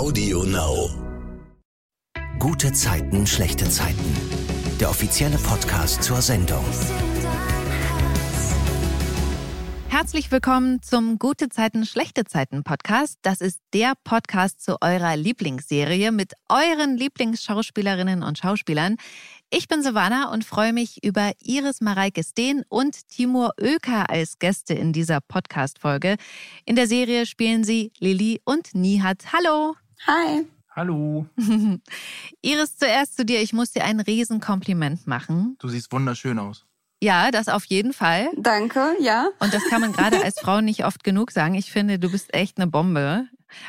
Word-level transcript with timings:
Audio 0.00 0.44
Now. 0.44 0.88
Gute 2.38 2.72
Zeiten, 2.72 3.26
schlechte 3.26 3.68
Zeiten. 3.68 4.16
Der 4.80 4.88
offizielle 4.88 5.36
Podcast 5.36 6.02
zur 6.02 6.22
Sendung. 6.22 6.64
Herzlich 9.90 10.32
willkommen 10.32 10.80
zum 10.80 11.18
Gute 11.18 11.50
Zeiten, 11.50 11.84
schlechte 11.84 12.24
Zeiten 12.24 12.64
Podcast. 12.64 13.18
Das 13.20 13.42
ist 13.42 13.60
der 13.74 13.92
Podcast 14.02 14.64
zu 14.64 14.78
eurer 14.80 15.18
Lieblingsserie 15.18 16.12
mit 16.12 16.32
euren 16.48 16.96
Lieblingsschauspielerinnen 16.96 18.22
und 18.22 18.38
Schauspielern. 18.38 18.96
Ich 19.50 19.68
bin 19.68 19.82
Savannah 19.82 20.32
und 20.32 20.46
freue 20.46 20.72
mich 20.72 21.04
über 21.04 21.32
Iris 21.42 21.82
Mareike 21.82 22.24
Steen 22.24 22.62
und 22.70 23.06
Timur 23.10 23.52
Oeker 23.60 24.08
als 24.08 24.38
Gäste 24.38 24.72
in 24.72 24.94
dieser 24.94 25.20
Podcast-Folge. 25.20 26.16
In 26.64 26.74
der 26.74 26.86
Serie 26.86 27.26
spielen 27.26 27.64
sie 27.64 27.92
Lili 27.98 28.40
und 28.46 28.74
Nihat. 28.74 29.34
Hallo! 29.34 29.76
Hi! 30.06 30.46
Hallo. 30.74 31.26
Iris, 32.42 32.76
zuerst 32.76 33.16
zu 33.16 33.24
dir. 33.24 33.42
Ich 33.42 33.52
muss 33.52 33.72
dir 33.72 33.84
ein 33.84 34.00
Riesenkompliment 34.00 35.06
machen. 35.06 35.56
Du 35.58 35.68
siehst 35.68 35.92
wunderschön 35.92 36.38
aus. 36.38 36.64
Ja, 37.02 37.30
das 37.30 37.48
auf 37.48 37.64
jeden 37.64 37.92
Fall. 37.92 38.30
Danke, 38.36 38.94
ja. 39.00 39.28
Und 39.40 39.52
das 39.52 39.64
kann 39.68 39.80
man 39.80 39.92
gerade 39.92 40.22
als 40.22 40.38
Frau 40.38 40.60
nicht 40.60 40.84
oft 40.84 41.02
genug 41.02 41.32
sagen. 41.32 41.54
Ich 41.54 41.72
finde, 41.72 41.98
du 41.98 42.10
bist 42.10 42.32
echt 42.34 42.58
eine 42.58 42.66
Bombe 42.66 43.26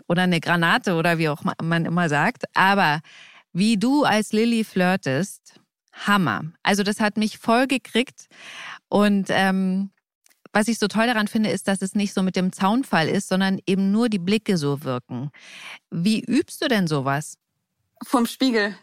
oder 0.07 0.23
eine 0.23 0.39
Granate 0.39 0.95
oder 0.95 1.17
wie 1.17 1.29
auch 1.29 1.43
man 1.61 1.85
immer 1.85 2.07
sagt. 2.07 2.43
Aber 2.53 3.01
wie 3.51 3.77
du 3.77 4.03
als 4.03 4.31
Lilly 4.31 4.63
flirtest, 4.63 5.59
Hammer. 5.93 6.43
Also 6.63 6.83
das 6.83 6.99
hat 6.99 7.17
mich 7.17 7.37
voll 7.37 7.67
gekriegt. 7.67 8.27
Und 8.89 9.27
ähm, 9.29 9.91
was 10.53 10.67
ich 10.67 10.79
so 10.79 10.87
toll 10.87 11.07
daran 11.07 11.27
finde, 11.27 11.49
ist, 11.49 11.67
dass 11.67 11.81
es 11.81 11.95
nicht 11.95 12.13
so 12.13 12.23
mit 12.23 12.35
dem 12.35 12.51
Zaunfall 12.51 13.07
ist, 13.07 13.29
sondern 13.29 13.59
eben 13.65 13.91
nur 13.91 14.09
die 14.09 14.19
Blicke 14.19 14.57
so 14.57 14.83
wirken. 14.83 15.31
Wie 15.89 16.23
übst 16.23 16.61
du 16.61 16.67
denn 16.67 16.87
sowas? 16.87 17.37
Vom 18.03 18.25
Spiegel. 18.25 18.75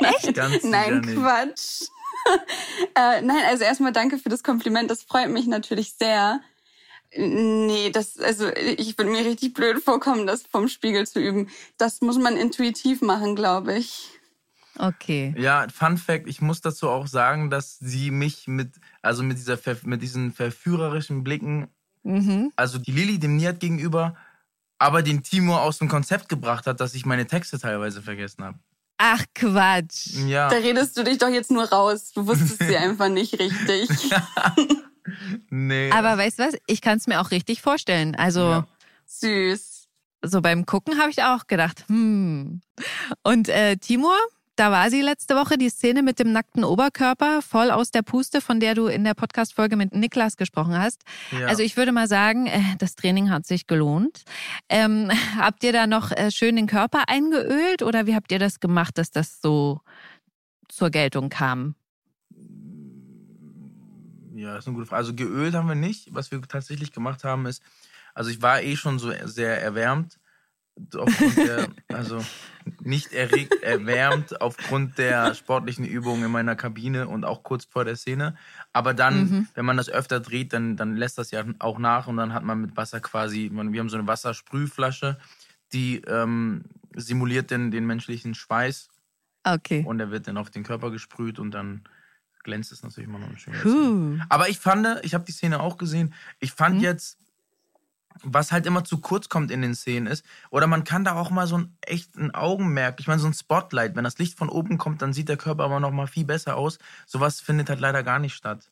Echt? 0.00 0.34
Ganz 0.34 0.64
Nein. 0.64 1.02
Quatsch. 1.02 1.88
äh, 2.94 3.22
nein, 3.22 3.44
also 3.46 3.64
erstmal 3.64 3.92
danke 3.92 4.18
für 4.18 4.28
das 4.28 4.42
Kompliment. 4.42 4.90
Das 4.90 5.02
freut 5.02 5.30
mich 5.30 5.46
natürlich 5.46 5.94
sehr. 5.94 6.40
Nee, 7.16 7.90
das, 7.90 8.18
also 8.18 8.48
ich 8.54 8.98
würde 8.98 9.10
mir 9.10 9.24
richtig 9.24 9.54
blöd 9.54 9.82
vorkommen, 9.82 10.26
das 10.26 10.42
vom 10.42 10.68
Spiegel 10.68 11.06
zu 11.06 11.20
üben. 11.20 11.48
Das 11.78 12.02
muss 12.02 12.18
man 12.18 12.36
intuitiv 12.36 13.00
machen, 13.00 13.34
glaube 13.34 13.78
ich. 13.78 14.17
Okay. 14.78 15.34
Ja, 15.36 15.66
Fun 15.74 15.98
Fact, 15.98 16.26
ich 16.28 16.40
muss 16.40 16.60
dazu 16.60 16.88
auch 16.88 17.06
sagen, 17.06 17.50
dass 17.50 17.78
sie 17.78 18.10
mich 18.10 18.46
mit, 18.46 18.74
also 19.02 19.22
mit, 19.22 19.36
dieser, 19.38 19.58
mit 19.84 20.02
diesen 20.02 20.32
verführerischen 20.32 21.24
Blicken, 21.24 21.68
Mhm. 22.04 22.52
also 22.56 22.78
die 22.78 22.92
Lilly 22.92 23.18
dem 23.18 23.36
Niat 23.36 23.58
gegenüber, 23.60 24.14
aber 24.78 25.02
den 25.02 25.22
Timur 25.24 25.60
aus 25.62 25.78
dem 25.78 25.88
Konzept 25.88 26.28
gebracht 26.28 26.66
hat, 26.66 26.80
dass 26.80 26.94
ich 26.94 27.04
meine 27.04 27.26
Texte 27.26 27.58
teilweise 27.58 28.00
vergessen 28.00 28.44
habe. 28.44 28.58
Ach 28.98 29.24
Quatsch. 29.34 30.14
Ja. 30.26 30.48
Da 30.48 30.56
redest 30.56 30.96
du 30.96 31.02
dich 31.04 31.18
doch 31.18 31.28
jetzt 31.28 31.50
nur 31.50 31.64
raus. 31.64 32.12
Du 32.14 32.26
wusstest 32.26 32.58
sie 32.62 32.76
einfach 32.76 33.08
nicht 33.08 33.38
richtig. 33.38 33.88
nee. 35.50 35.90
Aber 35.92 36.16
weißt 36.18 36.38
du 36.38 36.42
was? 36.44 36.54
Ich 36.66 36.80
kann 36.80 36.98
es 36.98 37.06
mir 37.06 37.20
auch 37.20 37.30
richtig 37.30 37.60
vorstellen. 37.62 38.14
Also 38.14 38.40
Ja. 38.40 38.66
Süß. 39.06 39.88
so 40.24 40.40
beim 40.40 40.66
Gucken 40.66 40.98
habe 40.98 41.10
ich 41.10 41.22
auch 41.22 41.46
gedacht, 41.46 41.84
hm. 41.88 42.60
Und 43.22 43.48
äh, 43.48 43.76
Timur, 43.76 44.16
da 44.58 44.72
war 44.72 44.90
sie 44.90 45.02
letzte 45.02 45.36
Woche, 45.36 45.56
die 45.56 45.70
Szene 45.70 46.02
mit 46.02 46.18
dem 46.18 46.32
nackten 46.32 46.64
Oberkörper, 46.64 47.42
voll 47.42 47.70
aus 47.70 47.92
der 47.92 48.02
Puste, 48.02 48.40
von 48.40 48.58
der 48.58 48.74
du 48.74 48.86
in 48.86 49.04
der 49.04 49.14
Podcast-Folge 49.14 49.76
mit 49.76 49.94
Niklas 49.94 50.36
gesprochen 50.36 50.76
hast. 50.76 51.02
ja. 51.30 51.46
Also 51.46 51.62
ich 51.62 51.76
würde 51.76 51.92
mal 51.92 52.08
sagen, 52.08 52.46
äh, 52.46 52.60
das 52.78 52.96
Training 52.96 53.30
hat 53.30 53.46
sich 53.46 53.68
gelohnt. 53.68 54.24
Ähm, 54.68 55.10
habt 55.38 55.62
ihr 55.62 55.72
da 55.72 55.86
noch 55.86 56.10
äh, 56.10 56.32
schön 56.32 56.56
den 56.56 56.66
Körper 56.66 57.04
eingeölt 57.06 57.82
oder 57.82 58.06
wie 58.06 58.16
habt 58.16 58.32
ihr 58.32 58.40
das 58.40 58.58
gemacht, 58.58 58.98
dass 58.98 59.12
das 59.12 59.40
so 59.40 59.80
zur 60.66 60.90
Geltung 60.90 61.28
kam? 61.28 61.76
Ja, 64.34 64.54
das 64.54 64.64
ist 64.64 64.68
eine 64.68 64.76
gute 64.76 64.86
Frage. 64.86 64.98
Also 64.98 65.14
geölt 65.14 65.54
haben 65.54 65.68
wir 65.68 65.76
nicht. 65.76 66.08
Was 66.12 66.32
wir 66.32 66.40
tatsächlich 66.42 66.92
gemacht 66.92 67.22
haben 67.22 67.46
ist, 67.46 67.62
also 68.12 68.30
ich 68.30 68.42
war 68.42 68.62
eh 68.62 68.76
schon 68.76 68.98
so 68.98 69.12
sehr 69.24 69.62
erwärmt. 69.62 70.18
Aufgrund 70.96 71.38
der, 71.38 71.68
also 71.90 72.24
nicht 72.82 73.12
erregt, 73.12 73.62
erwärmt 73.62 74.40
aufgrund 74.40 74.98
der 74.98 75.34
sportlichen 75.34 75.84
Übungen 75.84 76.24
in 76.24 76.30
meiner 76.30 76.54
Kabine 76.56 77.08
und 77.08 77.24
auch 77.24 77.42
kurz 77.42 77.64
vor 77.64 77.84
der 77.84 77.96
Szene. 77.96 78.36
Aber 78.72 78.94
dann, 78.94 79.20
Mhm. 79.30 79.48
wenn 79.54 79.64
man 79.64 79.76
das 79.76 79.88
öfter 79.88 80.20
dreht, 80.20 80.52
dann, 80.52 80.76
dann 80.76 80.96
lässt 80.96 81.18
das 81.18 81.30
ja 81.30 81.44
auch 81.58 81.78
nach 81.78 82.06
und 82.06 82.16
dann 82.16 82.32
hat 82.34 82.44
man 82.44 82.60
mit 82.60 82.76
Wasser 82.76 83.00
quasi, 83.00 83.50
man, 83.52 83.72
wir 83.72 83.80
haben 83.80 83.88
so 83.88 83.96
eine 83.98 84.06
Wassersprühflasche, 84.06 85.18
die 85.72 86.02
ähm, 86.06 86.64
simuliert 86.94 87.50
den, 87.50 87.70
den 87.70 87.86
menschlichen 87.86 88.34
Schweiß 88.34 88.88
Okay. 89.44 89.84
und 89.86 89.98
der 89.98 90.10
wird 90.10 90.28
dann 90.28 90.36
auf 90.36 90.50
den 90.50 90.62
Körper 90.64 90.90
gesprüht 90.90 91.38
und 91.38 91.52
dann 91.52 91.84
glänzt 92.44 92.72
es 92.72 92.82
natürlich 92.82 93.08
immer 93.08 93.18
noch 93.18 93.36
schön. 93.38 93.54
Puh. 93.54 94.18
Aber 94.28 94.48
ich 94.48 94.58
fand, 94.58 94.86
ich 95.02 95.14
habe 95.14 95.24
die 95.24 95.32
Szene 95.32 95.60
auch 95.60 95.76
gesehen, 95.76 96.14
ich 96.40 96.52
fand 96.52 96.76
Mhm. 96.76 96.82
jetzt, 96.82 97.18
was 98.22 98.52
halt 98.52 98.66
immer 98.66 98.84
zu 98.84 98.98
kurz 98.98 99.28
kommt 99.28 99.50
in 99.50 99.62
den 99.62 99.74
Szenen 99.74 100.06
ist, 100.06 100.24
oder 100.50 100.66
man 100.66 100.84
kann 100.84 101.04
da 101.04 101.14
auch 101.16 101.30
mal 101.30 101.46
so 101.46 101.58
ein 101.58 101.76
echten 101.80 102.34
Augenmerk, 102.34 103.00
ich 103.00 103.06
meine 103.06 103.20
so 103.20 103.26
ein 103.26 103.34
Spotlight, 103.34 103.96
wenn 103.96 104.04
das 104.04 104.18
Licht 104.18 104.38
von 104.38 104.48
oben 104.48 104.78
kommt, 104.78 105.02
dann 105.02 105.12
sieht 105.12 105.28
der 105.28 105.36
Körper 105.36 105.64
aber 105.64 105.80
noch 105.80 105.90
mal 105.90 106.06
viel 106.06 106.24
besser 106.24 106.56
aus. 106.56 106.78
Sowas 107.06 107.40
findet 107.40 107.68
halt 107.68 107.80
leider 107.80 108.02
gar 108.02 108.18
nicht 108.18 108.34
statt. 108.34 108.70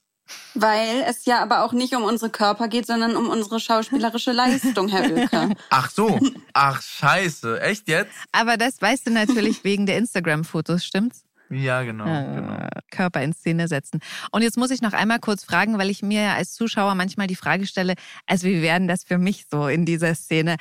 Weil 0.55 1.05
es 1.07 1.25
ja 1.25 1.41
aber 1.43 1.63
auch 1.63 1.73
nicht 1.73 1.95
um 1.95 2.03
unsere 2.03 2.31
Körper 2.31 2.69
geht, 2.69 2.87
sondern 2.87 3.17
um 3.17 3.29
unsere 3.29 3.61
schauspielerische 3.61 4.33
Leistung, 4.33 4.89
Herr 4.89 5.11
Oeker. 5.11 5.51
Ach 5.71 5.91
so, 5.91 6.19
ach 6.53 6.83
scheiße, 6.83 7.61
echt 7.61 7.89
jetzt? 7.89 8.11
Aber 8.33 8.57
das 8.57 8.81
weißt 8.81 9.07
du 9.07 9.11
natürlich 9.11 9.63
wegen 9.63 9.87
der 9.87 9.99
Instagram-Fotos, 9.99 10.85
stimmt's? 10.85 11.26
Ja, 11.51 11.83
genau, 11.83 12.05
genau. 12.05 12.55
äh, 12.55 12.69
Körper 12.91 13.23
in 13.23 13.33
Szene 13.33 13.69
setzen. 13.69 14.01
Und 14.33 14.43
jetzt 14.43 14.57
muss 14.57 14.71
ich 14.71 14.83
noch 14.83 14.93
einmal 14.93 15.21
kurz 15.21 15.45
fragen, 15.45 15.79
weil 15.79 15.91
ich 15.91 16.03
mir 16.03 16.33
als 16.33 16.55
Zuschauer 16.55 16.95
manchmal 16.95 17.27
die 17.27 17.37
Frage 17.37 17.67
stelle, 17.67 17.95
also 18.27 18.47
wie 18.47 18.63
wären 18.63 18.89
das 18.89 19.05
für 19.05 19.19
mich 19.19 19.47
so 19.51 19.69
in 19.69 19.85
dieser 19.85 20.15
Szene? 20.15 20.57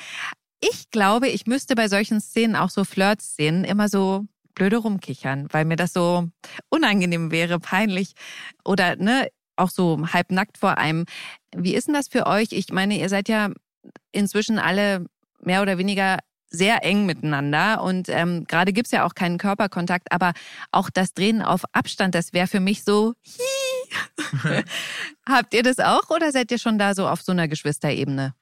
Ich 0.61 0.89
glaube, 0.91 1.27
ich 1.27 1.47
müsste 1.47 1.75
bei 1.75 1.87
solchen 1.87 2.21
Szenen, 2.21 2.55
auch 2.55 2.69
so 2.69 2.83
Flirt-Szenen, 2.83 3.63
immer 3.63 3.89
so 3.89 4.25
blöde 4.53 4.77
rumkichern, 4.77 5.47
weil 5.51 5.65
mir 5.65 5.75
das 5.75 5.93
so 5.93 6.29
unangenehm 6.69 7.31
wäre, 7.31 7.59
peinlich 7.59 8.13
oder 8.63 8.95
ne, 8.95 9.27
auch 9.57 9.69
so 9.69 10.07
halbnackt 10.11 10.57
vor 10.57 10.77
einem. 10.77 11.05
Wie 11.55 11.75
ist 11.75 11.87
denn 11.87 11.93
das 11.93 12.07
für 12.07 12.25
euch? 12.25 12.51
Ich 12.51 12.71
meine, 12.71 12.97
ihr 12.97 13.09
seid 13.09 13.29
ja 13.29 13.49
inzwischen 14.11 14.59
alle 14.59 15.05
mehr 15.41 15.61
oder 15.61 15.77
weniger 15.77 16.19
sehr 16.49 16.83
eng 16.83 17.05
miteinander 17.05 17.81
und 17.81 18.09
ähm, 18.09 18.45
gerade 18.47 18.73
gibt's 18.73 18.91
ja 18.91 19.05
auch 19.05 19.15
keinen 19.15 19.37
Körperkontakt, 19.37 20.11
aber 20.11 20.33
auch 20.71 20.89
das 20.89 21.13
Drehen 21.13 21.41
auf 21.41 21.63
Abstand, 21.73 22.15
das 22.15 22.33
wäre 22.33 22.47
für 22.47 22.59
mich 22.59 22.83
so. 22.83 23.13
Habt 25.27 25.53
ihr 25.53 25.63
das 25.63 25.79
auch 25.79 26.09
oder 26.09 26.31
seid 26.31 26.51
ihr 26.51 26.59
schon 26.59 26.77
da 26.77 26.93
so 26.95 27.07
auf 27.07 27.21
so 27.21 27.31
einer 27.31 27.47
Geschwisterebene? 27.47 28.33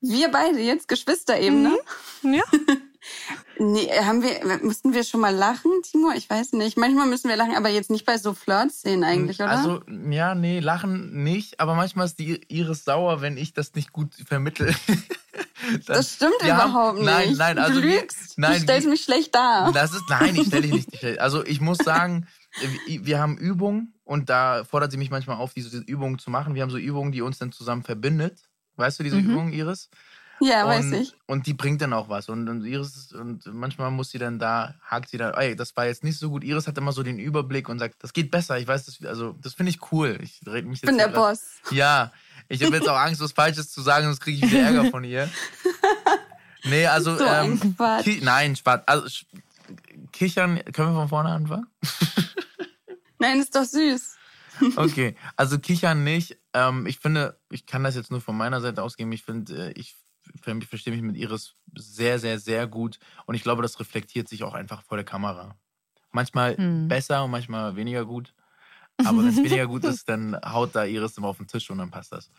Wir 0.00 0.30
beide 0.30 0.60
jetzt 0.60 0.88
Geschwisterebene. 0.88 1.76
Ja. 2.22 2.42
Nee, 3.58 3.88
haben 4.00 4.22
wir, 4.22 4.58
mussten 4.62 4.92
wir 4.92 5.02
schon 5.04 5.20
mal 5.20 5.34
lachen, 5.34 5.70
Timo? 5.82 6.12
Ich 6.14 6.28
weiß 6.28 6.52
nicht. 6.52 6.76
Manchmal 6.76 7.06
müssen 7.06 7.28
wir 7.28 7.36
lachen, 7.36 7.56
aber 7.56 7.68
jetzt 7.70 7.90
nicht 7.90 8.04
bei 8.04 8.18
so 8.18 8.34
Flirt-Szenen 8.34 9.02
eigentlich, 9.04 9.38
oder? 9.40 9.50
Also, 9.50 9.80
ja, 10.10 10.34
nee, 10.34 10.60
lachen 10.60 11.22
nicht, 11.22 11.58
aber 11.60 11.74
manchmal 11.74 12.06
ist 12.06 12.18
die 12.18 12.40
Iris 12.48 12.84
sauer, 12.84 13.20
wenn 13.22 13.36
ich 13.38 13.54
das 13.54 13.74
nicht 13.74 13.92
gut 13.92 14.14
vermittel. 14.26 14.74
Dann- 14.86 15.80
das 15.86 16.14
stimmt 16.14 16.34
haben- 16.42 16.70
überhaupt 16.70 16.98
nicht. 16.98 17.06
Nein, 17.06 17.34
nein, 17.36 17.58
also 17.58 17.80
du 17.80 17.86
lügst. 17.86 18.38
nein, 18.38 18.54
du 18.54 18.60
stellst 18.60 18.86
wir- 18.86 18.90
mich 18.92 19.02
schlecht 19.04 19.34
dar. 19.34 19.72
Das 19.72 19.92
ist, 19.92 20.04
nein, 20.08 20.36
ich 20.36 20.46
stelle 20.46 20.62
dich 20.62 20.72
nicht 20.72 20.96
schlecht. 20.98 21.18
Also 21.20 21.44
ich 21.44 21.60
muss 21.60 21.78
sagen, 21.78 22.26
wir 22.86 23.06
wir 23.06 23.18
haben 23.18 23.36
Übungen 23.38 23.94
und 24.04 24.28
da 24.30 24.64
fordert 24.64 24.92
sie 24.92 24.98
mich 24.98 25.10
manchmal 25.10 25.36
auf, 25.38 25.54
diese 25.54 25.78
Übungen 25.78 26.18
zu 26.18 26.30
machen. 26.30 26.54
Wir 26.54 26.62
haben 26.62 26.70
so 26.70 26.78
Übungen, 26.78 27.10
die 27.12 27.22
uns 27.22 27.38
dann 27.38 27.52
zusammen 27.52 27.82
verbindet. 27.82 28.42
Weißt 28.76 28.98
du 28.98 29.02
diese 29.04 29.16
Mhm. 29.16 29.30
Übung, 29.30 29.52
Iris? 29.52 29.88
Ja, 30.40 30.64
und, 30.64 30.68
weiß 30.70 30.92
ich. 31.00 31.14
Und 31.26 31.46
die 31.46 31.54
bringt 31.54 31.80
dann 31.80 31.92
auch 31.92 32.08
was. 32.08 32.28
Und, 32.28 32.48
und 32.48 32.64
Iris, 32.64 33.12
und 33.12 33.46
manchmal 33.46 33.90
muss 33.90 34.10
sie 34.10 34.18
dann 34.18 34.38
da, 34.38 34.74
hakt 34.84 35.08
sie 35.08 35.16
dann, 35.16 35.32
ey, 35.34 35.56
das 35.56 35.74
war 35.76 35.86
jetzt 35.86 36.04
nicht 36.04 36.18
so 36.18 36.28
gut. 36.30 36.44
Iris 36.44 36.66
hat 36.66 36.76
immer 36.76 36.92
so 36.92 37.02
den 37.02 37.18
Überblick 37.18 37.68
und 37.68 37.78
sagt, 37.78 37.96
das 38.02 38.12
geht 38.12 38.30
besser. 38.30 38.58
Ich 38.58 38.66
weiß, 38.66 38.84
das, 38.86 39.02
also 39.04 39.32
das 39.40 39.54
finde 39.54 39.70
ich 39.70 39.80
cool. 39.92 40.18
Ich 40.22 40.40
rede 40.46 40.68
mich 40.68 40.82
Ich 40.82 40.86
bin 40.86 40.96
jetzt 40.96 41.06
der 41.06 41.12
grad- 41.12 41.30
Boss. 41.32 41.40
Ja, 41.70 42.12
ich 42.48 42.62
habe 42.62 42.76
jetzt 42.76 42.88
auch 42.88 42.98
Angst, 42.98 43.20
was 43.20 43.32
Falsches 43.32 43.70
zu 43.70 43.80
sagen, 43.80 44.06
sonst 44.06 44.20
kriege 44.20 44.44
ich 44.44 44.52
wieder 44.52 44.62
Ärger 44.62 44.90
von 44.90 45.04
ihr. 45.04 45.28
Nee, 46.68 46.86
also. 46.86 47.16
So 47.16 47.24
ähm, 47.24 47.76
Quatsch. 47.76 48.08
Nein, 48.22 48.56
Spaß. 48.56 48.80
Also, 48.86 49.08
kichern, 50.12 50.60
können 50.72 50.92
wir 50.92 51.00
von 51.00 51.08
vorne 51.08 51.28
anfangen? 51.30 51.66
Nein, 53.18 53.40
ist 53.40 53.54
doch 53.54 53.64
süß. 53.64 54.16
Okay, 54.76 55.14
also 55.36 55.58
kichern 55.58 56.02
nicht. 56.02 56.38
Ähm, 56.54 56.86
ich 56.86 56.98
finde, 56.98 57.38
ich 57.50 57.66
kann 57.66 57.84
das 57.84 57.94
jetzt 57.94 58.10
nur 58.10 58.20
von 58.20 58.36
meiner 58.36 58.60
Seite 58.60 58.82
ausgeben. 58.82 59.12
Ich 59.12 59.22
finde, 59.22 59.68
äh, 59.68 59.72
ich 59.72 59.94
verstehe 60.68 60.92
mich 60.92 61.02
mit 61.02 61.16
Iris 61.16 61.54
sehr, 61.76 62.18
sehr, 62.18 62.38
sehr 62.38 62.66
gut. 62.66 62.98
Und 63.26 63.34
ich 63.34 63.42
glaube, 63.42 63.62
das 63.62 63.78
reflektiert 63.80 64.28
sich 64.28 64.42
auch 64.44 64.54
einfach 64.54 64.82
vor 64.82 64.96
der 64.96 65.04
Kamera. 65.04 65.54
Manchmal 66.12 66.56
Hm. 66.56 66.88
besser 66.88 67.24
und 67.24 67.30
manchmal 67.30 67.76
weniger 67.76 68.04
gut. 68.04 68.32
Aber 69.04 69.18
wenn 69.18 69.28
es 69.28 69.36
weniger 69.36 69.66
gut 69.66 69.84
ist, 69.84 70.08
dann 70.08 70.36
haut 70.42 70.74
da 70.74 70.84
Iris 70.84 71.18
immer 71.18 71.28
auf 71.28 71.36
den 71.36 71.46
Tisch 71.46 71.70
und 71.70 71.78
dann 71.78 71.90
passt 71.90 72.12
das. 72.12 72.30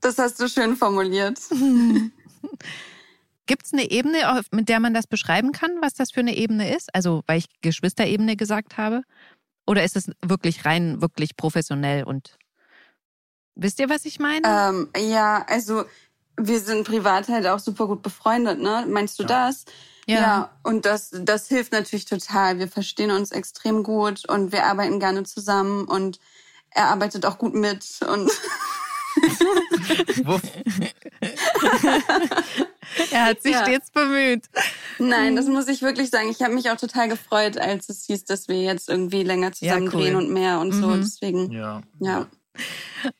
Das 0.00 0.16
hast 0.18 0.40
du 0.40 0.48
schön 0.48 0.76
formuliert. 0.76 1.38
Gibt 3.46 3.64
es 3.64 3.72
eine 3.72 3.90
Ebene, 3.90 4.42
mit 4.52 4.68
der 4.68 4.78
man 4.80 4.94
das 4.94 5.06
beschreiben 5.06 5.52
kann, 5.52 5.70
was 5.80 5.94
das 5.94 6.10
für 6.10 6.20
eine 6.20 6.36
Ebene 6.36 6.74
ist? 6.74 6.94
Also, 6.94 7.22
weil 7.26 7.38
ich 7.38 7.46
Geschwisterebene 7.62 8.36
gesagt 8.36 8.76
habe? 8.76 9.02
Oder 9.66 9.84
ist 9.84 9.96
es 9.96 10.10
wirklich 10.24 10.64
rein, 10.64 11.00
wirklich 11.02 11.36
professionell 11.36 12.04
und 12.04 12.38
wisst 13.54 13.80
ihr, 13.80 13.88
was 13.88 14.04
ich 14.04 14.18
meine? 14.18 14.46
Ähm, 14.46 14.88
ja, 14.96 15.44
also 15.46 15.84
wir 16.38 16.60
sind 16.60 16.86
privat 16.86 17.28
halt 17.28 17.46
auch 17.46 17.58
super 17.58 17.86
gut 17.86 18.02
befreundet, 18.02 18.60
ne? 18.60 18.86
Meinst 18.88 19.18
du 19.18 19.24
ja. 19.24 19.28
das? 19.28 19.64
Ja. 20.06 20.20
ja, 20.20 20.50
und 20.62 20.86
das, 20.86 21.10
das 21.12 21.48
hilft 21.48 21.72
natürlich 21.72 22.06
total. 22.06 22.58
Wir 22.58 22.68
verstehen 22.68 23.10
uns 23.10 23.30
extrem 23.30 23.82
gut 23.82 24.26
und 24.26 24.52
wir 24.52 24.64
arbeiten 24.64 25.00
gerne 25.00 25.24
zusammen 25.24 25.84
und 25.84 26.18
er 26.70 26.86
arbeitet 26.86 27.26
auch 27.26 27.36
gut 27.36 27.54
mit 27.54 27.84
und 28.10 28.30
er 33.10 33.24
hat 33.26 33.42
sich 33.42 33.52
ja. 33.52 33.64
stets 33.64 33.90
bemüht. 33.90 34.44
Nein, 34.98 35.36
das 35.36 35.46
muss 35.46 35.68
ich 35.68 35.82
wirklich 35.82 36.08
sagen. 36.08 36.30
Ich 36.30 36.40
habe 36.40 36.54
mich 36.54 36.70
auch 36.70 36.78
total 36.78 37.08
gefreut, 37.08 37.58
als 37.58 37.90
es 37.90 38.06
hieß, 38.06 38.24
dass 38.24 38.48
wir 38.48 38.62
jetzt 38.62 38.88
irgendwie 38.88 39.24
länger 39.24 39.52
zusammen 39.52 39.86
ja, 39.86 39.92
cool. 39.92 40.00
drehen 40.00 40.16
und 40.16 40.30
mehr 40.30 40.60
und 40.60 40.74
mhm. 40.74 40.80
so. 40.80 40.96
Deswegen, 40.96 41.52
ja. 41.52 41.82
ja. 42.00 42.26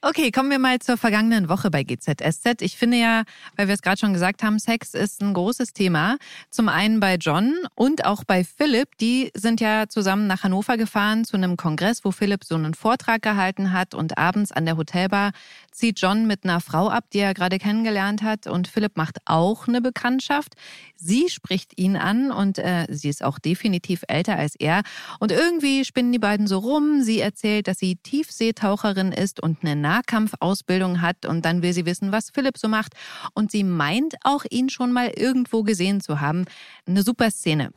Okay, 0.00 0.32
kommen 0.32 0.50
wir 0.50 0.58
mal 0.58 0.80
zur 0.80 0.96
vergangenen 0.96 1.48
Woche 1.48 1.70
bei 1.70 1.84
GZSZ. 1.84 2.62
Ich 2.62 2.76
finde 2.76 2.96
ja, 2.96 3.22
weil 3.56 3.68
wir 3.68 3.74
es 3.74 3.82
gerade 3.82 3.98
schon 3.98 4.12
gesagt 4.12 4.42
haben, 4.42 4.58
Sex 4.58 4.94
ist 4.94 5.22
ein 5.22 5.34
großes 5.34 5.72
Thema. 5.72 6.16
Zum 6.50 6.68
einen 6.68 6.98
bei 6.98 7.14
John 7.14 7.54
und 7.76 8.04
auch 8.04 8.24
bei 8.24 8.42
Philipp. 8.42 8.98
Die 8.98 9.30
sind 9.34 9.60
ja 9.60 9.88
zusammen 9.88 10.26
nach 10.26 10.42
Hannover 10.42 10.76
gefahren 10.76 11.24
zu 11.24 11.36
einem 11.36 11.56
Kongress, 11.56 12.04
wo 12.04 12.10
Philipp 12.10 12.44
so 12.44 12.56
einen 12.56 12.74
Vortrag 12.74 13.22
gehalten 13.22 13.72
hat 13.72 13.94
und 13.94 14.18
abends 14.18 14.50
an 14.50 14.66
der 14.66 14.76
Hotelbar 14.76 15.30
zieht 15.70 16.00
John 16.00 16.26
mit 16.26 16.44
einer 16.44 16.60
Frau 16.60 16.88
ab, 16.88 17.04
die 17.12 17.20
er 17.20 17.34
gerade 17.34 17.58
kennengelernt 17.58 18.22
hat 18.22 18.48
und 18.48 18.66
Philipp 18.66 18.96
macht 18.96 19.18
auch 19.26 19.68
eine 19.68 19.80
Bekanntschaft. 19.80 20.54
Sie 20.96 21.28
spricht 21.28 21.78
ihn 21.78 21.96
an 21.96 22.32
und 22.32 22.58
äh, 22.58 22.86
sie 22.90 23.08
ist 23.08 23.22
auch 23.22 23.38
definitiv 23.38 24.02
älter 24.08 24.36
als 24.36 24.56
er 24.56 24.82
und 25.20 25.30
irgendwie 25.30 25.84
spinnen 25.84 26.10
die 26.10 26.18
beiden 26.18 26.48
so 26.48 26.58
rum. 26.58 27.02
Sie 27.02 27.20
erzählt, 27.20 27.68
dass 27.68 27.78
sie 27.78 27.94
Tiefseetaucherin 27.96 29.12
ist 29.12 29.27
ist 29.28 29.40
und 29.40 29.58
eine 29.62 29.76
Nahkampfausbildung 29.76 31.00
hat 31.02 31.26
und 31.26 31.44
dann 31.44 31.62
will 31.62 31.72
sie 31.72 31.84
wissen, 31.84 32.12
was 32.12 32.30
Philipp 32.30 32.56
so 32.56 32.68
macht 32.68 32.94
und 33.34 33.50
sie 33.50 33.64
meint 33.64 34.14
auch 34.24 34.44
ihn 34.50 34.70
schon 34.70 34.92
mal 34.92 35.08
irgendwo 35.08 35.62
gesehen 35.62 36.00
zu 36.00 36.20
haben. 36.20 36.46
Eine 36.86 37.02
super 37.02 37.30
Szene. 37.30 37.70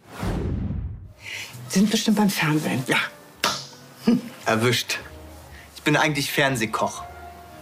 Sie 1.68 1.80
sind 1.80 1.92
bestimmt 1.92 2.18
beim 2.18 2.30
Fernsehen. 2.30 2.84
Ja. 2.88 2.98
Hm. 4.06 4.22
Erwischt. 4.46 5.00
Ich 5.76 5.82
bin 5.84 5.96
eigentlich 5.96 6.32
Fernsehkoch. 6.32 7.04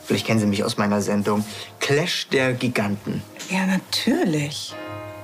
Vielleicht 0.06 0.26
kennen 0.26 0.40
Sie 0.40 0.48
mich 0.48 0.64
aus 0.64 0.78
meiner 0.78 1.02
Sendung 1.02 1.44
Clash 1.80 2.28
der 2.30 2.54
Giganten. 2.54 3.22
Ja, 3.50 3.66
natürlich. 3.66 4.74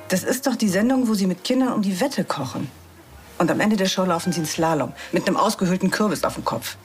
Das 0.09 0.23
ist 0.23 0.45
doch 0.45 0.56
die 0.56 0.69
Sendung, 0.69 1.07
wo 1.07 1.13
Sie 1.13 1.25
mit 1.25 1.44
Kindern 1.44 1.73
um 1.73 1.81
die 1.81 2.00
Wette 2.00 2.23
kochen. 2.23 2.69
Und 3.38 3.50
am 3.51 3.59
Ende 3.59 3.75
der 3.75 3.88
Show 3.88 4.06
laufen 4.06 4.31
Sie 4.31 4.41
ins 4.41 4.53
Slalom 4.53 4.94
mit 5.12 5.27
einem 5.27 5.38
ausgehöhlten 5.38 5.89
Kürbis 5.91 6.23
auf 6.23 6.35
dem 6.35 6.45
Kopf. 6.45 6.77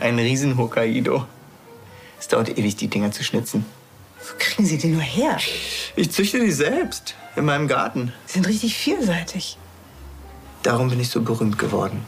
Ein 0.00 0.18
riesen 0.18 0.56
Hokkaido. 0.56 1.26
Es 2.18 2.28
dauert 2.28 2.56
ewig, 2.58 2.76
die 2.76 2.88
Dinger 2.88 3.12
zu 3.12 3.24
schnitzen. 3.24 3.64
Wo 4.18 4.34
kriegen 4.38 4.64
Sie 4.66 4.78
die 4.78 4.88
nur 4.88 5.02
her? 5.02 5.38
Ich 5.96 6.10
züchte 6.10 6.40
die 6.40 6.52
selbst. 6.52 7.14
In 7.36 7.44
meinem 7.44 7.68
Garten. 7.68 8.12
Sie 8.26 8.34
sind 8.34 8.46
richtig 8.46 8.76
vielseitig. 8.76 9.58
Darum 10.62 10.88
bin 10.88 11.00
ich 11.00 11.10
so 11.10 11.20
berühmt 11.20 11.58
geworden. 11.58 12.06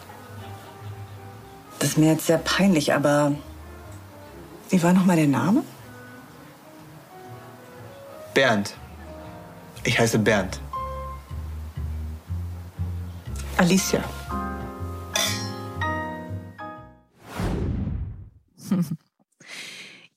Das 1.79 1.91
ist 1.91 1.99
mir 1.99 2.13
jetzt 2.13 2.27
sehr 2.27 2.39
peinlich, 2.39 2.95
aber 2.95 3.33
wie 4.71 4.83
war 4.83 4.93
noch 4.93 5.05
mal 5.05 5.17
der 5.17 5.27
Name? 5.27 5.63
Bernd. 8.33 8.75
Ich 9.85 9.99
heiße 9.99 10.19
Bernd. 10.19 10.61
Alicia. 13.57 14.03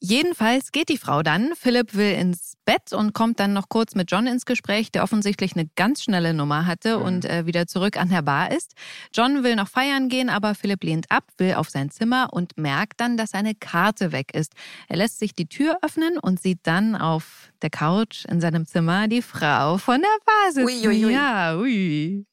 Jedenfalls 0.09 0.71
geht 0.71 0.89
die 0.89 0.97
Frau 0.97 1.21
dann. 1.21 1.51
Philipp 1.55 1.93
will 1.93 2.13
ins 2.13 2.53
Bett 2.65 2.93
und 2.93 3.13
kommt 3.13 3.39
dann 3.39 3.53
noch 3.53 3.69
kurz 3.69 3.93
mit 3.93 4.11
John 4.11 4.25
ins 4.25 4.45
Gespräch, 4.45 4.91
der 4.91 5.03
offensichtlich 5.03 5.53
eine 5.55 5.69
ganz 5.75 6.01
schnelle 6.01 6.33
Nummer 6.33 6.65
hatte 6.65 6.97
mhm. 6.97 7.05
und 7.05 7.25
äh, 7.25 7.45
wieder 7.45 7.67
zurück 7.67 7.95
an 7.95 8.09
der 8.09 8.23
Bar 8.23 8.51
ist. 8.51 8.73
John 9.13 9.43
will 9.43 9.55
noch 9.55 9.67
feiern 9.67 10.09
gehen, 10.09 10.29
aber 10.29 10.55
Philipp 10.55 10.83
lehnt 10.83 11.11
ab, 11.11 11.25
will 11.37 11.53
auf 11.53 11.69
sein 11.69 11.91
Zimmer 11.91 12.29
und 12.31 12.57
merkt 12.57 12.99
dann, 12.99 13.17
dass 13.17 13.31
seine 13.31 13.53
Karte 13.53 14.11
weg 14.11 14.33
ist. 14.33 14.53
Er 14.87 14.97
lässt 14.97 15.19
sich 15.19 15.33
die 15.33 15.47
Tür 15.47 15.77
öffnen 15.83 16.17
und 16.17 16.41
sieht 16.41 16.61
dann 16.63 16.95
auf 16.95 17.51
der 17.61 17.69
Couch 17.69 18.25
in 18.25 18.41
seinem 18.41 18.65
Zimmer 18.65 19.07
die 19.07 19.21
Frau 19.21 19.77
von 19.77 20.01
der 20.01 20.17
Bar 20.25 20.51
sitzen. 20.53 20.87
Ui, 20.87 20.87
ui, 20.87 21.05
ui. 21.05 21.13
Ja, 21.13 21.55
ui. 21.55 22.25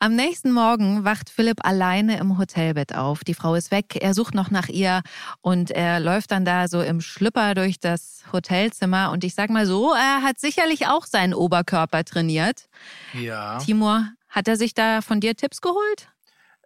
Am 0.00 0.14
nächsten 0.14 0.52
Morgen 0.52 1.02
wacht 1.02 1.28
Philipp 1.28 1.66
alleine 1.66 2.18
im 2.20 2.38
Hotelbett 2.38 2.94
auf. 2.94 3.24
Die 3.24 3.34
Frau 3.34 3.56
ist 3.56 3.72
weg, 3.72 3.96
er 4.00 4.14
sucht 4.14 4.32
noch 4.32 4.52
nach 4.52 4.68
ihr 4.68 5.02
und 5.40 5.72
er 5.72 5.98
läuft 5.98 6.30
dann 6.30 6.44
da 6.44 6.68
so 6.68 6.80
im 6.80 7.00
Schlüpper 7.00 7.56
durch 7.56 7.80
das 7.80 8.22
Hotelzimmer. 8.32 9.10
Und 9.10 9.24
ich 9.24 9.34
sag 9.34 9.50
mal 9.50 9.66
so, 9.66 9.92
er 9.92 10.22
hat 10.22 10.38
sicherlich 10.38 10.86
auch 10.86 11.04
seinen 11.04 11.34
Oberkörper 11.34 12.04
trainiert. 12.04 12.68
Ja. 13.12 13.58
Timur, 13.58 14.08
hat 14.28 14.46
er 14.46 14.56
sich 14.56 14.72
da 14.72 15.02
von 15.02 15.18
dir 15.18 15.34
Tipps 15.34 15.60
geholt? 15.60 16.08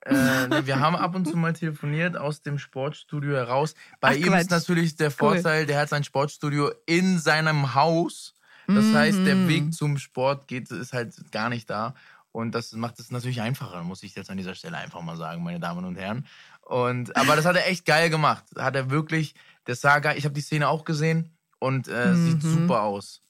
Äh, 0.04 0.48
nee, 0.48 0.66
wir 0.66 0.80
haben 0.80 0.96
ab 0.96 1.14
und 1.14 1.26
zu 1.26 1.36
mal 1.38 1.54
telefoniert 1.54 2.18
aus 2.18 2.42
dem 2.42 2.58
Sportstudio 2.58 3.32
heraus. 3.32 3.74
Bei 4.00 4.08
Ach, 4.08 4.14
ihm 4.14 4.24
Quatsch. 4.24 4.40
ist 4.42 4.50
natürlich 4.50 4.96
der 4.96 5.10
Vorteil, 5.10 5.60
cool. 5.60 5.66
der 5.66 5.80
hat 5.80 5.88
sein 5.88 6.04
Sportstudio 6.04 6.70
in 6.84 7.18
seinem 7.18 7.74
Haus. 7.74 8.34
Das 8.66 8.84
mhm. 8.84 8.94
heißt, 8.94 9.18
der 9.26 9.48
Weg 9.48 9.74
zum 9.74 9.98
Sport 9.98 10.48
geht, 10.48 10.70
ist 10.70 10.92
halt 10.92 11.14
gar 11.32 11.48
nicht 11.48 11.68
da. 11.68 11.94
Und 12.32 12.54
das 12.54 12.72
macht 12.72 12.98
es 12.98 13.10
natürlich 13.10 13.42
einfacher, 13.42 13.82
muss 13.84 14.02
ich 14.02 14.14
jetzt 14.14 14.30
an 14.30 14.38
dieser 14.38 14.54
Stelle 14.54 14.78
einfach 14.78 15.02
mal 15.02 15.16
sagen, 15.16 15.42
meine 15.42 15.60
Damen 15.60 15.84
und 15.84 15.96
Herren. 15.96 16.26
Und, 16.62 17.14
aber 17.14 17.36
das 17.36 17.44
hat 17.44 17.56
er 17.56 17.68
echt 17.68 17.84
geil 17.84 18.08
gemacht. 18.08 18.44
Hat 18.56 18.74
er 18.74 18.90
wirklich, 18.90 19.34
das 19.64 19.82
sah 19.82 19.98
geil. 19.98 20.16
Ich 20.16 20.24
habe 20.24 20.34
die 20.34 20.40
Szene 20.40 20.68
auch 20.68 20.84
gesehen 20.84 21.36
und 21.58 21.88
äh, 21.88 22.06
mhm. 22.06 22.30
sieht 22.30 22.42
super 22.42 22.82
aus. 22.82 23.22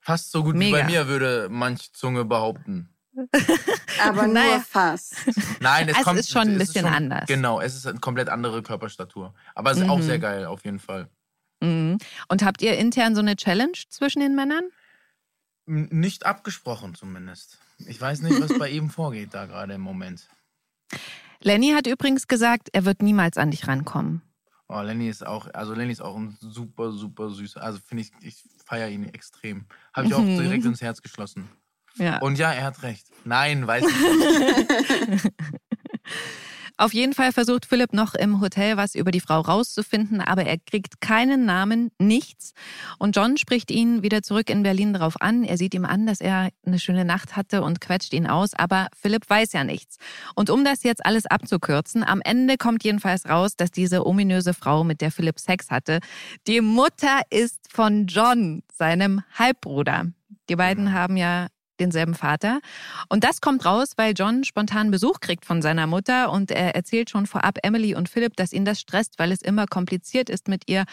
Fast 0.00 0.30
so 0.30 0.44
gut 0.44 0.56
Mega. 0.56 0.76
wie 0.76 0.80
bei 0.80 0.86
mir, 0.86 1.08
würde 1.08 1.48
manch 1.50 1.92
Zunge 1.92 2.24
behaupten. 2.24 2.90
aber 4.02 4.24
nur 4.24 4.34
naja. 4.34 4.60
fast. 4.60 5.16
Nein, 5.60 5.88
es, 5.88 5.98
es 5.98 6.04
kommt, 6.04 6.18
ist 6.18 6.30
schon 6.30 6.42
ein 6.42 6.58
bisschen 6.58 6.84
schon, 6.84 6.94
anders. 6.94 7.26
Genau, 7.26 7.60
es 7.60 7.74
ist 7.74 7.86
eine 7.86 7.98
komplett 7.98 8.28
andere 8.28 8.62
Körperstatur. 8.62 9.34
Aber 9.54 9.70
es 9.70 9.78
ist 9.78 9.84
mhm. 9.84 9.90
auch 9.90 10.02
sehr 10.02 10.18
geil, 10.18 10.46
auf 10.46 10.64
jeden 10.64 10.78
Fall. 10.78 11.08
Mhm. 11.60 11.98
Und 12.28 12.44
habt 12.44 12.62
ihr 12.62 12.76
intern 12.78 13.14
so 13.14 13.20
eine 13.20 13.36
Challenge 13.36 13.76
zwischen 13.88 14.20
den 14.20 14.34
Männern? 14.34 14.64
Nicht 15.66 16.26
abgesprochen 16.26 16.94
zumindest. 16.94 17.58
Ich 17.86 18.00
weiß 18.00 18.22
nicht, 18.22 18.40
was 18.40 18.56
bei 18.58 18.70
ihm 18.70 18.90
vorgeht 18.90 19.34
da 19.34 19.46
gerade 19.46 19.74
im 19.74 19.80
Moment. 19.80 20.28
Lenny 21.42 21.72
hat 21.72 21.86
übrigens 21.86 22.28
gesagt, 22.28 22.68
er 22.72 22.84
wird 22.84 23.02
niemals 23.02 23.38
an 23.38 23.50
dich 23.50 23.66
rankommen. 23.66 24.22
Oh, 24.68 24.80
Lenny 24.82 25.08
ist 25.08 25.26
auch, 25.26 25.48
also 25.52 25.74
Lenny 25.74 25.92
ist 25.92 26.02
auch 26.02 26.16
ein 26.16 26.36
super, 26.40 26.92
super 26.92 27.30
süßer. 27.30 27.62
Also 27.62 27.80
finde 27.84 28.02
ich, 28.02 28.12
ich 28.20 28.44
feiere 28.64 28.88
ihn 28.88 29.04
extrem. 29.04 29.64
Habe 29.92 30.06
ich 30.06 30.14
auch 30.14 30.20
mhm. 30.20 30.38
direkt 30.38 30.64
ins 30.64 30.80
Herz 30.80 31.02
geschlossen. 31.02 31.48
Ja. 31.96 32.18
Und 32.18 32.38
ja, 32.38 32.52
er 32.52 32.64
hat 32.64 32.82
recht. 32.82 33.08
Nein, 33.24 33.66
weiß 33.66 33.84
ich 33.84 35.08
nicht. 35.08 35.32
Auf 36.80 36.94
jeden 36.94 37.12
Fall 37.12 37.30
versucht 37.32 37.66
Philipp 37.66 37.92
noch 37.92 38.14
im 38.14 38.40
Hotel 38.40 38.78
was 38.78 38.94
über 38.94 39.10
die 39.10 39.20
Frau 39.20 39.38
rauszufinden, 39.40 40.22
aber 40.22 40.44
er 40.44 40.56
kriegt 40.56 41.02
keinen 41.02 41.44
Namen, 41.44 41.90
nichts. 41.98 42.54
Und 42.98 43.14
John 43.14 43.36
spricht 43.36 43.70
ihn 43.70 44.02
wieder 44.02 44.22
zurück 44.22 44.48
in 44.48 44.62
Berlin 44.62 44.94
darauf 44.94 45.20
an. 45.20 45.44
Er 45.44 45.58
sieht 45.58 45.74
ihm 45.74 45.84
an, 45.84 46.06
dass 46.06 46.22
er 46.22 46.48
eine 46.64 46.78
schöne 46.78 47.04
Nacht 47.04 47.36
hatte 47.36 47.60
und 47.60 47.82
quetscht 47.82 48.14
ihn 48.14 48.26
aus, 48.26 48.54
aber 48.54 48.86
Philipp 48.98 49.28
weiß 49.28 49.52
ja 49.52 49.62
nichts. 49.62 49.98
Und 50.34 50.48
um 50.48 50.64
das 50.64 50.82
jetzt 50.82 51.04
alles 51.04 51.26
abzukürzen, 51.26 52.02
am 52.02 52.22
Ende 52.22 52.56
kommt 52.56 52.82
jedenfalls 52.82 53.28
raus, 53.28 53.56
dass 53.56 53.70
diese 53.70 54.06
ominöse 54.06 54.54
Frau, 54.54 54.82
mit 54.82 55.02
der 55.02 55.10
Philipp 55.10 55.38
Sex 55.38 55.70
hatte, 55.70 56.00
die 56.46 56.62
Mutter 56.62 57.20
ist 57.28 57.58
von 57.70 58.06
John, 58.06 58.62
seinem 58.72 59.20
Halbbruder. 59.34 60.06
Die 60.48 60.56
beiden 60.56 60.94
haben 60.94 61.18
ja 61.18 61.48
denselben 61.80 62.14
Vater. 62.14 62.60
Und 63.08 63.24
das 63.24 63.40
kommt 63.40 63.64
raus, 63.64 63.92
weil 63.96 64.14
John 64.16 64.44
spontan 64.44 64.90
Besuch 64.90 65.20
kriegt 65.20 65.44
von 65.44 65.62
seiner 65.62 65.86
Mutter 65.86 66.30
und 66.30 66.50
er 66.50 66.74
erzählt 66.74 67.10
schon 67.10 67.26
vorab 67.26 67.58
Emily 67.62 67.94
und 67.94 68.08
Philipp, 68.08 68.36
dass 68.36 68.52
ihn 68.52 68.64
das 68.64 68.80
stresst, 68.80 69.18
weil 69.18 69.32
es 69.32 69.42
immer 69.42 69.66
kompliziert 69.66 70.30
ist 70.30 70.48
mit 70.48 70.68
ihr. 70.68 70.84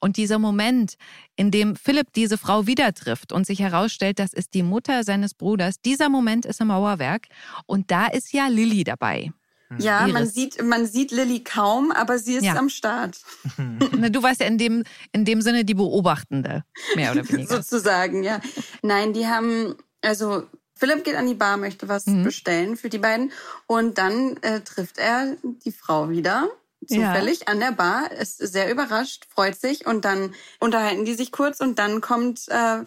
Und 0.00 0.16
dieser 0.16 0.38
Moment, 0.38 0.94
in 1.36 1.50
dem 1.50 1.76
Philipp 1.76 2.12
diese 2.14 2.36
Frau 2.36 2.66
wieder 2.66 2.92
trifft 2.92 3.32
und 3.32 3.46
sich 3.46 3.60
herausstellt, 3.60 4.18
das 4.18 4.32
ist 4.32 4.54
die 4.54 4.62
Mutter 4.62 5.04
seines 5.04 5.34
Bruders, 5.34 5.80
dieser 5.80 6.08
Moment 6.08 6.44
ist 6.44 6.60
im 6.60 6.68
Mauerwerk 6.68 7.28
und 7.66 7.90
da 7.90 8.06
ist 8.06 8.32
ja 8.32 8.48
Lilly 8.48 8.84
dabei. 8.84 9.32
Ja, 9.78 10.06
man 10.06 10.26
sieht, 10.26 10.62
man 10.62 10.86
sieht 10.86 11.12
Lilly 11.12 11.42
kaum, 11.42 11.92
aber 11.92 12.18
sie 12.18 12.34
ist 12.34 12.44
ja. 12.44 12.56
am 12.56 12.68
Start. 12.68 13.18
du 13.58 14.22
warst 14.22 14.40
ja 14.40 14.46
in 14.46 14.58
dem, 14.58 14.84
in 15.12 15.24
dem 15.24 15.40
Sinne 15.40 15.64
die 15.64 15.74
Beobachtende, 15.74 16.64
mehr 16.94 17.12
oder 17.12 17.28
weniger. 17.28 17.62
Sozusagen, 17.62 18.22
ja. 18.22 18.40
Nein, 18.82 19.12
die 19.12 19.26
haben 19.26 19.76
also 20.02 20.44
Philipp 20.74 21.04
geht 21.04 21.14
an 21.14 21.26
die 21.26 21.34
Bar, 21.34 21.56
möchte 21.56 21.88
was 21.88 22.06
mhm. 22.06 22.24
bestellen 22.24 22.76
für 22.76 22.88
die 22.88 22.98
beiden 22.98 23.32
und 23.66 23.98
dann 23.98 24.36
äh, 24.42 24.60
trifft 24.60 24.98
er 24.98 25.36
die 25.42 25.72
Frau 25.72 26.10
wieder 26.10 26.48
zufällig 26.86 27.40
ja. 27.40 27.46
an 27.46 27.60
der 27.60 27.72
Bar, 27.72 28.10
ist 28.10 28.38
sehr 28.38 28.70
überrascht, 28.70 29.26
freut 29.32 29.58
sich 29.58 29.86
und 29.86 30.04
dann 30.04 30.34
unterhalten 30.58 31.04
die 31.04 31.14
sich 31.14 31.30
kurz 31.30 31.60
und 31.60 31.78
dann 31.78 32.00
kommt 32.00 32.48
äh, 32.48 32.82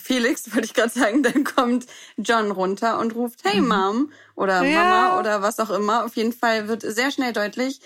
Felix, 0.00 0.44
wollte 0.54 0.66
ich 0.66 0.74
gerade 0.74 0.90
sagen, 0.90 1.22
dann 1.22 1.44
kommt 1.44 1.86
John 2.16 2.50
runter 2.50 2.98
und 2.98 3.14
ruft, 3.14 3.40
hey 3.44 3.60
Mom 3.60 4.12
oder 4.34 4.62
Ja. 4.62 4.82
Mama 4.82 5.18
oder 5.18 5.42
was 5.42 5.58
auch 5.58 5.70
immer. 5.70 6.04
Auf 6.04 6.16
jeden 6.16 6.32
Fall 6.32 6.68
wird 6.68 6.82
sehr 6.82 7.10
schnell 7.10 7.32
deutlich, 7.32 7.80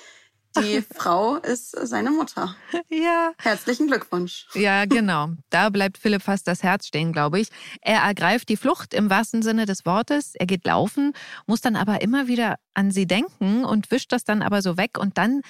die 0.56 0.82
Frau 0.82 1.36
ist 1.36 1.70
seine 1.70 2.10
Mutter. 2.10 2.56
Ja. 2.88 3.32
Herzlichen 3.38 3.88
Glückwunsch. 3.88 4.46
Ja, 4.54 4.84
genau. 4.84 5.28
Da 5.50 5.70
bleibt 5.70 5.98
Philipp 5.98 6.22
fast 6.22 6.46
das 6.46 6.62
Herz 6.62 6.86
stehen, 6.86 7.12
glaube 7.12 7.40
ich. 7.40 7.48
Er 7.80 8.00
ergreift 8.00 8.48
die 8.48 8.56
Flucht 8.56 8.94
im 8.94 9.10
wahrsten 9.10 9.42
Sinne 9.42 9.66
des 9.66 9.84
Wortes. 9.84 10.34
Er 10.34 10.46
geht 10.46 10.64
laufen, 10.64 11.12
muss 11.46 11.60
dann 11.60 11.76
aber 11.76 12.02
immer 12.02 12.28
wieder 12.28 12.56
an 12.74 12.90
sie 12.90 13.06
denken 13.06 13.64
und 13.64 13.90
wischt 13.90 14.12
das 14.12 14.24
dann 14.24 14.42
aber 14.42 14.62
so 14.62 14.76
weg. 14.76 14.98
Und 14.98 15.18
dann 15.18 15.42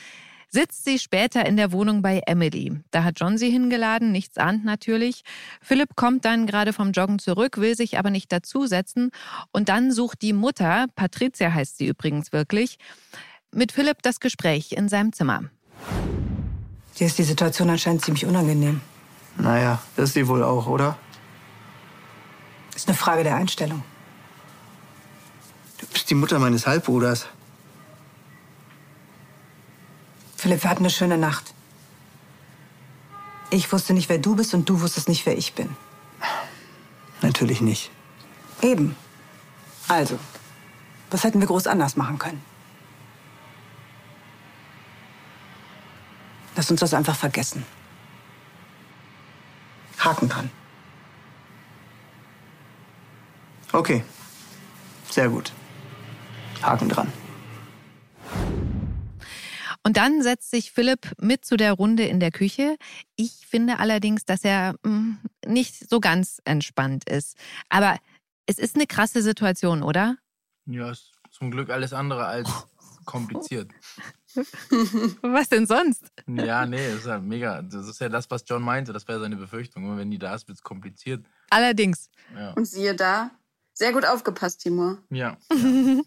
sitzt 0.55 0.85
sie 0.85 1.01
später 1.01 1.45
in 1.45 1.57
der 1.57 1.73
Wohnung 1.73 2.01
bei 2.01 2.23
Emily. 2.27 2.73
Da 2.93 3.03
hat 3.03 3.19
John 3.19 3.37
sie 3.39 3.51
hingeladen, 3.51 4.13
nichts 4.13 4.39
ahnt 4.39 4.65
natürlich. 4.65 5.23
Philipp 5.61 5.97
kommt 5.97 6.25
dann 6.25 6.47
gerade 6.47 6.73
vom 6.73 6.93
Joggen 6.93 7.19
zurück, 7.19 7.59
will 7.59 7.75
sich 7.75 7.99
aber 7.99 8.11
nicht 8.11 8.31
dazusetzen. 8.31 9.11
Und 9.51 9.69
dann 9.69 9.91
sucht 9.91 10.23
die 10.23 10.33
Mutter, 10.33 10.87
Patricia 10.95 11.53
heißt 11.53 11.79
sie 11.79 11.89
übrigens 11.89 12.33
wirklich, 12.33 12.79
mit 13.55 13.73
Philipp 13.73 14.03
das 14.03 14.21
Gespräch 14.21 14.73
in 14.73 14.89
seinem 14.89 15.13
Zimmer. 15.13 15.45
Dir 16.99 17.07
ist 17.07 17.19
die 17.19 17.25
Situation 17.25 17.71
anscheinend 17.71 18.05
ziemlich 18.05 18.27
unangenehm. 18.27 18.81
Naja, 19.37 19.81
das 19.97 20.11
ist 20.11 20.15
sie 20.15 20.29
wohl 20.29 20.43
auch, 20.43 20.67
oder? 20.67 20.97
Ist 22.75 22.89
eine 22.89 22.97
Frage 22.97 23.25
der 23.25 23.37
Einstellung. 23.37 23.83
Du 25.79 25.87
bist 25.87 26.09
die 26.11 26.15
Mutter 26.15 26.39
meines 26.39 26.67
Halbbruders. 26.67 27.27
Philipp, 30.37 30.63
wir 30.63 30.71
hatten 30.71 30.83
eine 30.83 30.91
schöne 30.91 31.19
Nacht. 31.19 31.55
Ich 33.51 33.73
wusste 33.73 33.95
nicht, 33.95 34.09
wer 34.09 34.19
du 34.19 34.37
bist 34.37 34.55
und 34.55 34.69
du 34.69 34.81
wusstest 34.81 35.09
nicht, 35.09 35.27
wer 35.27 35.37
ich 35.37 35.55
bin. 35.55 35.71
Natürlich 37.23 37.61
nicht. 37.61 37.91
Eben. 38.63 38.97
Also, 39.89 40.19
was 41.11 41.25
hätten 41.25 41.41
wir 41.41 41.47
groß 41.47 41.67
anders 41.67 41.97
machen 41.97 42.19
können? 42.19 42.54
Lass 46.57 46.71
uns 46.71 46.81
das 46.81 46.95
einfach 46.95 47.17
vergessen. 47.17 47.65
Haken 49.99 50.29
dran. 50.29 50.51
Okay. 53.73 54.05
Sehr 55.11 55.29
gut. 55.29 55.53
Haken 56.63 56.89
dran. 56.89 57.13
Und 59.87 59.99
dann 59.99 60.23
setzt 60.23 60.51
sich 60.51 60.73
Philipp 60.73 61.13
mit 61.21 61.45
zu 61.45 61.57
der 61.57 61.73
Runde 61.73 62.05
in 62.05 62.19
der 62.19 62.31
Küche. 62.31 62.77
Ich 63.17 63.47
finde 63.47 63.79
allerdings, 63.79 64.25
dass 64.25 64.43
er 64.43 64.77
mh, 64.83 65.19
nicht 65.47 65.89
so 65.91 66.01
ganz 66.01 66.41
entspannt 66.45 67.09
ist. 67.09 67.37
Aber 67.69 67.99
es 68.47 68.59
ist 68.59 68.77
eine 68.77 68.87
krasse 68.87 69.23
Situation, 69.23 69.83
oder? 69.83 70.17
Ja, 70.67 70.91
ist 70.91 71.13
zum 71.31 71.51
Glück 71.51 71.69
alles 71.69 71.93
andere 71.93 72.27
als 72.27 72.49
kompliziert. 73.05 73.71
Was 75.23 75.49
denn 75.49 75.67
sonst? 75.67 76.05
Ja, 76.27 76.67
nee, 76.67 76.89
das 76.89 77.01
ist 77.01 77.07
ja 77.07 77.19
mega. 77.19 77.63
Das 77.63 77.89
ist 77.89 78.01
ja 78.01 78.09
das, 78.09 78.31
was 78.31 78.45
John 78.47 78.63
meinte. 78.63 78.93
Das 78.93 79.07
wäre 79.09 79.21
seine 79.21 79.37
Befürchtung. 79.37 79.85
Und 79.89 79.97
wenn 79.99 80.11
die 80.11 80.19
da 80.19 80.35
ist, 80.35 80.49
wird 80.49 80.59
es 80.59 80.63
kompliziert. 80.63 81.25
Allerdings. 81.51 82.11
Ja. 82.35 82.53
Und 82.53 82.67
siehe 82.67 82.95
da, 82.95 83.31
sehr 83.73 83.93
gut 83.93 84.05
aufgepasst, 84.05 84.61
Timur. 84.63 84.99
ja. 85.11 85.37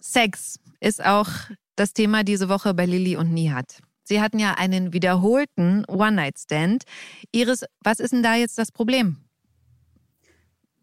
Sex 0.00 0.58
ist 0.80 1.04
auch 1.04 1.28
das 1.76 1.92
Thema 1.92 2.24
diese 2.24 2.48
Woche 2.48 2.72
bei 2.74 2.86
Lilly 2.86 3.16
und 3.16 3.32
Nihat. 3.32 3.80
Sie 4.04 4.22
hatten 4.22 4.38
ja 4.38 4.54
einen 4.54 4.94
wiederholten 4.94 5.84
One-Night-Stand. 5.84 6.84
Iris, 7.30 7.64
was 7.80 8.00
ist 8.00 8.12
denn 8.12 8.22
da 8.22 8.34
jetzt 8.34 8.56
das 8.56 8.72
Problem? 8.72 9.18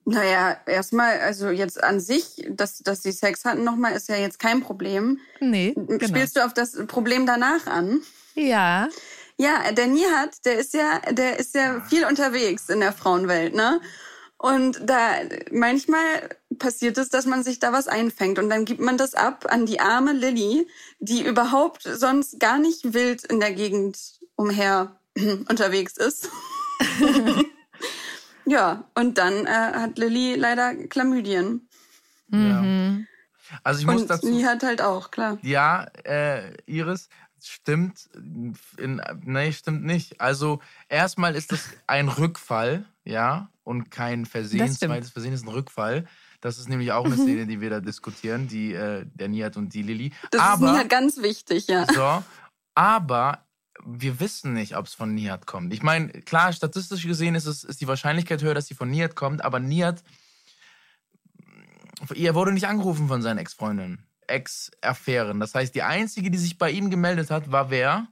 Naja, 0.06 0.58
erstmal, 0.68 1.20
also 1.20 1.50
jetzt 1.50 1.84
an 1.84 2.00
sich, 2.00 2.46
dass, 2.50 2.78
dass 2.78 3.02
sie 3.02 3.12
Sex 3.12 3.44
hatten 3.44 3.64
nochmal, 3.64 3.94
ist 3.94 4.08
ja 4.08 4.16
jetzt 4.16 4.38
kein 4.38 4.62
Problem. 4.62 5.20
Nee, 5.40 5.74
genau. 5.76 6.06
Spielst 6.06 6.38
du 6.38 6.46
auf 6.46 6.54
das 6.54 6.78
Problem 6.86 7.26
danach 7.26 7.66
an? 7.66 8.02
Ja, 8.36 8.88
Ja, 9.38 9.72
der 9.72 9.88
Nihat, 9.88 10.46
der 10.46 10.60
ist 10.60 10.74
ja, 10.74 11.00
der 11.12 11.40
ist 11.40 11.56
ja 11.56 11.82
viel 11.82 12.06
unterwegs 12.06 12.70
in 12.70 12.80
der 12.80 12.94
Frauenwelt, 12.94 13.56
ne? 13.56 13.82
Und 14.38 14.80
da 14.84 15.12
manchmal 15.52 16.30
passiert 16.60 16.98
es, 16.98 17.10
dass 17.10 17.26
man 17.26 17.44
sich 17.44 17.60
da 17.60 17.74
was 17.74 17.88
einfängt 17.88 18.38
und 18.38 18.50
dann 18.50 18.66
gibt 18.66 18.82
man 18.82 18.98
das 18.98 19.16
ab 19.16 19.48
an 19.50 19.66
die 19.66 19.80
arme 19.80 20.14
Lilly, 20.14 20.68
die 21.00 21.26
überhaupt 21.26 21.84
sonst 21.84 22.40
gar 22.40 22.60
nicht 22.60 22.94
wild 22.94 23.26
in 23.26 23.40
der 23.40 23.54
Gegend 23.54 23.98
umher 24.36 25.00
unterwegs 25.50 25.98
ist. 25.98 26.30
ja, 28.46 28.84
und 28.96 29.18
dann 29.18 29.46
äh, 29.46 29.50
hat 29.50 29.98
Lilly 29.98 30.36
leider 30.36 30.74
Chlamydien. 30.88 31.68
ja. 32.32 32.98
Also 33.64 33.80
ich 33.80 33.86
muss 33.86 34.02
Und 34.02 34.10
dazu. 34.10 34.28
Nihat 34.28 34.64
halt 34.64 34.82
auch, 34.82 35.12
klar. 35.12 35.38
Ja, 35.44 35.86
äh, 36.04 36.54
Iris, 36.66 37.10
stimmt. 37.42 38.10
In, 38.78 39.02
nee, 39.24 39.52
stimmt 39.52 39.84
nicht. 39.84 40.20
Also 40.20 40.62
erstmal 40.90 41.36
ist 41.36 41.52
es 41.52 41.70
ein 41.88 42.10
Rückfall, 42.10 42.86
ja, 43.04 43.50
und 43.64 43.92
kein 43.92 44.26
Versehen. 44.26 44.60
Das 44.60 44.78
stimmt. 44.78 44.94
Zweites 44.94 45.10
Versehen 45.12 45.34
ist 45.34 45.44
ein 45.46 45.50
Rückfall. 45.50 46.06
Das 46.42 46.58
ist 46.60 46.70
nämlich 46.70 46.92
auch 46.92 47.06
eine 47.06 47.16
Szene, 47.16 47.46
die 47.48 47.62
wir 47.62 47.70
da 47.70 47.80
diskutieren, 47.80 48.48
die 48.48 48.74
äh, 48.74 49.06
der 49.14 49.30
Nihat 49.30 49.58
und 49.58 49.74
die 49.74 49.82
Lilly. 49.82 50.12
Das 50.32 50.42
ist 50.42 50.48
Aber 50.48 50.72
Nihat 50.74 50.90
ganz 50.90 51.18
wichtig, 51.18 51.68
ja. 51.68 51.86
so, 51.92 52.24
aber 52.76 53.45
wir 53.84 54.20
wissen 54.20 54.54
nicht, 54.54 54.76
ob 54.78 54.86
es 54.86 54.94
von 54.94 55.14
Nihat 55.14 55.48
kommt. 55.48 55.74
Ich 55.74 55.84
meine, 55.84 56.10
klar, 56.10 56.54
statistisch 56.54 57.06
gesehen 57.06 57.36
ist, 57.36 57.46
es, 57.46 57.64
ist 57.64 57.82
die 57.82 57.88
Wahrscheinlichkeit 57.88 58.42
höher, 58.42 58.54
dass 58.54 58.68
sie 58.68 58.76
von 58.76 58.90
Nihat 58.90 59.16
kommt, 59.16 59.44
aber 59.44 59.60
Nihat, 59.60 60.04
er 62.14 62.36
wurde 62.36 62.52
nicht 62.52 62.68
angerufen 62.68 63.08
von 63.08 63.22
seinen 63.22 63.38
Ex-Freundinnen, 63.38 64.06
Ex-Affären. 64.28 65.40
Das 65.40 65.56
heißt, 65.56 65.76
die 65.76 65.84
einzige, 65.84 66.32
die 66.32 66.38
sich 66.38 66.58
bei 66.58 66.72
ihm 66.72 66.90
gemeldet 66.90 67.32
hat, 67.32 67.52
war 67.52 67.70
wer? 67.70 68.08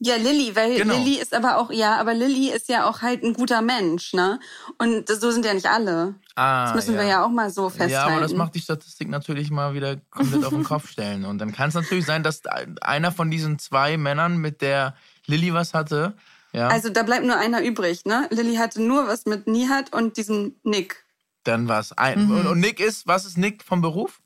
Ja, 0.00 0.14
Lilly, 0.14 0.54
weil 0.54 0.76
Genau. 0.76 0.94
Lilly 0.94 1.16
ist 1.20 1.34
aber 1.34 1.56
auch, 1.58 1.72
ja, 1.72 1.96
aber 1.96 2.14
Lilly 2.14 2.50
ist 2.52 2.68
ja 2.68 2.88
auch 2.88 3.02
halt 3.02 3.24
ein 3.24 3.32
guter 3.34 3.62
Mensch, 3.62 4.12
ne? 4.14 4.38
Und 4.78 5.08
so 5.08 5.32
sind 5.32 5.44
ja 5.44 5.52
nicht 5.54 5.66
alle. 5.66 6.14
Ah, 6.36 6.66
Das 6.66 6.74
müssen 6.76 6.96
wir 6.96 7.04
ja 7.04 7.24
auch 7.24 7.30
mal 7.30 7.50
so 7.50 7.68
festhalten. 7.68 7.92
Ja, 7.92 8.06
aber 8.06 8.20
das 8.20 8.32
macht 8.32 8.54
die 8.54 8.60
Statistik 8.60 9.08
natürlich 9.08 9.50
mal 9.50 9.74
wieder 9.74 9.96
komplett 10.10 10.44
auf 10.44 10.52
den 10.54 10.62
Kopf 10.62 10.88
stellen. 10.92 11.24
Und 11.24 11.38
dann 11.38 11.52
kann 11.52 11.70
es 11.70 11.74
natürlich 11.74 12.06
sein, 12.06 12.22
dass 12.22 12.42
einer 12.80 13.10
von 13.10 13.28
diesen 13.30 13.58
zwei 13.58 13.96
Männern, 13.96 14.36
mit 14.36 14.60
der 14.62 14.94
Lilly 15.26 15.52
was 15.52 15.74
hatte, 15.74 16.14
ja, 16.52 16.68
Also 16.68 16.88
da 16.88 17.02
bleibt 17.02 17.26
nur 17.26 17.36
einer 17.36 17.62
übrig, 17.62 18.04
ne? 18.06 18.26
Lilly 18.30 18.54
hatte 18.56 18.80
nur 18.80 19.06
was 19.08 19.26
mit 19.26 19.46
Nihat 19.48 19.92
und 19.92 20.16
diesem 20.16 20.54
Nick. 20.62 21.04
dann 21.44 21.66
war 21.68 21.80
es 21.80 21.92
ein. 21.92 22.24
Mhm. 22.26 22.30
Und, 22.38 22.46
und 22.46 22.60
Nick 22.60 22.78
ist, 22.80 23.06
was 23.08 23.26
ist 23.26 23.36
Nick 23.36 23.64
vom 23.64 23.80
Beruf? 23.82 24.20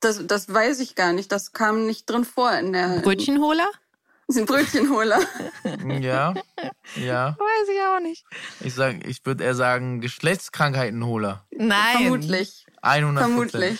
Das, 0.00 0.24
das 0.26 0.52
weiß 0.52 0.78
ich 0.80 0.94
gar 0.94 1.12
nicht. 1.12 1.32
Das 1.32 1.52
kam 1.52 1.86
nicht 1.86 2.08
drin 2.08 2.24
vor 2.24 2.52
in 2.52 2.72
der. 2.72 3.00
Brötchenholer? 3.00 3.66
Ein 4.36 4.44
Brötchenholer. 4.44 5.20
Ja, 6.00 6.34
ja. 6.96 7.36
Weiß 7.38 7.68
ich 7.72 7.80
auch 7.80 8.00
nicht. 8.00 8.24
Ich 8.60 8.74
sag, 8.74 9.06
ich 9.06 9.24
würde 9.24 9.44
eher 9.44 9.54
sagen 9.54 10.00
Geschlechtskrankheitenholer. 10.00 11.46
Nein. 11.50 11.96
Vermutlich. 11.96 12.66
100 12.82 13.24
Vermutlich. 13.24 13.78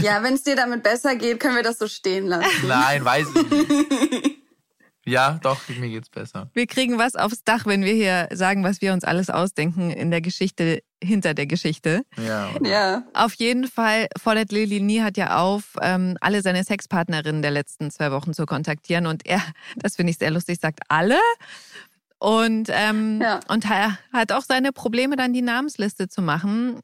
Ja, 0.00 0.22
wenn 0.22 0.34
es 0.34 0.42
dir 0.42 0.56
damit 0.56 0.82
besser 0.82 1.16
geht, 1.16 1.40
können 1.40 1.56
wir 1.56 1.62
das 1.62 1.78
so 1.78 1.88
stehen 1.88 2.26
lassen. 2.26 2.66
Nein, 2.66 3.04
weiß 3.04 3.28
ich 3.34 3.50
nicht. 3.50 4.36
Ja, 5.08 5.38
doch, 5.40 5.60
mir 5.68 5.88
geht's 5.88 6.10
besser. 6.10 6.50
Wir 6.52 6.66
kriegen 6.66 6.98
was 6.98 7.14
aufs 7.14 7.44
Dach, 7.44 7.64
wenn 7.64 7.84
wir 7.84 7.92
hier 7.92 8.28
sagen, 8.32 8.64
was 8.64 8.80
wir 8.80 8.92
uns 8.92 9.04
alles 9.04 9.30
ausdenken 9.30 9.90
in 9.92 10.10
der 10.10 10.20
Geschichte 10.20 10.82
hinter 11.02 11.34
der 11.34 11.46
Geschichte. 11.46 12.02
Ja. 12.16 12.50
Ja. 12.62 13.02
Auf 13.12 13.34
jeden 13.34 13.68
Fall 13.68 14.06
fordert 14.18 14.50
Lili 14.52 14.80
Nihat 14.80 15.16
ja 15.16 15.38
auf, 15.38 15.76
ähm, 15.82 16.16
alle 16.20 16.42
seine 16.42 16.64
Sexpartnerinnen 16.64 17.42
der 17.42 17.50
letzten 17.50 17.90
zwei 17.90 18.10
Wochen 18.12 18.32
zu 18.34 18.46
kontaktieren. 18.46 19.06
Und 19.06 19.26
er, 19.26 19.42
das 19.76 19.96
finde 19.96 20.10
ich 20.12 20.18
sehr 20.18 20.30
lustig, 20.30 20.58
sagt 20.60 20.80
alle. 20.88 21.18
Und, 22.18 22.68
ähm, 22.72 23.20
Ja. 23.20 23.40
und 23.48 23.68
er 23.70 23.98
hat 24.12 24.32
auch 24.32 24.42
seine 24.42 24.72
Probleme, 24.72 25.16
dann 25.16 25.32
die 25.32 25.42
Namensliste 25.42 26.08
zu 26.08 26.22
machen. 26.22 26.80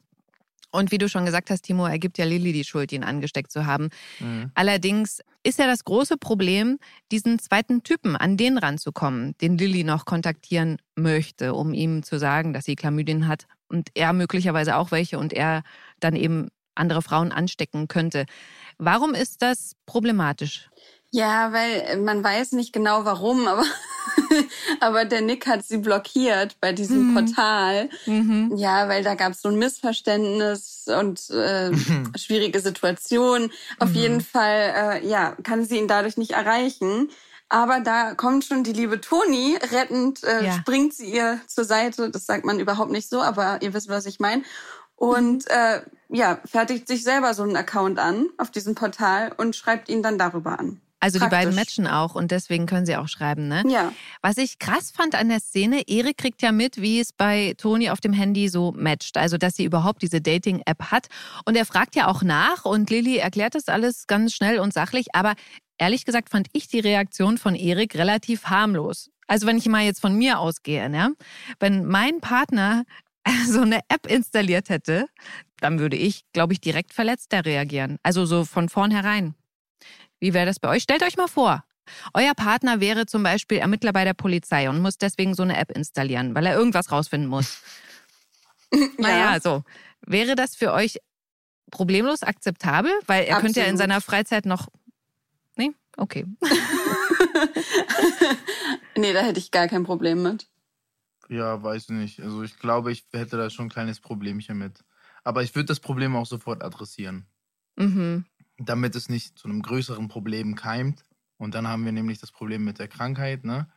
Und 0.71 0.91
wie 0.91 0.97
du 0.97 1.07
schon 1.07 1.25
gesagt 1.25 1.51
hast, 1.51 1.61
Timo, 1.63 1.85
er 1.85 1.99
gibt 1.99 2.17
ja 2.17 2.25
Lilly 2.25 2.51
die 2.51 2.63
Schuld, 2.63 2.91
ihn 2.91 3.03
angesteckt 3.03 3.51
zu 3.51 3.65
haben. 3.67 3.89
Mhm. 4.19 4.51
Allerdings 4.55 5.21
ist 5.43 5.59
ja 5.59 5.67
das 5.67 5.83
große 5.83 6.17
Problem, 6.17 6.79
diesen 7.11 7.37
zweiten 7.37 7.83
Typen, 7.83 8.15
an 8.15 8.37
den 8.37 8.57
ranzukommen, 8.57 9.35
den 9.39 9.57
Lilly 9.57 9.83
noch 9.83 10.05
kontaktieren 10.05 10.77
möchte, 10.95 11.53
um 11.53 11.73
ihm 11.73 12.01
zu 12.01 12.17
sagen, 12.17 12.53
dass 12.53 12.65
sie 12.65 12.75
Chlamydien 12.75 13.27
hat 13.27 13.45
und 13.73 13.89
er 13.95 14.13
möglicherweise 14.13 14.77
auch 14.77 14.91
welche 14.91 15.17
und 15.17 15.33
er 15.33 15.63
dann 15.99 16.15
eben 16.15 16.49
andere 16.75 17.01
Frauen 17.01 17.31
anstecken 17.31 17.87
könnte. 17.87 18.25
Warum 18.77 19.13
ist 19.13 19.41
das 19.41 19.75
problematisch? 19.85 20.69
Ja, 21.11 21.53
weil 21.53 21.97
man 21.97 22.23
weiß 22.23 22.53
nicht 22.53 22.73
genau 22.73 23.05
warum, 23.05 23.47
aber, 23.47 23.65
aber 24.79 25.05
der 25.05 25.21
Nick 25.21 25.45
hat 25.47 25.63
sie 25.63 25.77
blockiert 25.77 26.57
bei 26.59 26.71
diesem 26.71 27.13
Portal. 27.13 27.89
Ja, 28.55 28.87
weil 28.89 29.03
da 29.03 29.15
gab 29.15 29.33
es 29.33 29.41
so 29.41 29.49
ein 29.49 29.59
Missverständnis 29.59 30.85
und 30.87 31.29
äh, 31.29 31.71
schwierige 32.17 32.59
Situation. 32.59 33.51
Auf 33.79 33.93
jeden 33.93 34.21
Fall, 34.21 35.01
äh, 35.03 35.07
ja, 35.07 35.35
kann 35.43 35.65
sie 35.65 35.77
ihn 35.77 35.87
dadurch 35.87 36.17
nicht 36.17 36.31
erreichen. 36.31 37.09
Aber 37.53 37.81
da 37.81 38.15
kommt 38.15 38.45
schon 38.45 38.63
die 38.63 38.73
liebe 38.73 38.99
Toni, 38.99 39.55
rettend 39.71 40.23
äh, 40.23 40.43
Ja. 40.43 40.53
springt 40.53 40.91
sie 40.95 41.13
ihr 41.13 41.39
zur 41.45 41.65
Seite. 41.65 42.09
Das 42.09 42.25
sagt 42.25 42.45
man 42.45 42.59
überhaupt 42.59 42.89
nicht 42.91 43.07
so, 43.07 43.21
aber 43.21 43.61
ihr 43.61 43.75
wisst, 43.75 43.89
was 43.89 44.07
ich 44.07 44.19
meine. 44.19 44.41
Und 44.95 45.47
äh, 45.51 45.81
ja, 46.09 46.39
fertigt 46.45 46.87
sich 46.87 47.03
selber 47.03 47.35
so 47.35 47.43
einen 47.43 47.55
Account 47.55 47.99
an 47.99 48.25
auf 48.39 48.49
diesem 48.49 48.73
Portal 48.73 49.33
und 49.37 49.55
schreibt 49.55 49.87
ihn 49.87 50.01
dann 50.01 50.17
darüber 50.17 50.59
an. 50.59 50.81
Also 50.99 51.19
die 51.19 51.27
beiden 51.27 51.53
Praktisch. 51.53 51.79
matchen 51.79 51.87
auch 51.87 52.15
und 52.15 52.31
deswegen 52.31 52.65
können 52.65 52.85
sie 52.85 52.95
auch 52.95 53.09
schreiben, 53.09 53.49
ne? 53.49 53.61
Ja. 53.67 53.91
Was 54.21 54.37
ich 54.37 54.57
krass 54.57 54.89
fand 54.95 55.15
an 55.15 55.27
der 55.27 55.41
Szene, 55.41 55.83
Erik 55.89 56.17
kriegt 56.17 56.41
ja 56.41 56.53
mit, 56.53 56.79
wie 56.81 57.01
es 57.01 57.11
bei 57.11 57.55
Toni 57.57 57.89
auf 57.89 57.99
dem 57.99 58.13
Handy 58.13 58.47
so 58.47 58.71
matcht. 58.71 59.17
Also, 59.17 59.37
dass 59.37 59.57
sie 59.57 59.65
überhaupt 59.65 60.01
diese 60.01 60.21
Dating-App 60.21 60.91
hat. 60.91 61.07
Und 61.43 61.57
er 61.57 61.65
fragt 61.65 61.97
ja 61.97 62.07
auch 62.07 62.23
nach 62.23 62.63
und 62.63 62.89
Lilly 62.89 63.17
erklärt 63.17 63.53
das 63.55 63.67
alles 63.67 64.07
ganz 64.07 64.33
schnell 64.33 64.59
und 64.59 64.73
sachlich. 64.73 65.07
Aber 65.13 65.33
ehrlich 65.77 66.05
gesagt 66.05 66.29
fand 66.29 66.47
ich 66.53 66.67
die 66.67 66.79
Reaktion 66.79 67.37
von 67.37 67.55
Erik 67.55 67.95
relativ 67.95 68.45
harmlos. 68.45 69.09
Also, 69.27 69.47
wenn 69.47 69.57
ich 69.57 69.67
mal 69.67 69.83
jetzt 69.83 70.01
von 70.01 70.15
mir 70.15 70.39
ausgehe, 70.39 70.89
ne? 70.89 71.15
Wenn 71.59 71.85
mein 71.85 72.19
Partner 72.19 72.83
so 73.47 73.61
eine 73.61 73.79
App 73.87 74.05
installiert 74.05 74.69
hätte, 74.69 75.07
dann 75.59 75.79
würde 75.79 75.95
ich, 75.95 76.25
glaube 76.33 76.53
ich, 76.53 76.61
direkt 76.61 76.93
verletzter 76.93 77.45
reagieren. 77.45 77.97
Also 78.03 78.25
so 78.25 78.43
von 78.43 78.67
vornherein. 78.69 79.33
Wie 80.19 80.33
wäre 80.33 80.45
das 80.45 80.59
bei 80.59 80.69
euch? 80.69 80.83
Stellt 80.83 81.03
euch 81.03 81.17
mal 81.17 81.27
vor, 81.27 81.63
euer 82.13 82.33
Partner 82.33 82.79
wäre 82.79 83.05
zum 83.05 83.23
Beispiel 83.23 83.57
Ermittler 83.57 83.93
bei 83.93 84.03
der 84.03 84.13
Polizei 84.13 84.69
und 84.69 84.81
muss 84.81 84.97
deswegen 84.97 85.33
so 85.33 85.43
eine 85.43 85.57
App 85.57 85.71
installieren, 85.71 86.35
weil 86.35 86.45
er 86.45 86.55
irgendwas 86.55 86.91
rausfinden 86.91 87.29
muss. 87.29 87.61
Naja, 88.97 89.39
so. 89.39 89.63
Wäre 90.01 90.33
das 90.33 90.55
für 90.55 90.73
euch 90.73 90.97
problemlos 91.69 92.23
akzeptabel? 92.23 92.91
Weil 93.05 93.25
er 93.25 93.39
könnte 93.39 93.59
ja 93.59 93.67
in 93.67 93.73
Absolut. 93.73 93.77
seiner 93.77 94.01
Freizeit 94.01 94.47
noch. 94.47 94.67
Okay. 95.97 96.25
Nee, 98.95 99.13
da 99.13 99.21
hätte 99.21 99.39
ich 99.39 99.51
gar 99.51 99.67
kein 99.67 99.83
Problem 99.83 100.21
mit. 100.21 100.47
Ja, 101.29 101.61
weiß 101.63 101.89
nicht. 101.89 102.19
Also 102.21 102.43
ich 102.43 102.59
glaube, 102.59 102.91
ich 102.91 103.05
hätte 103.11 103.37
da 103.37 103.49
schon 103.49 103.65
ein 103.65 103.69
kleines 103.69 103.99
Problemchen 103.99 104.57
mit. 104.57 104.83
Aber 105.23 105.41
ich 105.41 105.55
würde 105.55 105.65
das 105.67 105.79
Problem 105.79 106.15
auch 106.15 106.25
sofort 106.27 106.63
adressieren, 106.63 107.25
Mhm. 107.75 108.25
damit 108.57 108.95
es 108.95 109.09
nicht 109.09 109.37
zu 109.39 109.47
einem 109.47 109.61
größeren 109.61 110.09
Problem 110.09 110.55
keimt. 110.55 111.03
Und 111.37 111.55
dann 111.55 111.67
haben 111.67 111.85
wir 111.85 111.91
nämlich 111.91 112.19
das 112.19 112.31
Problem 112.31 112.63
mit 112.63 112.77
der 112.79 112.87
Krankheit, 112.87 113.43
ne? 113.45 113.67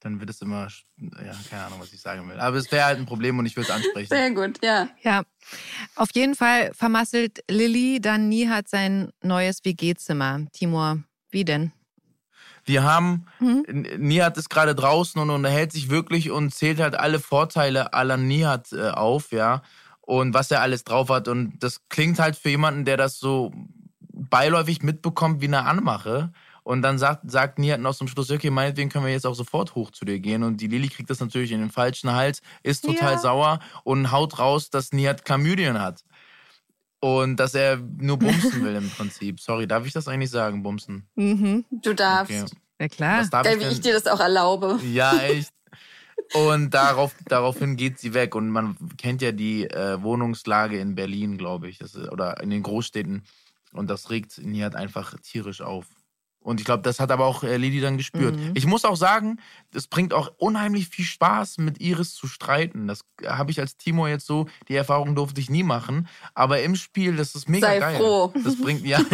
Dann 0.00 0.18
wird 0.18 0.30
es 0.30 0.40
immer, 0.40 0.68
ja, 0.96 1.34
keine 1.50 1.64
Ahnung, 1.66 1.80
was 1.80 1.92
ich 1.92 2.00
sagen 2.00 2.26
will. 2.28 2.40
Aber 2.40 2.56
es 2.56 2.72
wäre 2.72 2.86
halt 2.86 2.98
ein 2.98 3.04
Problem 3.06 3.38
und 3.38 3.44
ich 3.46 3.54
würde 3.54 3.68
es 3.68 3.74
ansprechen. 3.74 4.08
Sehr 4.08 4.30
gut, 4.30 4.58
ja. 4.64 4.88
Ja. 5.02 5.22
Auf 5.94 6.08
jeden 6.14 6.34
Fall 6.34 6.72
vermasselt 6.74 7.44
Lilly 7.48 8.00
dann 8.00 8.28
Nihat 8.30 8.68
sein 8.68 9.12
neues 9.22 9.62
WG-Zimmer. 9.64 10.46
Timur, 10.52 11.02
wie 11.30 11.44
denn? 11.44 11.72
Wir 12.64 12.82
haben, 12.82 13.26
Mhm. 13.40 13.64
Nihat 13.98 14.36
ist 14.36 14.50
gerade 14.50 14.74
draußen 14.74 15.20
und 15.20 15.30
unterhält 15.30 15.72
sich 15.72 15.88
wirklich 15.90 16.30
und 16.30 16.54
zählt 16.54 16.78
halt 16.80 16.94
alle 16.94 17.18
Vorteile 17.18 17.94
aller 17.94 18.16
Nihat 18.16 18.72
äh, 18.72 18.90
auf, 18.90 19.32
ja. 19.32 19.62
Und 20.02 20.34
was 20.34 20.50
er 20.50 20.60
alles 20.60 20.84
drauf 20.84 21.08
hat. 21.08 21.28
Und 21.28 21.54
das 21.60 21.88
klingt 21.88 22.18
halt 22.18 22.36
für 22.36 22.50
jemanden, 22.50 22.84
der 22.84 22.96
das 22.96 23.18
so 23.18 23.52
beiläufig 24.12 24.82
mitbekommt 24.82 25.40
wie 25.40 25.46
eine 25.46 25.64
Anmache. 25.64 26.32
Und 26.62 26.82
dann 26.82 26.98
sagt, 26.98 27.30
sagt 27.30 27.58
Nihat 27.58 27.80
noch 27.80 27.94
zum 27.94 28.06
Schluss, 28.08 28.30
okay, 28.30 28.50
meinetwegen 28.50 28.90
können 28.90 29.06
wir 29.06 29.12
jetzt 29.12 29.26
auch 29.26 29.34
sofort 29.34 29.74
hoch 29.74 29.90
zu 29.90 30.04
dir 30.04 30.20
gehen. 30.20 30.42
Und 30.42 30.58
die 30.60 30.66
Lilly 30.66 30.88
kriegt 30.88 31.08
das 31.10 31.20
natürlich 31.20 31.52
in 31.52 31.60
den 31.60 31.70
falschen 31.70 32.12
Hals, 32.12 32.42
ist 32.62 32.84
total 32.84 33.12
Ja. 33.14 33.18
sauer 33.18 33.58
und 33.82 34.12
haut 34.12 34.38
raus, 34.38 34.68
dass 34.70 34.92
Nihat 34.92 35.24
Chlamydien 35.24 35.80
hat. 35.80 36.04
Und 37.00 37.36
dass 37.36 37.54
er 37.54 37.76
nur 37.78 38.18
bumsen 38.18 38.62
will 38.64 38.74
im 38.76 38.90
Prinzip. 38.90 39.40
Sorry, 39.40 39.66
darf 39.66 39.86
ich 39.86 39.92
das 39.92 40.06
eigentlich 40.06 40.30
sagen, 40.30 40.62
bumsen? 40.62 41.06
Mhm. 41.14 41.64
Du 41.70 41.94
darfst. 41.94 42.30
Okay. 42.30 42.44
Ja, 42.80 42.88
klar. 42.88 43.20
Was 43.20 43.30
darf 43.30 43.44
Geil, 43.44 43.54
ich 43.54 43.60
wie 43.60 43.64
denn? 43.64 43.72
ich 43.72 43.80
dir 43.80 43.92
das 43.94 44.06
auch 44.06 44.20
erlaube. 44.20 44.78
Ja, 44.84 45.18
echt. 45.22 45.50
Und 46.34 46.70
darauf, 46.74 47.14
daraufhin 47.26 47.76
geht 47.76 47.98
sie 47.98 48.12
weg. 48.14 48.34
Und 48.34 48.50
man 48.50 48.76
kennt 48.98 49.22
ja 49.22 49.32
die 49.32 49.64
äh, 49.64 50.00
Wohnungslage 50.02 50.78
in 50.78 50.94
Berlin, 50.94 51.38
glaube 51.38 51.68
ich, 51.68 51.78
das, 51.78 51.94
ist- 51.94 52.10
oder 52.12 52.40
in 52.42 52.50
den 52.50 52.62
Großstädten. 52.62 53.24
Und 53.72 53.88
das 53.88 54.10
regt 54.10 54.38
Nihat 54.38 54.76
einfach 54.76 55.14
tierisch 55.22 55.60
auf. 55.62 55.86
Und 56.42 56.58
ich 56.58 56.64
glaube, 56.64 56.82
das 56.82 57.00
hat 57.00 57.10
aber 57.10 57.26
auch 57.26 57.42
äh, 57.44 57.58
Lili 57.58 57.80
dann 57.82 57.98
gespürt. 57.98 58.34
Mhm. 58.34 58.52
Ich 58.54 58.64
muss 58.64 58.86
auch 58.86 58.96
sagen, 58.96 59.38
es 59.74 59.86
bringt 59.86 60.14
auch 60.14 60.32
unheimlich 60.38 60.88
viel 60.88 61.04
Spaß, 61.04 61.58
mit 61.58 61.80
Iris 61.80 62.14
zu 62.14 62.26
streiten. 62.26 62.86
Das 62.88 63.00
habe 63.26 63.50
ich 63.50 63.60
als 63.60 63.76
Timo 63.76 64.06
jetzt 64.06 64.26
so, 64.26 64.46
die 64.68 64.74
Erfahrung 64.74 65.14
durfte 65.14 65.40
ich 65.40 65.50
nie 65.50 65.62
machen. 65.62 66.08
Aber 66.34 66.62
im 66.62 66.76
Spiel, 66.76 67.16
das 67.16 67.34
ist 67.34 67.48
mega 67.48 67.66
Sei 67.66 67.78
geil. 67.78 67.96
froh. 67.98 68.32
Das 68.42 68.56
bringt, 68.56 68.86
ja, 68.86 69.00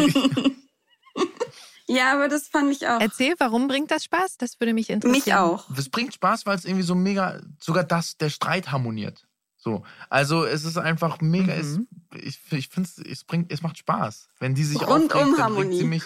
Ja, 1.89 2.15
aber 2.15 2.29
das 2.29 2.49
fand 2.49 2.73
ich 2.73 2.87
auch. 2.89 3.01
Erzähl, 3.01 3.35
warum 3.39 3.69
bringt 3.69 3.93
das 3.93 4.03
Spaß? 4.05 4.39
Das 4.39 4.59
würde 4.59 4.75
mich 4.75 4.91
interessieren. 4.91 5.23
Mich 5.25 5.35
auch. 5.35 5.67
Das 5.73 5.89
bringt 5.89 6.15
Spaß, 6.15 6.45
weil 6.45 6.57
es 6.57 6.65
irgendwie 6.65 6.83
so 6.83 6.97
mega, 6.97 7.41
sogar 7.61 7.85
das, 7.85 8.17
der 8.19 8.29
Streit 8.29 8.73
harmoniert. 8.73 9.25
So. 9.57 9.85
Also 10.11 10.45
es 10.45 10.65
ist 10.65 10.79
einfach 10.79 11.21
mega, 11.21 11.55
Mhm. 11.55 11.87
es, 12.13 12.21
ich, 12.23 12.41
ich 12.53 12.69
finde 12.69 12.89
es, 12.89 12.99
es 12.99 13.25
bringt, 13.25 13.53
es 13.53 13.63
macht 13.63 13.79
Spaß. 13.79 14.29
Wenn 14.41 14.55
die 14.57 14.65
sich 14.65 14.81
Rundum 14.81 14.95
aufregt, 14.95 15.15
dann 15.15 15.25
bringt 15.29 15.39
Harmonie. 15.41 15.79
sie 15.79 15.85
mich 15.85 16.03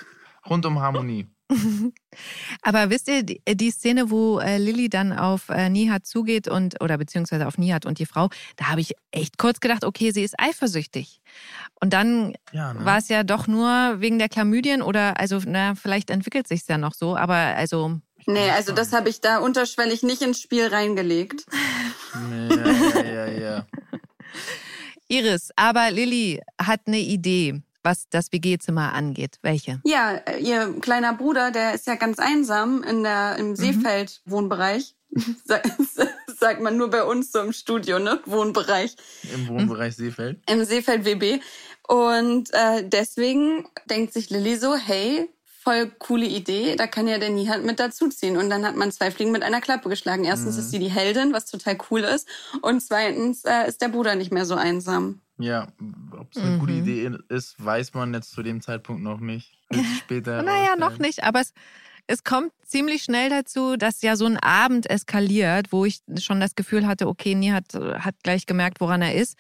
rundum 0.49 0.81
Harmonie. 0.81 1.27
Aber 2.63 2.91
wisst 2.91 3.09
ihr, 3.09 3.25
die, 3.25 3.43
die 3.45 3.71
Szene, 3.73 4.11
wo 4.11 4.39
äh, 4.39 4.59
Lilly 4.59 4.89
dann 4.89 5.13
auf 5.13 5.49
äh, 5.49 5.69
Nihat 5.69 6.07
zugeht 6.07 6.47
und, 6.47 6.81
oder 6.81 6.97
beziehungsweise 6.97 7.47
auf 7.49 7.59
Nihat 7.59 7.87
und 7.87 7.99
die 7.99 8.07
Frau, 8.07 8.29
da 8.57 8.67
habe 8.69 8.81
ich 8.81 8.95
echt 9.11 9.37
kurz 9.37 9.59
gedacht, 9.59 9.85
okay, 9.85 10.13
sie 10.13 10.23
ist 10.23 10.35
eifersüchtig. 10.39 11.21
Und 11.81 11.93
dann 11.93 12.35
Ja, 12.53 12.73
ne? 12.73 12.85
war 12.85 12.99
es 12.99 13.09
ja 13.09 13.25
doch 13.25 13.49
nur 13.49 13.97
wegen 14.01 14.19
der 14.21 14.29
Chlamydien 14.29 14.81
oder, 14.81 15.19
also, 15.19 15.41
na, 15.45 15.75
vielleicht 15.75 16.11
entwickelt 16.11 16.47
sich 16.47 16.63
ja 16.69 16.79
noch 16.79 16.95
so, 16.95 17.17
aber 17.17 17.35
also, 17.35 18.01
Nee, 18.27 18.51
also 18.51 18.73
das 18.73 18.93
habe 18.93 19.09
ich 19.09 19.21
da 19.23 19.39
unterschwellig 19.39 20.03
nicht 20.03 20.23
ins 20.23 20.41
Spiel 20.41 20.67
reingelegt. 20.69 21.47
Ja, 22.13 23.03
ja, 23.03 23.05
ja, 23.05 23.27
ja. 23.41 23.67
Iris, 25.09 25.51
aber 25.57 25.91
Lilly 25.91 26.41
hat 26.61 26.81
eine 26.87 26.99
Idee, 26.99 27.63
was 27.83 28.05
das 28.11 28.33
WG-Zimmer 28.33 28.93
angeht. 28.93 29.39
Welche? 29.43 29.81
Ja, 29.85 30.13
äh, 30.27 30.39
ihr 30.39 30.75
kleiner 30.81 31.15
Bruder, 31.15 31.51
der 31.51 31.75
ist 31.75 31.87
ja 31.87 31.95
ganz 31.97 32.19
einsam 32.19 32.83
in 32.83 33.03
der, 33.03 33.37
im 33.39 33.57
Seefeld-Wohnbereich. 33.57 34.95
Sa- 35.45 35.61
Sagt 36.39 36.63
man 36.63 36.77
nur 36.77 36.89
bei 36.91 37.03
uns 37.05 37.33
so 37.33 37.41
im 37.41 37.53
Studio, 37.53 37.99
ne? 37.99 38.21
Wohnbereich. 38.25 38.97
Im 39.35 39.49
Wohnbereich 39.49 39.95
Seefeld. 39.97 40.41
Im 40.51 40.65
Seefeld 40.65 41.05
WB. 41.05 41.41
Und 41.87 42.49
äh, 42.53 42.89
deswegen 42.89 43.67
denkt 43.91 44.13
sich 44.15 44.31
Lilly 44.31 44.57
so, 44.57 44.75
hey, 44.77 45.29
voll 45.63 45.91
coole 45.99 46.27
Idee, 46.27 46.75
da 46.77 46.87
kann 46.87 47.07
ja 47.07 47.19
der 47.19 47.29
Nihat 47.31 47.63
mit 47.65 47.79
dazuziehen. 47.79 48.37
Und 48.39 48.49
dann 48.49 48.65
hat 48.65 48.77
man 48.77 48.91
zwei 48.93 49.11
Fliegen 49.11 49.31
mit 49.31 49.43
einer 49.43 49.61
Klappe 49.61 49.89
geschlagen. 49.91 50.25
Erstens 50.25 50.57
ist 50.57 50.71
sie 50.71 50.79
die 50.79 50.91
Heldin, 50.91 51.33
was 51.35 51.45
total 51.47 51.77
cool 51.91 52.01
ist. 52.01 52.27
Und 52.63 52.81
zweitens 52.81 53.45
äh, 53.45 53.69
ist 53.69 53.83
der 53.83 53.89
Bruder 53.89 54.15
nicht 54.15 54.33
mehr 54.33 54.47
so 54.47 54.55
einsam. 54.55 55.21
Ja, 55.39 55.69
ob 56.19 56.29
es 56.35 56.43
eine 56.43 56.59
gute 56.59 56.73
Mhm. 56.73 56.79
Idee 56.83 57.11
ist, 57.29 57.63
weiß 57.65 57.95
man 57.95 58.13
jetzt 58.15 58.31
zu 58.33 58.43
dem 58.43 58.61
Zeitpunkt 58.63 59.03
noch 59.03 59.21
nicht. 59.21 59.53
Später 59.99 60.43
Naja, 60.43 60.77
noch 60.77 60.99
nicht, 60.99 61.25
aber 61.25 61.41
es, 61.41 61.53
es 62.07 62.25
kommt 62.25 62.53
ziemlich 62.65 63.03
schnell 63.03 63.31
dazu, 63.31 63.77
dass 63.77 64.03
ja 64.03 64.17
so 64.17 64.27
ein 64.27 64.39
Abend 64.39 64.89
eskaliert, 64.89 65.73
wo 65.73 65.85
ich 65.85 66.01
schon 66.21 66.41
das 66.41 66.55
Gefühl 66.55 66.87
hatte, 66.87 67.09
okay, 67.09 67.35
Nihat 67.35 67.75
äh, 67.75 67.99
hat 67.99 68.15
gleich 68.23 68.47
gemerkt, 68.47 68.81
woran 68.81 69.03
er 69.03 69.15
ist. 69.15 69.37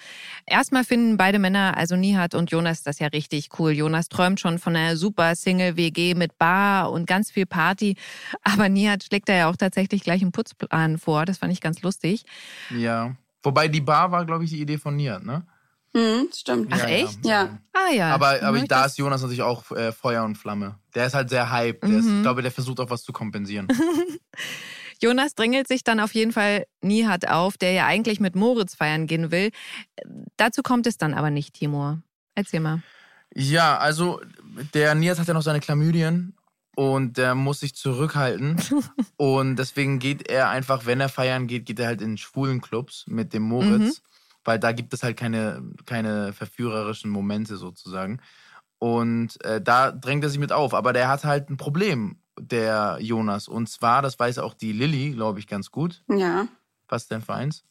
Erstmal 0.47 0.85
finden 0.85 1.17
beide 1.17 1.39
Männer, 1.39 1.77
also 1.77 1.97
Nihat 1.97 2.35
und 2.35 2.51
Jonas, 2.51 2.83
das 2.83 2.99
ja 2.99 3.07
richtig 3.09 3.51
cool. 3.59 3.73
Jonas 3.73 4.09
träumt 4.09 4.41
schon 4.41 4.59
von 4.59 4.75
einer 4.75 4.97
super 4.97 5.35
Single-WG 5.37 6.15
mit 6.15 6.39
Bar 6.39 6.91
und 6.91 7.07
ganz 7.07 7.31
viel 7.31 7.47
Party. 7.47 7.97
Aber 8.43 8.69
Nihat 8.69 9.05
schlägt 9.05 9.29
da 9.29 9.35
ja 9.35 9.51
auch 9.51 9.57
tatsächlich 9.57 10.03
gleich 10.03 10.23
einen 10.23 10.33
Putzplan 10.33 10.99
vor. 10.99 11.25
Das 11.25 11.39
fand 11.39 11.53
ich 11.53 11.61
ganz 11.61 11.83
lustig. 11.83 12.25
Ja. 12.77 13.15
Wobei 13.43 13.69
die 13.69 13.81
Bar 13.81 14.13
war, 14.13 14.27
glaube 14.27 14.45
ich, 14.45 14.51
die 14.51 14.61
Idee 14.61 14.79
von 14.79 14.97
Nihat, 14.97 15.25
ne? 15.25 15.47
Hm, 15.97 16.29
stimmt. 16.33 16.69
Ach, 16.73 16.85
echt? 16.85 17.25
Ja. 17.27 17.59
Ah 17.73 17.93
ja. 17.93 18.15
Aber, 18.15 18.35
dann 18.35 18.45
aber 18.45 18.57
ich 18.59 18.69
da 18.69 18.85
ist 18.85 18.97
Jonas 18.99 19.23
natürlich 19.23 19.43
auch 19.43 19.71
äh, 19.73 19.91
Feuer 19.91 20.25
und 20.25 20.37
Flamme. 20.37 20.79
Der 20.95 21.07
ist 21.07 21.15
halt 21.15 21.31
sehr 21.31 21.51
hype. 21.51 21.81
Der 21.81 21.99
ist, 21.99 22.05
Mhm. 22.07 22.17
ich 22.19 22.23
glaube, 22.23 22.43
der 22.43 22.53
versucht 22.53 22.79
auch 22.81 22.91
was 22.91 23.03
zu 23.03 23.13
kompensieren. 23.13 23.67
Jonas 25.03 25.35
drängelt 25.35 25.67
sich 25.67 25.83
dann 25.83 25.99
auf 25.99 26.15
jeden 26.15 26.33
Fall 26.33 26.67
Nihat 26.83 27.27
auf, 27.29 27.57
der 27.57 27.73
ja 27.73 27.87
eigentlich 27.87 28.21
mit 28.21 28.37
Moritz 28.37 28.75
feiern 28.75 29.07
gehen 29.07 29.31
will. 29.31 29.51
Dazu 30.37 30.63
kommt 30.63 30.87
es 30.87 30.99
dann 30.99 31.15
aber 31.15 31.31
nicht, 31.31 31.55
Timur. 31.55 32.03
Erzähl 32.35 32.61
mal. 32.61 32.83
ja, 33.35 33.79
also 33.79 34.21
der 34.75 34.95
Nias 34.95 35.19
hat 35.19 35.27
ja 35.29 35.35
noch 35.35 35.43
seine 35.43 35.61
Chlamydien 35.61 36.37
und 36.77 37.17
der 37.17 37.35
muss 37.35 37.61
sich 37.61 37.75
zurückhalten. 37.75 38.61
und 39.17 39.57
deswegen 39.57 39.99
geht 39.99 40.29
er 40.29 40.51
einfach, 40.51 40.85
wenn 40.87 41.01
er 41.01 41.09
feiern 41.09 41.47
geht, 41.47 41.65
geht 41.67 41.81
er 41.81 41.87
halt 41.87 42.03
in 42.03 42.19
schwulen 42.19 42.61
Clubs 42.61 43.05
mit 43.09 43.33
dem 43.33 43.43
Moritz. 43.43 44.03
Weil 44.45 44.59
da 44.59 44.73
gibt 44.73 44.95
es 44.95 45.03
halt 45.03 45.17
keine, 45.17 45.63
keine 45.87 46.33
verführerischen 46.33 47.11
Momente 47.11 47.57
sozusagen. 47.57 48.21
Und 48.79 49.43
äh, 49.45 49.61
da 49.61 49.93
drängt 49.93 50.25
er 50.25 50.31
sich 50.31 50.39
mit 50.39 50.53
auf. 50.53 50.73
Aber 50.73 50.93
der 50.93 51.09
hat 51.09 51.25
halt 51.25 51.51
ein 51.51 51.59
Problem, 51.59 52.17
der 52.41 52.99
Jonas. 53.01 53.49
Und 53.49 53.69
zwar, 53.69 54.03
das 54.03 54.19
weiß 54.19 54.39
auch 54.39 54.55
die 54.55 54.73
Lilly, 54.73 55.11
glaube 55.11 55.39
ich, 55.39 55.47
ganz 55.47 55.71
gut. 55.71 56.03
Ja. 56.09 56.49
Was 56.89 57.07
denn 57.07 57.23
für 57.23 57.35
eins? 57.35 57.65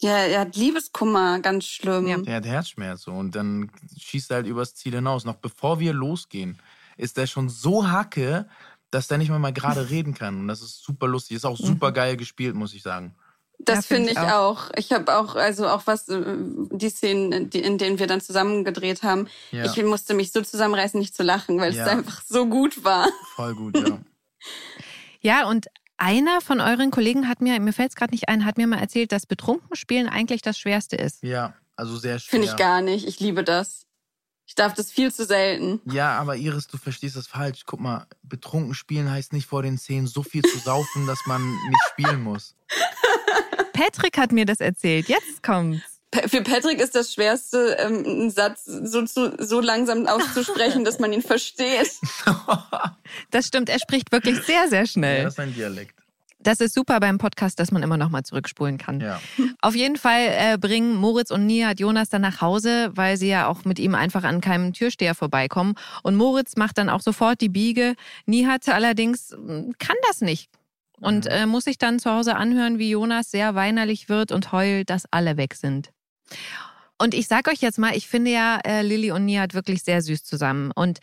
Ja, 0.00 0.18
er 0.18 0.40
hat 0.40 0.56
Liebeskummer, 0.56 1.40
ganz 1.40 1.64
schlimm. 1.64 2.06
Ja. 2.06 2.18
Der 2.18 2.36
hat 2.36 2.46
Herzschmerz 2.46 3.06
und 3.06 3.34
dann 3.34 3.70
schießt 3.98 4.30
er 4.30 4.36
halt 4.36 4.46
übers 4.46 4.74
Ziel 4.74 4.94
hinaus. 4.94 5.24
Noch 5.24 5.36
bevor 5.36 5.80
wir 5.80 5.94
losgehen, 5.94 6.58
ist 6.96 7.16
der 7.16 7.26
schon 7.26 7.48
so 7.48 7.88
hacke, 7.88 8.46
dass 8.90 9.08
der 9.08 9.18
nicht 9.18 9.30
mal, 9.30 9.38
mal 9.38 9.52
gerade 9.52 9.88
reden 9.90 10.14
kann. 10.14 10.40
Und 10.40 10.48
das 10.48 10.60
ist 10.60 10.82
super 10.82 11.08
lustig. 11.08 11.36
Ist 11.36 11.46
auch 11.46 11.56
super 11.56 11.92
geil 11.92 12.16
gespielt, 12.16 12.54
muss 12.54 12.74
ich 12.74 12.82
sagen. 12.82 13.14
Das 13.58 13.76
Ja, 13.76 13.82
finde 13.82 14.08
find 14.08 14.18
ich 14.18 14.24
ich 14.24 14.30
auch. 14.32 14.70
Ich 14.76 14.92
habe 14.92 15.16
auch, 15.18 15.34
also 15.34 15.66
auch 15.68 15.82
was, 15.86 16.08
äh, 16.08 16.22
die 16.26 16.90
Szenen, 16.90 17.50
die, 17.50 17.60
in 17.60 17.78
denen 17.78 17.98
wir 17.98 18.06
dann 18.06 18.20
zusammen 18.20 18.64
gedreht 18.64 19.02
haben. 19.02 19.28
Ja. 19.50 19.64
Ich 19.64 19.82
musste 19.82 20.14
mich 20.14 20.30
so 20.32 20.42
zusammenreißen, 20.42 21.00
nicht 21.00 21.14
zu 21.16 21.22
lachen, 21.22 21.58
weil 21.58 21.74
Ja. 21.74 21.84
es 21.84 21.88
einfach 21.88 22.22
so 22.28 22.46
gut 22.46 22.84
war. 22.84 23.08
Voll 23.34 23.54
gut, 23.54 23.76
ja. 23.76 23.98
Ja, 25.20 25.48
und 25.48 25.66
einer 25.96 26.40
von 26.40 26.60
euren 26.60 26.90
Kollegen 26.90 27.28
hat 27.28 27.40
mir, 27.40 27.58
mir 27.58 27.72
fällt 27.72 27.88
es 27.90 27.96
gerade 27.96 28.12
nicht 28.12 28.28
ein, 28.28 28.44
hat 28.44 28.58
mir 28.58 28.66
mal 28.66 28.78
erzählt, 28.78 29.10
dass 29.10 29.26
betrunken 29.26 29.74
spielen 29.74 30.08
eigentlich 30.08 30.42
das 30.42 30.58
Schwerste 30.58 30.94
ist. 30.96 31.22
Ja, 31.22 31.54
also 31.74 31.96
sehr 31.96 32.18
schwer. 32.18 32.30
Finde 32.30 32.46
ich 32.48 32.56
gar 32.56 32.80
nicht. 32.82 33.08
Ich 33.08 33.18
liebe 33.18 33.42
das. 33.42 33.86
Ich 34.48 34.54
darf 34.54 34.74
das 34.74 34.92
viel 34.92 35.12
zu 35.12 35.24
selten. 35.24 35.80
Ja, 35.86 36.16
aber 36.18 36.36
Iris, 36.36 36.68
du 36.68 36.76
verstehst 36.76 37.16
das 37.16 37.26
falsch. 37.26 37.62
Guck 37.66 37.80
mal, 37.80 38.06
betrunken 38.22 38.74
spielen 38.74 39.10
heißt 39.10 39.32
nicht 39.32 39.46
vor 39.46 39.62
den 39.62 39.76
Szenen 39.78 40.06
so 40.06 40.22
viel 40.22 40.42
zu 40.42 40.58
saufen, 40.58 41.06
dass 41.08 41.18
man 41.26 41.42
nicht 41.42 41.82
spielen 41.90 42.22
muss. 42.22 42.54
Patrick 43.76 44.18
hat 44.18 44.32
mir 44.32 44.46
das 44.46 44.60
erzählt. 44.60 45.08
Jetzt 45.08 45.42
kommt's. 45.42 45.82
Für 46.28 46.40
Patrick 46.42 46.80
ist 46.80 46.94
das 46.94 47.12
Schwerste, 47.12 47.76
ähm, 47.78 48.04
einen 48.06 48.30
Satz 48.30 48.64
so, 48.64 49.04
so 49.06 49.60
langsam 49.60 50.06
auszusprechen, 50.06 50.84
dass 50.84 50.98
man 50.98 51.12
ihn 51.12 51.22
versteht. 51.22 51.90
Das 53.30 53.46
stimmt, 53.46 53.68
er 53.68 53.78
spricht 53.78 54.10
wirklich 54.12 54.40
sehr, 54.42 54.68
sehr 54.68 54.80
Ja, 54.80 54.86
schnell. 54.86 55.24
das 55.24 55.34
ist 55.34 55.40
ein 55.40 55.54
Dialekt. 55.54 55.94
Das 56.38 56.60
ist 56.60 56.74
super 56.74 57.00
beim 57.00 57.18
Podcast, 57.18 57.58
dass 57.58 57.70
man 57.72 57.82
immer 57.82 57.96
noch 57.96 58.08
mal 58.08 58.22
zurückspulen 58.22 58.78
kann. 58.78 59.00
Ja. 59.00 59.20
Auf 59.60 59.74
jeden 59.74 59.96
Fall 59.96 60.26
äh, 60.28 60.58
bringen 60.58 60.94
Moritz 60.96 61.30
und 61.30 61.46
Nihat 61.46 61.80
Jonas 61.80 62.08
dann 62.08 62.22
nach 62.22 62.40
Hause, 62.40 62.90
weil 62.94 63.16
sie 63.16 63.28
ja 63.28 63.48
auch 63.48 63.64
mit 63.64 63.78
ihm 63.78 63.94
einfach 63.94 64.22
an 64.24 64.40
keinem 64.40 64.72
Türsteher 64.72 65.14
vorbeikommen. 65.14 65.74
Und 66.02 66.14
Moritz 66.16 66.56
macht 66.56 66.78
dann 66.78 66.88
auch 66.88 67.00
sofort 67.00 67.40
die 67.40 67.48
Biege. 67.48 67.94
Nihat 68.26 68.68
allerdings 68.68 69.30
mm, 69.36 69.72
kann 69.78 69.96
das 70.08 70.20
nicht. 70.20 70.48
Und 71.00 71.26
äh, 71.26 71.46
muss 71.46 71.64
sich 71.64 71.78
dann 71.78 71.98
zu 71.98 72.10
Hause 72.10 72.36
anhören, 72.36 72.78
wie 72.78 72.90
Jonas 72.90 73.30
sehr 73.30 73.54
weinerlich 73.54 74.08
wird 74.08 74.32
und 74.32 74.52
heult, 74.52 74.88
dass 74.88 75.04
alle 75.10 75.36
weg 75.36 75.54
sind. 75.54 75.90
Und 76.98 77.12
ich 77.12 77.28
sag 77.28 77.48
euch 77.48 77.60
jetzt 77.60 77.78
mal, 77.78 77.94
ich 77.94 78.08
finde 78.08 78.30
ja 78.30 78.58
äh, 78.64 78.80
Lilly 78.82 79.10
und 79.10 79.26
Nihat 79.26 79.52
wirklich 79.52 79.82
sehr 79.82 80.00
süß 80.00 80.24
zusammen. 80.24 80.70
Und 80.74 81.00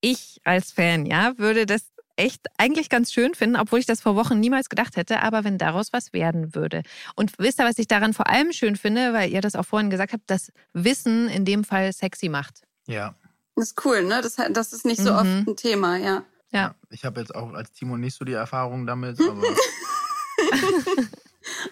ich 0.00 0.40
als 0.44 0.70
Fan, 0.72 1.06
ja, 1.06 1.32
würde 1.38 1.66
das 1.66 1.82
echt 2.16 2.46
eigentlich 2.58 2.88
ganz 2.88 3.12
schön 3.12 3.34
finden, 3.34 3.56
obwohl 3.56 3.80
ich 3.80 3.86
das 3.86 4.00
vor 4.00 4.14
Wochen 4.14 4.38
niemals 4.38 4.68
gedacht 4.68 4.96
hätte, 4.96 5.22
aber 5.22 5.44
wenn 5.44 5.58
daraus 5.58 5.92
was 5.92 6.12
werden 6.12 6.54
würde. 6.54 6.82
Und 7.16 7.32
wisst 7.38 7.58
ihr, 7.58 7.64
was 7.64 7.78
ich 7.78 7.88
daran 7.88 8.12
vor 8.12 8.28
allem 8.28 8.52
schön 8.52 8.76
finde, 8.76 9.12
weil 9.12 9.32
ihr 9.32 9.40
das 9.40 9.56
auch 9.56 9.64
vorhin 9.64 9.90
gesagt 9.90 10.12
habt, 10.12 10.30
dass 10.30 10.52
Wissen 10.72 11.28
in 11.28 11.44
dem 11.44 11.64
Fall 11.64 11.92
sexy 11.92 12.28
macht. 12.28 12.62
Ja. 12.86 13.14
Das 13.56 13.68
ist 13.68 13.84
cool, 13.84 14.04
ne? 14.04 14.20
Das, 14.22 14.36
das 14.50 14.72
ist 14.72 14.84
nicht 14.84 15.00
so 15.00 15.10
Mhm. 15.10 15.16
oft 15.16 15.48
ein 15.48 15.56
Thema, 15.56 15.96
ja. 15.96 16.22
Ja. 16.52 16.74
Ich 16.90 17.04
habe 17.04 17.20
jetzt 17.20 17.34
auch 17.34 17.52
als 17.54 17.72
Timo 17.72 17.96
nicht 17.96 18.14
so 18.16 18.24
die 18.24 18.32
Erfahrung 18.34 18.86
damit, 18.86 19.18
aber 19.28 19.42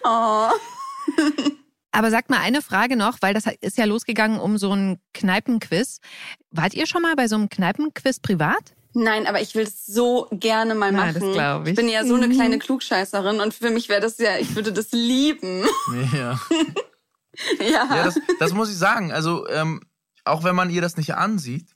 Oh. 0.03 0.49
Aber 1.93 2.09
sagt 2.09 2.29
mal 2.29 2.39
eine 2.39 2.61
Frage 2.61 2.95
noch, 2.95 3.17
weil 3.19 3.33
das 3.33 3.43
ist 3.59 3.77
ja 3.77 3.83
losgegangen 3.83 4.39
um 4.39 4.57
so 4.57 4.73
ein 4.73 4.97
Kneipenquiz. 5.13 5.99
Wart 6.49 6.73
ihr 6.73 6.87
schon 6.87 7.01
mal 7.01 7.15
bei 7.17 7.27
so 7.27 7.35
einem 7.35 7.49
Kneipenquiz 7.49 8.21
privat? 8.21 8.73
Nein, 8.93 9.27
aber 9.27 9.41
ich 9.41 9.55
will 9.55 9.63
es 9.63 9.85
so 9.85 10.27
gerne 10.31 10.73
mal 10.73 10.91
Ja, 10.93 10.97
machen. 10.97 11.13
das 11.19 11.33
glaub 11.33 11.67
ich. 11.67 11.75
bin 11.75 11.89
ja 11.89 12.05
so 12.05 12.15
eine 12.15 12.27
Mhm. 12.29 12.31
kleine 12.33 12.59
Klugscheißerin 12.59 13.41
und 13.41 13.53
für 13.53 13.71
mich 13.71 13.89
wäre 13.89 13.99
das 13.99 14.17
ja, 14.19 14.37
ich 14.37 14.55
würde 14.55 14.71
das 14.71 14.91
lieben. 14.93 15.65
ja. 16.13 16.39
ja. 17.59 17.95
Ja, 17.95 18.03
das, 18.05 18.17
das 18.39 18.53
muss 18.53 18.69
ich 18.69 18.77
sagen. 18.77 19.11
Also, 19.11 19.45
ähm, 19.49 19.81
auch 20.23 20.45
wenn 20.45 20.55
man 20.55 20.69
ihr 20.69 20.81
das 20.81 20.95
nicht 20.95 21.15
ansieht, 21.15 21.75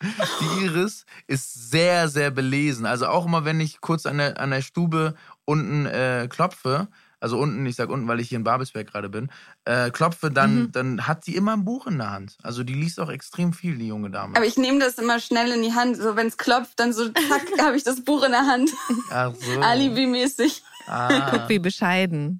die 0.40 0.64
Iris 0.64 1.04
ist 1.26 1.70
sehr, 1.70 2.08
sehr 2.08 2.30
belesen. 2.30 2.86
Also 2.86 3.06
auch 3.06 3.26
immer, 3.26 3.44
wenn 3.44 3.60
ich 3.60 3.80
kurz 3.80 4.06
an 4.06 4.18
der, 4.18 4.38
an 4.40 4.50
der 4.50 4.62
Stube 4.62 5.14
unten 5.44 5.86
äh, 5.86 6.26
klopfe, 6.30 6.88
also 7.18 7.38
unten, 7.38 7.64
ich 7.64 7.76
sag 7.76 7.88
unten, 7.88 8.06
weil 8.06 8.20
ich 8.20 8.28
hier 8.28 8.36
in 8.36 8.44
Babelsberg 8.44 8.88
gerade 8.92 9.08
bin, 9.08 9.30
äh, 9.64 9.90
klopfe, 9.90 10.30
dann, 10.30 10.64
Mhm. 10.64 10.72
dann 10.72 11.06
hat 11.08 11.24
sie 11.24 11.34
immer 11.34 11.54
ein 11.54 11.64
Buch 11.64 11.86
in 11.86 11.96
der 11.96 12.10
Hand. 12.10 12.36
Also 12.42 12.62
die 12.62 12.74
liest 12.74 13.00
auch 13.00 13.08
extrem 13.08 13.54
viel, 13.54 13.78
die 13.78 13.88
junge 13.88 14.10
Dame. 14.10 14.36
aber 14.36 14.44
ich 14.44 14.58
nehme 14.58 14.78
das 14.80 14.98
immer 14.98 15.18
schnell 15.18 15.50
in 15.50 15.62
die 15.62 15.72
Hand, 15.72 15.96
so 15.96 16.14
wenn 16.14 16.26
es 16.26 16.36
klopft, 16.36 16.78
dann 16.78 16.92
so 16.92 17.08
zack, 17.08 17.42
habe 17.60 17.76
ich 17.76 17.84
das 17.84 18.04
Buch 18.04 18.22
in 18.22 18.32
der 18.32 18.46
Hand, 18.46 18.70
Ach 19.10 19.32
so. 19.34 19.60
Alibi-mäßig. 19.60 20.62
Ah, 20.86 21.30
Guck, 21.30 21.48
wie 21.48 21.58
bescheiden. 21.58 22.38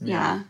Ja. 0.00 0.40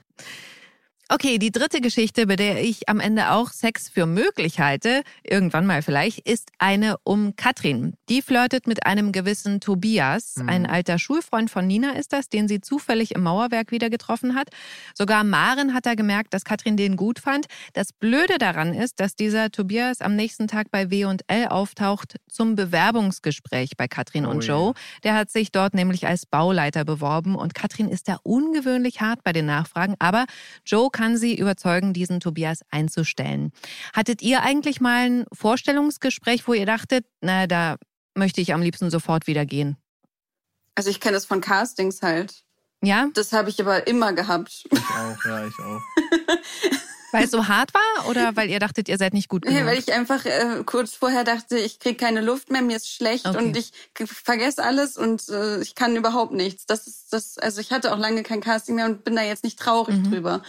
Okay, 1.14 1.38
die 1.38 1.53
dritte 1.53 1.81
Geschichte, 1.81 2.27
bei 2.27 2.35
der 2.35 2.61
ich 2.64 2.88
am 2.88 2.98
Ende 2.98 3.31
auch 3.31 3.50
Sex 3.53 3.88
für 3.88 4.05
möglich 4.05 4.59
halte, 4.59 5.05
irgendwann 5.22 5.64
mal 5.64 5.81
vielleicht, 5.81 6.18
ist 6.29 6.50
eine 6.59 6.96
um 7.05 7.37
Katrin. 7.37 7.94
Die 8.09 8.20
flirtet 8.20 8.66
mit 8.66 8.85
einem 8.85 9.12
gewissen 9.12 9.61
Tobias, 9.61 10.38
Mhm. 10.38 10.48
ein 10.48 10.66
alter 10.66 10.98
Schulfreund 10.98 11.53
von 11.53 11.68
Nina 11.68 11.92
ist 11.92 12.12
das, 12.12 12.31
den 12.31 12.48
sie 12.48 12.61
zufällig 12.61 13.14
im 13.14 13.22
Mauerwerk 13.22 13.70
wieder 13.70 13.90
getroffen 13.90 14.35
hat. 14.35 14.48
Sogar 14.92 15.22
Maren 15.22 15.72
hat 15.72 15.87
da 15.87 15.94
gemerkt, 15.94 16.35
dass 16.35 16.42
Katrin 16.42 16.77
den 16.77 16.96
gut 16.96 17.20
fand. 17.20 17.46
Das 17.74 17.92
Blöde 17.92 18.38
daran 18.38 18.74
ist, 18.74 18.98
dass 18.98 19.14
dieser 19.14 19.53
Tobias 19.53 20.00
am 20.00 20.16
nächsten 20.16 20.48
Tag 20.48 20.72
bei 20.72 20.90
W&L 20.90 21.46
auftaucht 21.46 22.16
zum 22.29 22.57
Bewerbungsgespräch 22.57 23.77
bei 23.77 23.87
Katrin 23.87 24.27
Oh 24.27 24.31
und 24.31 24.44
ja. 24.44 24.55
Joe. 24.57 24.74
Der 25.05 25.14
hat 25.14 25.31
sich 25.31 25.53
dort 25.53 25.74
nämlich 25.74 26.09
als 26.09 26.27
Bauleiter 26.27 26.85
beworben 26.85 27.37
und 27.37 27.55
Katrin 27.55 27.88
ist 27.88 28.09
da 28.09 28.16
ungewöhnlich 28.24 29.00
hart 29.00 29.22
bei 29.22 29.33
den 29.33 29.46
Nachfragen, 29.46 29.94
aber 30.00 30.24
Joe 30.66 30.90
kann 30.90 31.04
sie 31.17 31.37
überzeugen, 31.38 31.93
diesen 31.93 32.21
Tobias 32.21 32.61
einzustellen. 32.71 33.53
Hattet 33.93 34.23
ihr 34.23 34.43
eigentlich 34.43 34.81
mal 34.81 35.05
ein 35.07 35.25
Vorstellungsgespräch, 35.33 36.47
wo 36.49 36.55
ihr 36.55 36.67
dachtet, 36.67 37.05
na, 37.21 37.47
da 37.47 37.77
möchte 38.14 38.40
ich 38.40 38.53
am 38.55 38.62
liebsten 38.62 38.90
sofort 38.90 39.27
wieder 39.27 39.45
gehen? 39.47 39.77
Also 40.75 40.90
ich 40.90 41.01
kenne 41.01 41.14
das 41.14 41.25
von 41.27 41.40
Castings 41.40 42.03
halt. 42.03 42.43
Ja, 42.83 43.09
Das 43.14 43.33
habe 43.33 43.49
ich 43.51 43.61
aber 43.61 43.87
immer 43.87 44.12
gehabt. 44.12 44.64
ich 44.71 44.81
auch, 44.81 45.25
ja, 45.25 45.47
ich 45.47 45.55
auch. 45.59 45.81
weil 47.12 47.25
es 47.25 47.31
so 47.31 47.47
hart 47.47 47.73
war 47.73 48.09
oder 48.11 48.35
weil 48.35 48.51
ihr 48.51 48.59
dachtet, 48.59 48.88
ihr 48.88 48.99
seid 48.99 49.14
nicht 49.14 49.29
gut 49.29 49.45
Nee, 49.45 49.53
genug? 49.55 49.67
weil 49.67 49.79
ich 49.79 49.93
einfach 49.93 50.25
äh, 50.27 50.64
kurz 50.67 50.95
vorher 50.95 51.23
dachte, 51.23 51.57
ich 51.57 51.79
krieg 51.79 51.97
keine 51.97 52.21
Luft 52.21 52.51
mehr, 52.51 52.61
mir 52.61 52.77
ist 52.77 52.90
schlecht 52.90 53.25
Okay. 53.27 53.38
und 53.38 53.57
ich 53.57 53.71
vergesse 54.05 54.64
alles 54.64 54.97
und 54.97 55.29
äh, 55.29 55.61
ich 55.61 55.77
kann 55.77 55.95
überhaupt 55.95 56.33
nichts. 56.33 56.67
Das 56.67 56.88
ist 56.88 57.12
das, 57.12 57.38
also 57.38 57.61
ich 57.61 57.71
hatte 57.71 57.95
auch 57.95 57.99
lange 57.99 58.25
kein 58.25 58.40
Casting 58.40 58.75
mehr 58.75 58.87
und 58.87 59.05
bin 59.05 59.14
da 59.14 59.23
jetzt 59.23 59.45
nicht 59.45 59.59
traurig 59.61 59.95
Mhm. 59.97 60.11
drüber. 60.11 60.43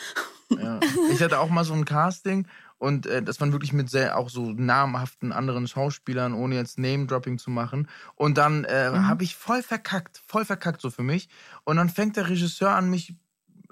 Ja. 0.50 0.80
Ich 1.12 1.22
hatte 1.22 1.40
auch 1.40 1.50
mal 1.50 1.64
so 1.64 1.74
ein 1.74 1.86
Casting 1.86 2.48
und 2.78 3.06
äh, 3.06 3.22
das 3.24 3.40
waren 3.40 3.52
wirklich 3.52 3.74
mit 3.74 3.90
sehr 3.90 4.18
auch 4.18 4.30
so 4.30 4.52
namhaften 4.52 5.32
anderen 5.32 5.68
Schauspielern, 5.68 6.34
ohne 6.34 6.56
jetzt 6.56 6.78
Name-Dropping 6.78 7.38
zu 7.38 7.50
machen. 7.50 7.88
Und 8.16 8.38
dann 8.38 8.64
äh, 8.66 8.92
Mhm. 8.92 9.08
habe 9.08 9.24
ich 9.24 9.36
voll 9.36 9.64
verkackt, 9.64 10.22
voll 10.28 10.46
verkackt 10.46 10.82
so 10.82 10.90
für 10.92 11.04
mich. 11.04 11.30
Und 11.64 11.78
dann 11.78 11.90
fängt 11.90 12.16
der 12.18 12.30
Regisseur 12.30 12.72
an, 12.72 12.90
mich 12.90 13.16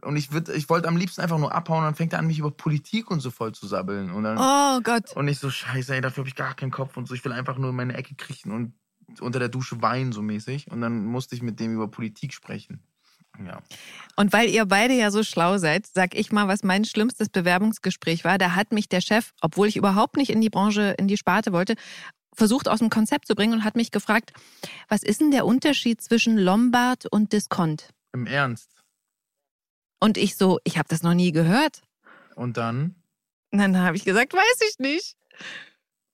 und 0.02 0.16
ich, 0.18 0.30
würd- 0.30 0.52
ich 0.52 0.70
wollte 0.70 0.88
am 0.90 0.98
liebsten 0.98 1.22
einfach 1.22 1.38
nur 1.38 1.54
abhauen 1.56 1.80
und 1.80 1.86
dann 1.86 1.96
fängt 1.96 2.12
er 2.14 2.20
an, 2.20 2.28
mich 2.28 2.40
über 2.40 2.52
Politik 2.52 3.10
und 3.10 3.20
so 3.22 3.32
voll 3.32 3.54
zu 3.54 3.68
sabbeln. 3.68 4.12
Und 4.12 4.24
dann 4.24 4.38
Oh 4.38 4.82
Gott. 4.82 5.16
und 5.16 5.28
ich 5.30 5.40
so, 5.40 5.50
scheiße, 5.50 5.96
ey, 5.96 6.02
dafür 6.02 6.22
habe 6.24 6.30
ich 6.30 6.36
gar 6.36 6.54
keinen 6.56 6.72
Kopf 6.72 6.98
und 6.98 7.08
so. 7.08 7.14
Ich 7.14 7.24
will 7.24 7.32
einfach 7.32 7.58
nur 7.58 7.70
in 7.70 7.76
meine 7.76 7.94
Ecke 7.96 8.16
kriechen 8.16 8.52
und 8.52 8.74
unter 9.22 9.40
der 9.40 9.50
Dusche 9.50 9.82
weinen, 9.82 10.12
so 10.12 10.22
mäßig. 10.22 10.70
Und 10.72 10.82
dann 10.82 11.06
musste 11.06 11.36
ich 11.36 11.42
mit 11.42 11.60
dem 11.60 11.74
über 11.74 11.88
Politik 11.90 12.34
sprechen. 12.34 12.82
Ja. 13.40 13.62
Und 14.16 14.32
weil 14.32 14.50
ihr 14.50 14.66
beide 14.66 14.94
ja 14.94 15.10
so 15.12 15.24
schlau 15.24 15.58
seid, 15.58 15.88
sag 15.88 16.16
ich 16.16 16.32
mal, 16.32 16.48
was 16.48 16.64
mein 16.64 16.86
schlimmstes 16.86 17.30
Bewerbungsgespräch 17.30 18.24
war. 18.24 18.38
Da 18.38 18.56
hat 18.56 18.72
mich 18.72 18.90
der 18.90 19.02
Chef, 19.02 19.34
obwohl 19.42 19.68
ich 19.68 19.76
überhaupt 19.76 20.18
nicht 20.18 20.30
in 20.30 20.42
die 20.42 20.50
Branche, 20.50 20.96
in 20.98 21.08
die 21.08 21.18
Sparte 21.18 21.52
wollte, 21.52 21.76
versucht 22.36 22.68
aus 22.68 22.80
dem 22.80 22.90
Konzept 22.90 23.28
zu 23.28 23.36
bringen 23.36 23.54
und 23.54 23.64
hat 23.64 23.76
mich 23.76 23.92
gefragt, 23.92 24.34
was 24.88 25.04
ist 25.04 25.22
denn 25.22 25.32
der 25.32 25.46
Unterschied 25.46 26.02
zwischen 26.02 26.38
Lombard 26.38 27.06
und 27.06 27.34
Diskont? 27.34 27.90
Im 28.12 28.28
Ernst. 28.28 28.70
Und 30.00 30.18
ich 30.18 30.36
so, 30.36 30.60
ich 30.64 30.78
habe 30.78 30.90
das 30.90 31.02
noch 31.02 31.14
nie 31.14 31.32
gehört. 31.32 31.82
Und 32.36 32.58
dann? 32.58 32.96
Und 33.52 33.60
dann 33.60 33.78
habe 33.78 33.96
ich 33.96 34.04
gesagt, 34.04 34.34
weiß 34.34 34.70
ich 34.70 34.80
nicht. 34.80 35.16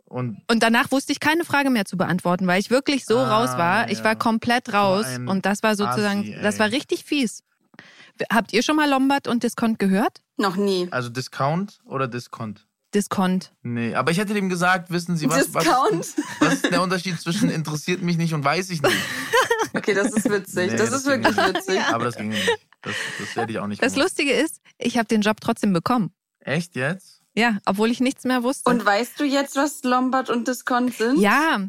Und 0.10 0.42
Und 0.50 0.64
danach 0.64 0.92
wusste 0.92 1.12
ich 1.12 1.20
keine 1.20 1.46
Frage 1.46 1.70
mehr 1.70 1.86
zu 1.86 1.96
beantworten, 1.98 2.48
weil 2.48 2.60
ich 2.60 2.70
wirklich 2.70 3.06
so 3.06 3.18
Ah, 3.20 3.38
raus 3.40 3.58
war. 3.58 3.90
Ich 3.92 4.00
ja. 4.00 4.04
war 4.06 4.16
komplett 4.16 4.74
raus 4.74 5.06
ein 5.06 5.28
und 5.28 5.46
das 5.46 5.62
war 5.64 5.76
sozusagen, 5.76 6.22
Assi, 6.22 6.34
ey. 6.34 6.42
das 6.42 6.60
war 6.60 6.72
richtig 6.72 7.04
fies. 7.06 7.44
Habt 8.32 8.52
ihr 8.54 8.64
schon 8.64 8.76
mal 8.76 8.90
Lombard 8.90 9.28
und 9.28 9.44
Diskont 9.44 9.80
gehört? 9.80 10.22
Noch 10.38 10.56
nie. 10.58 10.88
also 10.92 11.10
Discount 11.10 11.80
oder 11.86 12.08
Discount? 12.08 12.66
Diskont. 12.94 13.54
Nee, 13.62 13.94
aber 13.94 14.10
ich 14.12 14.18
hätte 14.18 14.34
dem 14.34 14.50
gesagt, 14.50 14.90
wissen 14.90 15.16
Sie 15.16 15.30
was? 15.30 15.46
Discount? 15.52 16.00
Was, 16.00 16.16
was 16.40 16.54
ist 16.56 16.72
der 16.72 16.82
Unterschied 16.82 17.22
zwischen 17.22 17.50
interessiert 17.52 18.02
mich 18.02 18.18
nicht 18.18 18.34
und 18.34 18.44
weiß 18.44 18.70
ich 18.72 18.82
nicht? 18.82 18.96
Okay, 19.72 19.94
das 19.94 20.12
ist 20.12 20.28
witzig. 20.28 20.72
Nee, 20.72 20.78
das, 20.78 20.90
das 20.90 21.02
ist 21.02 21.06
wirklich 21.06 21.36
nicht. 21.36 21.48
witzig. 21.56 21.80
Aber 21.94 22.06
das 22.06 22.16
ging 22.16 22.30
nicht. 22.30 22.50
Das, 22.82 22.96
das 23.20 23.36
hätte 23.36 23.52
ich 23.52 23.60
auch 23.60 23.68
nicht 23.68 23.84
Das 23.84 23.94
gemacht. 23.94 24.06
Lustige 24.10 24.32
ist, 24.32 24.62
ich 24.80 24.98
habe 24.98 25.06
den 25.08 25.22
Job 25.22 25.40
trotzdem 25.42 25.74
bekommen. 25.74 26.12
Echt 26.40 26.76
jetzt? 26.76 27.19
Ja, 27.40 27.58
obwohl 27.66 27.90
ich 27.90 28.00
nichts 28.02 28.26
mehr 28.26 28.44
wusste. 28.44 28.70
Und 28.70 28.86
weißt 28.86 29.20
du 29.20 29.24
jetzt, 29.24 29.56
was 29.56 29.84
Lombard 29.84 30.30
und 30.30 30.48
Discount 30.48 30.94
sind? 30.94 31.20
ja, 31.20 31.60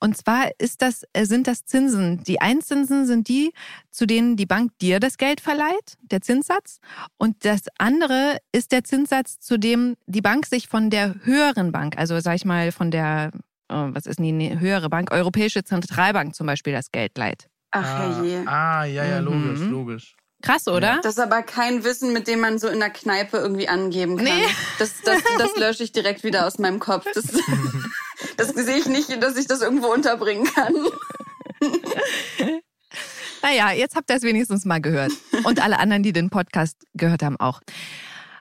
und 0.00 0.16
zwar 0.16 0.48
ist 0.58 0.82
das, 0.82 1.04
äh, 1.12 1.24
sind 1.26 1.46
das 1.46 1.64
Zinsen. 1.64 2.24
Die 2.24 2.40
Einzinsen 2.40 3.06
sind 3.06 3.28
die, 3.28 3.52
zu 3.90 4.06
denen 4.06 4.36
die 4.36 4.46
Bank 4.46 4.72
dir 4.80 4.98
das 4.98 5.18
Geld 5.18 5.40
verleiht, 5.40 5.98
der 6.00 6.22
Zinssatz. 6.22 6.80
Und 7.18 7.44
das 7.44 7.62
andere 7.78 8.38
ist 8.52 8.72
der 8.72 8.82
Zinssatz, 8.84 9.38
zu 9.38 9.58
dem 9.58 9.96
die 10.06 10.22
Bank 10.22 10.46
sich 10.46 10.68
von 10.68 10.90
der 10.90 11.14
höheren 11.24 11.70
Bank, 11.70 11.98
also 11.98 12.18
sag 12.20 12.36
ich 12.36 12.44
mal 12.44 12.72
von 12.72 12.90
der 12.90 13.30
was 13.72 14.06
ist 14.06 14.18
denn 14.18 14.38
die 14.38 14.58
höhere 14.58 14.88
Bank? 14.88 15.12
Europäische 15.12 15.62
Zentralbank 15.62 16.34
zum 16.34 16.46
Beispiel 16.48 16.72
das 16.72 16.90
Geld 16.90 17.16
leiht. 17.16 17.48
Ach 17.70 17.84
ah, 17.84 17.98
herrje. 18.16 18.42
ah, 18.46 18.84
ja, 18.84 19.04
ja, 19.04 19.18
logisch, 19.20 19.60
Mhm. 19.60 19.70
logisch. 19.70 20.16
Krass, 20.42 20.68
oder? 20.68 21.00
Das 21.02 21.14
ist 21.14 21.20
aber 21.20 21.42
kein 21.42 21.84
Wissen, 21.84 22.12
mit 22.12 22.26
dem 22.26 22.40
man 22.40 22.58
so 22.58 22.68
in 22.68 22.80
der 22.80 22.90
Kneipe 22.90 23.36
irgendwie 23.36 23.68
angeben 23.68 24.16
kann. 24.16 24.24
Nee. 24.24 24.46
Das, 24.78 24.94
das, 25.04 25.18
das 25.38 25.56
lösche 25.56 25.82
ich 25.82 25.92
direkt 25.92 26.24
wieder 26.24 26.46
aus 26.46 26.58
meinem 26.58 26.78
Kopf. 26.78 27.06
Das, 27.14 27.24
das 28.36 28.48
sehe 28.48 28.76
ich 28.76 28.86
nicht, 28.86 29.22
dass 29.22 29.36
ich 29.36 29.46
das 29.46 29.60
irgendwo 29.60 29.88
unterbringen 29.88 30.44
kann. 30.44 30.74
Naja, 33.42 33.72
jetzt 33.72 33.96
habt 33.96 34.10
ihr 34.10 34.16
es 34.16 34.22
wenigstens 34.22 34.64
mal 34.64 34.80
gehört. 34.80 35.12
Und 35.44 35.62
alle 35.62 35.78
anderen, 35.78 36.02
die 36.02 36.12
den 36.12 36.30
Podcast 36.30 36.76
gehört 36.94 37.22
haben, 37.22 37.38
auch. 37.38 37.60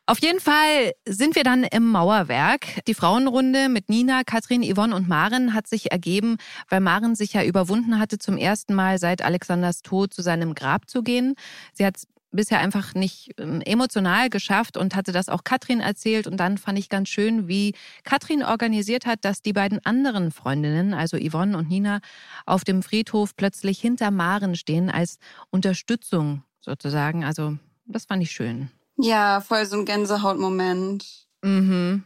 Auf 0.10 0.24
jeden 0.24 0.40
Fall 0.40 0.94
sind 1.08 1.36
wir 1.36 1.44
dann 1.44 1.64
im 1.64 1.86
Mauerwerk. 1.86 2.84
Die 2.88 2.96
Frauenrunde 2.96 3.70
mit 3.70 3.90
Nina, 3.90 4.24
Katrin, 4.24 4.64
Yvonne 4.64 4.96
und 4.96 5.08
Maren 5.08 5.54
hat 5.54 5.68
sich 5.68 5.92
ergeben, 5.92 6.38
weil 6.68 6.80
Maren 6.80 7.14
sich 7.14 7.34
ja 7.34 7.44
überwunden 7.44 8.00
hatte, 8.00 8.18
zum 8.18 8.36
ersten 8.36 8.74
Mal 8.74 8.98
seit 8.98 9.22
Alexanders 9.22 9.84
Tod 9.84 10.12
zu 10.12 10.24
seinem 10.24 10.56
Grab 10.56 10.90
zu 10.90 11.04
gehen. 11.04 11.36
Sie 11.74 11.86
hat 11.86 11.98
es 11.98 12.08
bisher 12.32 12.60
einfach 12.60 12.96
nicht 12.96 13.36
ähm, 13.38 13.62
emotional 13.62 14.32
geschafft 14.32 14.78
und 14.78 14.96
hatte 14.96 15.12
das 15.12 15.30
auch 15.30 15.44
Katrin 15.44 15.80
erzählt. 15.80 16.26
Und 16.26 16.38
dann 16.38 16.58
fand 16.58 16.80
ich 16.80 16.90
ganz 16.90 17.10
schön, 17.10 17.48
wie 17.48 17.76
Katrin 18.04 18.42
organisiert 18.42 19.06
hat, 19.06 19.24
dass 19.24 19.44
die 19.44 19.54
beiden 19.54 19.78
anderen 19.86 20.32
Freundinnen, 20.32 20.96
also 20.96 21.18
Yvonne 21.20 21.56
und 21.56 21.70
Nina, 21.70 22.00
auf 22.48 22.64
dem 22.64 22.82
Friedhof 22.82 23.36
plötzlich 23.36 23.80
hinter 23.80 24.10
Maren 24.10 24.56
stehen 24.56 24.90
als 24.90 25.20
Unterstützung 25.52 26.42
sozusagen. 26.62 27.24
Also 27.24 27.60
das 27.86 28.06
fand 28.06 28.24
ich 28.24 28.32
schön. 28.32 28.72
Ja, 29.02 29.40
voll 29.40 29.66
so 29.66 29.78
ein 29.78 29.86
Gänsehautmoment. 29.86 31.26
Mhm. 31.42 32.04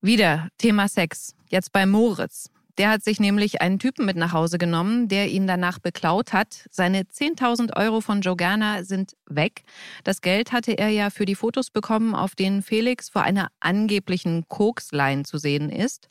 Wieder 0.00 0.48
Thema 0.58 0.88
Sex. 0.88 1.34
Jetzt 1.48 1.72
bei 1.72 1.86
Moritz. 1.86 2.50
Der 2.78 2.90
hat 2.90 3.02
sich 3.02 3.20
nämlich 3.20 3.62
einen 3.62 3.78
Typen 3.78 4.04
mit 4.04 4.16
nach 4.16 4.32
Hause 4.32 4.58
genommen, 4.58 5.08
der 5.08 5.30
ihn 5.30 5.46
danach 5.46 5.78
beklaut 5.78 6.32
hat. 6.34 6.66
Seine 6.70 7.02
10.000 7.02 7.74
Euro 7.76 8.02
von 8.02 8.20
Gerner 8.20 8.84
sind 8.84 9.16
weg. 9.26 9.62
Das 10.04 10.20
Geld 10.20 10.52
hatte 10.52 10.76
er 10.76 10.90
ja 10.90 11.10
für 11.10 11.24
die 11.24 11.34
Fotos 11.34 11.70
bekommen, 11.70 12.14
auf 12.14 12.34
denen 12.34 12.62
Felix 12.62 13.08
vor 13.08 13.22
einer 13.22 13.48
angeblichen 13.60 14.44
Kokslein 14.48 15.24
zu 15.24 15.38
sehen 15.38 15.70
ist. 15.70 16.08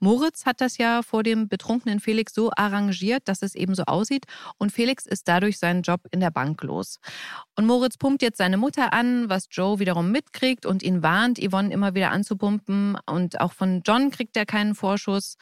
Moritz 0.00 0.44
hat 0.44 0.60
das 0.60 0.78
ja 0.78 1.02
vor 1.02 1.22
dem 1.22 1.48
betrunkenen 1.48 2.00
Felix 2.00 2.34
so 2.34 2.50
arrangiert, 2.56 3.28
dass 3.28 3.42
es 3.42 3.54
eben 3.54 3.74
so 3.74 3.84
aussieht. 3.84 4.24
Und 4.58 4.72
Felix 4.72 5.06
ist 5.06 5.28
dadurch 5.28 5.58
seinen 5.58 5.82
Job 5.82 6.00
in 6.10 6.20
der 6.20 6.30
Bank 6.30 6.62
los. 6.64 6.98
Und 7.54 7.66
Moritz 7.66 7.96
pumpt 7.96 8.22
jetzt 8.22 8.38
seine 8.38 8.56
Mutter 8.56 8.92
an, 8.92 9.28
was 9.28 9.46
Joe 9.50 9.78
wiederum 9.78 10.10
mitkriegt 10.10 10.66
und 10.66 10.82
ihn 10.82 11.02
warnt, 11.02 11.38
Yvonne 11.38 11.72
immer 11.72 11.94
wieder 11.94 12.10
anzupumpen. 12.10 12.96
Und 13.06 13.40
auch 13.40 13.52
von 13.52 13.82
John 13.84 14.10
kriegt 14.10 14.36
er 14.36 14.46
keinen 14.46 14.74
Vorschuss. 14.74 15.36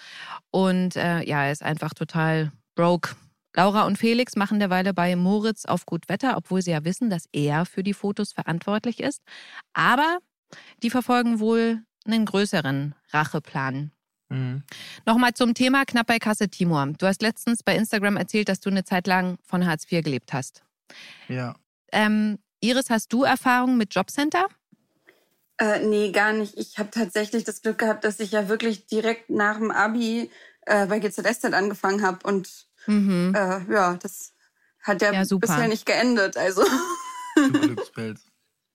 Und 0.50 0.65
äh, 0.68 1.22
ja, 1.24 1.44
er 1.44 1.52
ist 1.52 1.62
einfach 1.62 1.94
total 1.94 2.52
broke. 2.74 3.16
Laura 3.54 3.86
und 3.86 3.96
Felix 3.96 4.36
machen 4.36 4.58
derweile 4.58 4.92
bei 4.92 5.16
Moritz 5.16 5.64
auf 5.64 5.86
gut 5.86 6.08
Wetter, 6.08 6.36
obwohl 6.36 6.60
sie 6.60 6.72
ja 6.72 6.84
wissen, 6.84 7.08
dass 7.08 7.24
er 7.32 7.64
für 7.64 7.82
die 7.82 7.94
Fotos 7.94 8.32
verantwortlich 8.32 9.00
ist. 9.00 9.22
Aber 9.72 10.18
die 10.82 10.90
verfolgen 10.90 11.40
wohl 11.40 11.82
einen 12.06 12.26
größeren 12.26 12.94
Racheplan. 13.12 13.92
Mhm. 14.28 14.62
Nochmal 15.06 15.34
zum 15.34 15.54
Thema 15.54 15.84
knapp 15.84 16.06
bei 16.06 16.18
Kasse 16.18 16.48
Timur. 16.48 16.92
Du 16.98 17.06
hast 17.06 17.22
letztens 17.22 17.62
bei 17.62 17.76
Instagram 17.76 18.16
erzählt, 18.16 18.48
dass 18.48 18.60
du 18.60 18.70
eine 18.70 18.84
Zeit 18.84 19.06
lang 19.06 19.38
von 19.42 19.66
Hartz 19.66 19.90
IV 19.90 20.04
gelebt 20.04 20.32
hast. 20.32 20.62
Ja. 21.28 21.54
Ähm, 21.92 22.38
Iris, 22.60 22.90
hast 22.90 23.12
du 23.12 23.22
Erfahrung 23.22 23.76
mit 23.76 23.94
Jobcenter? 23.94 24.46
Äh, 25.58 25.86
nee, 25.86 26.10
gar 26.12 26.32
nicht. 26.32 26.58
Ich 26.58 26.78
habe 26.78 26.90
tatsächlich 26.90 27.44
das 27.44 27.62
Glück 27.62 27.78
gehabt, 27.78 28.04
dass 28.04 28.20
ich 28.20 28.32
ja 28.32 28.48
wirklich 28.48 28.86
direkt 28.86 29.30
nach 29.30 29.56
dem 29.56 29.70
Abi 29.70 30.30
äh, 30.66 30.86
bei 30.86 30.98
GZSZ 30.98 31.46
angefangen 31.52 32.02
habe. 32.02 32.18
Und 32.24 32.48
Mhm. 32.86 33.34
äh, 33.34 33.72
ja, 33.72 33.94
das 33.94 34.32
hat 34.82 35.02
ja, 35.02 35.12
Ja, 35.12 35.24
bisher 35.38 35.66
nicht 35.68 35.86
geendet. 35.86 36.36
Also 36.36 36.62
Du 37.34 37.52
Glückspilz. 37.52 38.20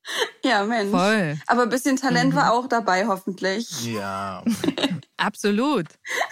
ja, 0.44 0.64
Mensch. 0.66 0.92
Voll. 0.92 1.38
Aber 1.48 1.64
ein 1.64 1.70
bisschen 1.70 1.96
Talent 1.96 2.34
Mhm. 2.34 2.38
war 2.38 2.52
auch 2.54 2.68
dabei, 2.68 3.08
hoffentlich. 3.08 3.86
Ja. 3.86 4.44
Absolut. 5.22 5.86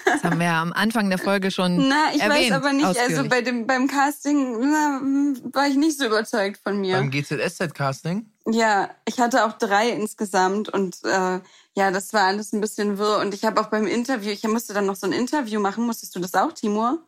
Das 0.05 0.23
haben 0.23 0.39
wir 0.39 0.47
ja 0.47 0.61
am 0.61 0.73
Anfang 0.73 1.09
der 1.09 1.19
Folge 1.19 1.51
schon 1.51 1.87
Na, 1.87 2.07
ich 2.13 2.21
erwähnt, 2.21 2.51
weiß 2.51 2.51
aber 2.53 2.73
nicht, 2.73 2.85
also 2.85 2.99
ausführlich. 3.01 3.29
bei 3.29 3.41
dem, 3.41 3.67
beim 3.67 3.87
Casting 3.87 4.59
na, 4.59 4.99
war 5.53 5.67
ich 5.67 5.75
nicht 5.75 5.97
so 5.99 6.05
überzeugt 6.05 6.59
von 6.63 6.81
mir. 6.81 6.95
Beim 6.97 7.11
GZSZ-Casting? 7.11 8.25
Ja, 8.49 8.89
ich 9.05 9.19
hatte 9.19 9.45
auch 9.45 9.53
drei 9.53 9.89
insgesamt 9.89 10.69
und 10.69 10.97
äh, 11.03 11.39
ja, 11.75 11.91
das 11.91 12.13
war 12.13 12.23
alles 12.23 12.51
ein 12.51 12.61
bisschen 12.61 12.97
wirr. 12.97 13.19
Und 13.19 13.33
ich 13.35 13.45
habe 13.45 13.61
auch 13.61 13.67
beim 13.67 13.85
Interview, 13.85 14.31
ich 14.31 14.43
musste 14.47 14.73
dann 14.73 14.87
noch 14.87 14.95
so 14.95 15.05
ein 15.05 15.13
Interview 15.13 15.59
machen. 15.59 15.85
Musstest 15.85 16.15
du 16.15 16.19
das 16.19 16.33
auch, 16.33 16.51
Timur? 16.53 17.05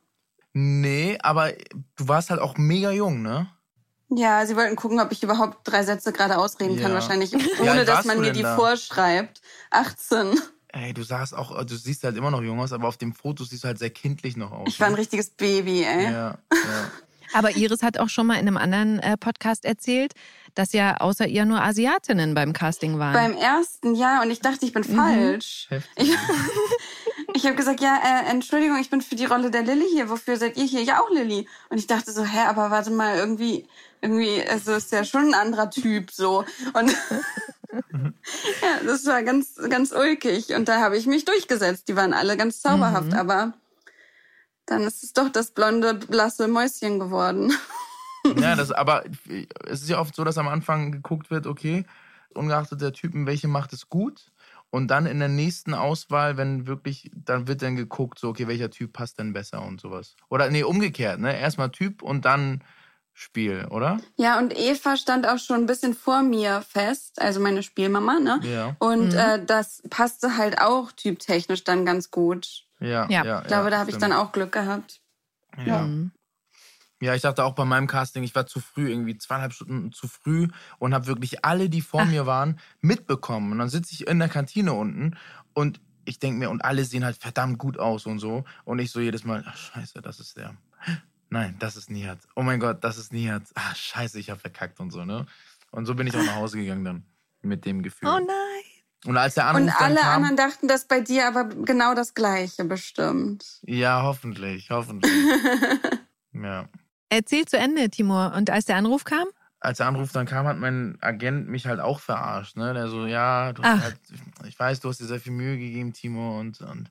Nee, 0.54 1.18
aber 1.24 1.52
du 1.96 2.08
warst 2.08 2.30
halt 2.30 2.42
auch 2.42 2.58
mega 2.58 2.92
jung, 2.92 3.22
ne? 3.22 3.48
Ja, 4.10 4.46
sie 4.46 4.58
wollten 4.58 4.76
gucken, 4.76 5.00
ob 5.00 5.12
ich 5.14 5.24
überhaupt 5.24 5.60
drei 5.64 5.84
Sätze 5.84 6.12
gerade 6.12 6.38
ausreden 6.38 6.76
kann, 6.78 6.90
Ja. 6.92 6.96
wahrscheinlich, 6.96 7.32
Wie 7.32 7.62
ohne 7.62 7.72
alt 7.72 7.88
dass 7.88 8.06
man 8.06 8.20
mir 8.20 8.34
die 8.34 8.42
da? 8.42 8.56
vorschreibt. 8.56 9.42
18. 9.70 10.38
Ey, 10.74 10.94
du 10.94 11.04
sahst 11.04 11.36
auch, 11.36 11.64
du 11.66 11.76
siehst 11.76 12.04
halt 12.04 12.16
immer 12.16 12.32
noch 12.32 12.42
jung 12.42 12.60
aus, 12.60 12.72
aber 12.72 12.88
auf 12.88 12.98
dem 12.98 13.14
Foto 13.14 13.44
siehst 13.44 13.64
du 13.64 13.68
halt 13.68 13.80
sehr 13.80 13.90
kindlich 13.90 14.38
noch 14.38 14.52
aus. 14.52 14.68
Ich 14.68 14.80
war 14.80 14.88
ein 14.88 14.94
ne? 14.94 15.00
richtiges 15.00 15.30
Baby, 15.30 15.84
ey. 15.84 16.06
Ja, 16.06 16.12
ja. 16.12 16.38
Aber 17.34 17.56
Iris 17.56 17.82
hat 17.82 17.98
auch 17.98 18.10
schon 18.10 18.28
mal 18.28 18.36
in 18.36 18.48
einem 18.48 18.58
anderen 18.58 19.00
äh, 19.00 19.16
Podcast 19.18 19.64
erzählt, 19.64 20.14
dass 20.54 20.74
ja 20.74 20.98
außer 20.98 21.28
ihr 21.28 21.46
nur 21.46 21.62
Asiatinnen 21.62 22.34
beim 22.34 22.52
Casting 22.52 23.00
waren. 23.00 23.14
Beim 23.14 23.34
ersten 23.38 23.96
Jahr 23.96 24.22
und 24.22 24.32
ich 24.32 24.42
dachte, 24.42 24.66
ich 24.66 24.74
bin 24.74 24.84
Mhm. 24.86 24.96
falsch. 24.96 25.68
Heftig. 25.70 26.10
Ich, 26.10 26.18
ich 27.36 27.46
habe 27.46 27.56
gesagt, 27.56 27.80
ja, 27.80 27.98
äh, 28.04 28.30
Entschuldigung, 28.30 28.78
ich 28.80 28.90
bin 28.90 29.02
für 29.02 29.16
die 29.16 29.26
Rolle 29.26 29.50
der 29.50 29.64
Lilly 29.64 29.86
hier. 29.94 30.10
Wofür 30.10 30.36
seid 30.36 30.58
ihr 30.58 30.66
hier? 30.66 30.84
Ja, 30.84 31.00
auch 31.02 31.10
Lilly. 31.10 31.48
Und 31.70 31.78
ich 31.78 31.88
dachte 31.88 32.12
so, 32.12 32.26
hä, 32.26 32.40
aber 32.48 32.70
warte 32.70 32.92
mal, 32.92 33.16
irgendwie, 33.16 33.66
irgendwie, 34.02 34.44
also 34.50 34.74
ist 34.74 34.92
ja 34.92 35.06
schon 35.06 35.28
ein 35.30 35.34
anderer 35.34 35.70
Typ 35.70 36.12
so. 36.12 36.44
Und 36.74 36.94
ja, 38.62 38.84
das 38.86 39.06
war 39.06 39.24
ganz, 39.24 39.56
ganz 39.70 39.92
ulkig. 39.92 40.54
Und 40.56 40.68
da 40.68 40.82
habe 40.82 40.98
ich 40.98 41.08
mich 41.08 41.26
durchgesetzt. 41.26 41.88
Die 41.88 41.96
waren 41.96 42.14
alle 42.14 42.38
ganz 42.38 42.62
zauberhaft, 42.62 43.08
Mhm. 43.12 43.14
aber 43.14 43.54
dann 44.66 44.84
ist 44.84 45.04
es 45.04 45.14
doch 45.14 45.30
das 45.30 45.52
blonde, 45.52 45.94
blasse 45.94 46.48
Mäuschen 46.48 47.00
geworden. 47.00 47.54
Ja, 48.38 48.56
das, 48.56 48.72
aber 48.72 49.04
es 49.66 49.82
ist 49.82 49.90
ja 49.90 50.00
oft 50.00 50.16
so, 50.16 50.24
dass 50.24 50.38
am 50.38 50.48
Anfang 50.48 50.92
geguckt 50.92 51.32
wird, 51.32 51.48
okay, 51.48 51.86
ungeachtet 52.34 52.80
der 52.80 52.94
Typen, 52.94 53.26
welche 53.26 53.48
macht 53.48 53.74
es 53.74 53.90
gut. 53.90 54.32
Und 54.70 54.88
dann 54.88 55.06
in 55.06 55.20
der 55.20 55.28
nächsten 55.28 55.74
Auswahl, 55.74 56.38
wenn 56.38 56.66
wirklich, 56.68 57.12
dann 57.14 57.48
wird 57.48 57.62
dann 57.62 57.76
geguckt, 57.76 58.20
so, 58.20 58.30
okay, 58.30 58.48
welcher 58.48 58.70
Typ 58.70 58.94
passt 58.94 59.20
denn 59.20 59.34
besser 59.34 59.62
und 59.64 59.82
sowas. 59.82 60.16
Oder 60.30 60.50
nee, 60.50 60.64
umgekehrt, 60.64 61.20
ne? 61.20 61.38
Erstmal 61.38 61.72
Typ 61.72 62.02
und 62.02 62.24
dann 62.24 62.64
Spiel, 63.14 63.66
oder? 63.70 64.00
Ja, 64.18 64.40
und 64.40 64.58
Eva 64.58 64.96
stand 64.98 65.28
auch 65.28 65.38
schon 65.38 65.58
ein 65.58 65.66
bisschen 65.66 65.94
vor 65.94 66.24
mir 66.24 66.62
fest, 66.62 67.22
also 67.22 67.40
meine 67.40 67.62
Spielmama, 67.62 68.20
ne? 68.20 68.40
Ja. 68.44 68.76
Und 68.80 69.14
Mhm. 69.14 69.20
äh, 69.20 69.46
das 69.46 69.84
passte 69.90 70.38
halt 70.38 70.60
auch 70.62 70.92
typtechnisch 70.92 71.64
dann 71.64 71.86
ganz 71.86 72.10
gut. 72.10 72.66
Ja. 72.80 73.08
Ja. 73.10 73.24
ja 73.24 73.42
Ich 73.42 73.48
glaube, 73.48 73.70
da 73.70 73.80
habe 73.80 73.90
ich 73.90 73.98
dann 73.98 74.14
auch 74.14 74.32
Glück 74.32 74.52
gehabt. 74.52 75.02
Ja. 75.66 75.82
Mhm. 75.82 76.12
Ja, 77.02 77.16
ich 77.16 77.24
dachte 77.24 77.44
auch 77.44 77.56
bei 77.56 77.66
meinem 77.66 77.88
Casting, 77.88 78.22
ich 78.24 78.36
war 78.36 78.46
zu 78.46 78.60
früh, 78.60 78.90
irgendwie 78.90 79.18
zweieinhalb 79.18 79.54
Stunden 79.54 79.92
zu 79.92 80.08
früh 80.08 80.48
und 80.78 80.94
habe 80.94 81.08
wirklich 81.08 81.44
alle, 81.44 81.68
die 81.68 81.82
vor 81.82 82.02
Ach. 82.02 82.08
mir 82.08 82.28
waren, 82.28 82.60
mitbekommen. 82.80 83.52
Und 83.52 83.58
dann 83.58 83.70
sitze 83.70 83.94
ich 83.94 84.08
in 84.08 84.20
der 84.20 84.30
Kantine 84.30 84.74
unten 84.74 85.18
und 85.54 85.82
ich 86.06 86.20
denke 86.20 86.40
mir, 86.40 86.50
und 86.50 86.64
alle 86.64 86.86
sehen 86.86 87.04
halt 87.04 87.18
verdammt 87.18 87.58
gut 87.58 87.78
aus 87.80 88.06
und 88.06 88.20
so. 88.20 88.44
Und 88.66 88.80
ich 88.80 88.92
so 88.92 89.00
jedes 89.00 89.24
Mal, 89.24 89.44
ach 89.46 89.58
scheiße, 89.58 90.02
das 90.02 90.20
ist 90.20 90.38
der. 90.38 90.56
Nein, 91.32 91.56
das 91.60 91.78
ist 91.78 91.90
Nihat. 91.90 92.20
Oh 92.36 92.44
mein 92.44 92.60
Gott, 92.60 92.84
das 92.84 92.98
ist 92.98 93.14
Nihat. 93.14 93.44
Ah, 93.56 93.74
scheiße, 93.74 94.20
ich 94.20 94.30
habe 94.30 94.40
verkackt 94.40 94.80
und 94.80 94.92
so, 94.92 95.06
ne? 95.06 95.26
Und 95.72 95.86
so 95.86 95.96
bin 95.96 96.06
ich 96.06 96.16
auch 96.16 96.24
nach 96.24 96.36
Hause 96.36 96.58
gegangen 96.58 96.84
dann 96.84 97.04
mit 97.42 97.66
dem 97.66 97.82
Gefühl. 97.82 98.10
Oh 98.10 98.20
nein. 98.20 98.64
Und 99.06 99.18
als 99.18 99.36
der 99.36 99.48
Anruf 99.48 99.64
Und 99.64 99.82
alle 99.82 99.96
kam, 99.96 100.24
anderen 100.24 100.36
dachten 100.36 100.68
das 100.68 100.86
bei 100.86 101.00
dir 101.00 101.28
aber 101.28 101.46
genau 101.46 101.96
das 101.96 102.14
Gleiche 102.14 102.66
bestimmt. 102.66 103.46
ja, 103.64 104.04
hoffentlich, 104.04 104.70
hoffentlich. 104.70 105.12
ja. 106.34 106.68
Erzähl 107.10 107.46
zu 107.46 107.58
Ende, 107.58 107.90
Timur. 107.90 108.34
Und 108.36 108.50
als 108.50 108.66
der 108.66 108.76
Anruf 108.76 109.06
kam? 109.06 109.26
als 109.62 109.78
der 109.78 109.88
Anruf 109.88 110.12
dann 110.12 110.26
kam, 110.26 110.48
hat 110.48 110.58
mein 110.58 110.98
Agent 111.02 111.48
mich 111.48 111.68
halt 111.68 111.80
auch 111.80 112.00
verarscht. 112.00 112.58
Ne? 112.58 112.74
Der 112.74 112.88
so, 112.88 113.06
ja, 113.06 113.54
du 113.54 113.62
halt, 113.64 113.96
ich 114.48 114.60
weiß, 114.60 114.80
du 114.80 114.90
hast 114.90 115.00
dir 115.00 115.06
sehr 115.06 115.20
viel 115.20 115.34
Mühe 115.34 115.56
gegeben, 115.58 115.94
Timo, 115.94 116.40
und, 116.40 116.62
und 116.62 116.90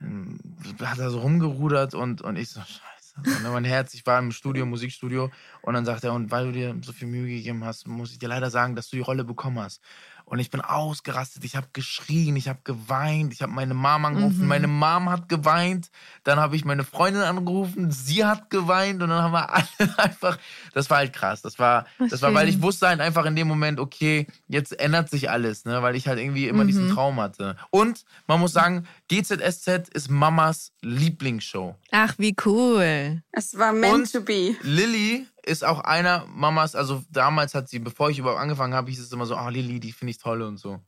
ähm, 0.00 0.38
hat 0.80 0.98
da 0.98 1.10
so 1.10 1.18
rumgerudert 1.18 1.94
und, 1.94 2.22
und 2.22 2.36
ich 2.36 2.50
so, 2.50 2.60
scheiße. 2.60 2.93
Und 3.16 3.44
dann 3.44 3.52
mein 3.52 3.64
Herz, 3.64 3.94
ich 3.94 4.04
war 4.06 4.18
im 4.18 4.32
Studio, 4.32 4.66
Musikstudio, 4.66 5.30
und 5.62 5.74
dann 5.74 5.84
sagt 5.84 6.04
er, 6.04 6.12
und 6.12 6.30
weil 6.30 6.46
du 6.46 6.52
dir 6.52 6.76
so 6.82 6.92
viel 6.92 7.08
Mühe 7.08 7.28
gegeben 7.28 7.64
hast, 7.64 7.86
muss 7.86 8.12
ich 8.12 8.18
dir 8.18 8.28
leider 8.28 8.50
sagen, 8.50 8.74
dass 8.76 8.88
du 8.90 8.96
die 8.96 9.02
Rolle 9.02 9.24
bekommen 9.24 9.58
hast. 9.60 9.82
Und 10.26 10.38
ich 10.38 10.50
bin 10.50 10.62
ausgerastet, 10.62 11.44
ich 11.44 11.54
habe 11.54 11.66
geschrien, 11.74 12.34
ich 12.36 12.48
habe 12.48 12.58
geweint, 12.64 13.32
ich 13.34 13.42
habe 13.42 13.52
meine 13.52 13.74
Mom 13.74 14.04
angerufen, 14.06 14.40
Mhm. 14.42 14.48
meine 14.48 14.66
Mom 14.68 15.10
hat 15.10 15.28
geweint, 15.28 15.90
dann 16.24 16.38
habe 16.40 16.56
ich 16.56 16.64
meine 16.64 16.82
Freundin 16.82 17.22
angerufen, 17.22 17.90
sie 17.90 18.24
hat 18.24 18.48
geweint 18.48 19.02
und 19.02 19.10
dann 19.10 19.22
haben 19.22 19.32
wir 19.32 19.50
alle 19.54 19.98
einfach, 19.98 20.38
das 20.72 20.88
war 20.88 20.98
halt 20.98 21.12
krass, 21.12 21.42
das 21.42 21.58
war, 21.58 21.84
Ach, 21.98 22.08
das 22.08 22.22
war, 22.22 22.32
weil 22.32 22.48
ich 22.48 22.62
wusste 22.62 22.88
halt 22.88 23.00
einfach 23.00 23.26
in 23.26 23.36
dem 23.36 23.46
Moment, 23.48 23.78
okay, 23.78 24.26
jetzt 24.48 24.78
ändert 24.80 25.10
sich 25.10 25.28
alles, 25.30 25.66
ne, 25.66 25.82
weil 25.82 25.94
ich 25.94 26.08
halt 26.08 26.18
irgendwie 26.18 26.48
immer 26.48 26.64
diesen 26.64 26.86
Mhm. 26.86 26.92
Traum 26.94 27.20
hatte. 27.20 27.56
Und 27.70 28.04
man 28.26 28.40
muss 28.40 28.52
sagen, 28.52 28.86
GZSZ 29.08 29.88
ist 29.92 30.10
Mamas 30.10 30.72
Lieblingsshow. 30.80 31.74
Ach, 31.90 32.14
wie 32.18 32.34
cool. 32.46 33.22
Es 33.32 33.56
war 33.58 33.72
meant 33.72 33.94
Und 33.94 34.12
to 34.12 34.20
be. 34.22 34.56
Lilly 34.62 35.26
ist 35.46 35.64
auch 35.64 35.80
einer 35.80 36.26
Mamas, 36.26 36.74
also 36.74 37.02
damals 37.10 37.54
hat 37.54 37.68
sie, 37.68 37.78
bevor 37.78 38.10
ich 38.10 38.18
überhaupt 38.18 38.40
angefangen 38.40 38.74
habe, 38.74 38.90
hieß 38.90 39.00
es 39.00 39.12
immer 39.12 39.26
so, 39.26 39.36
ah, 39.36 39.48
Lilly, 39.48 39.80
die 39.80 39.92
finde 39.92 40.10
ich 40.12 40.18
toll 40.18 40.42
und 40.42 40.56
so. 40.58 40.80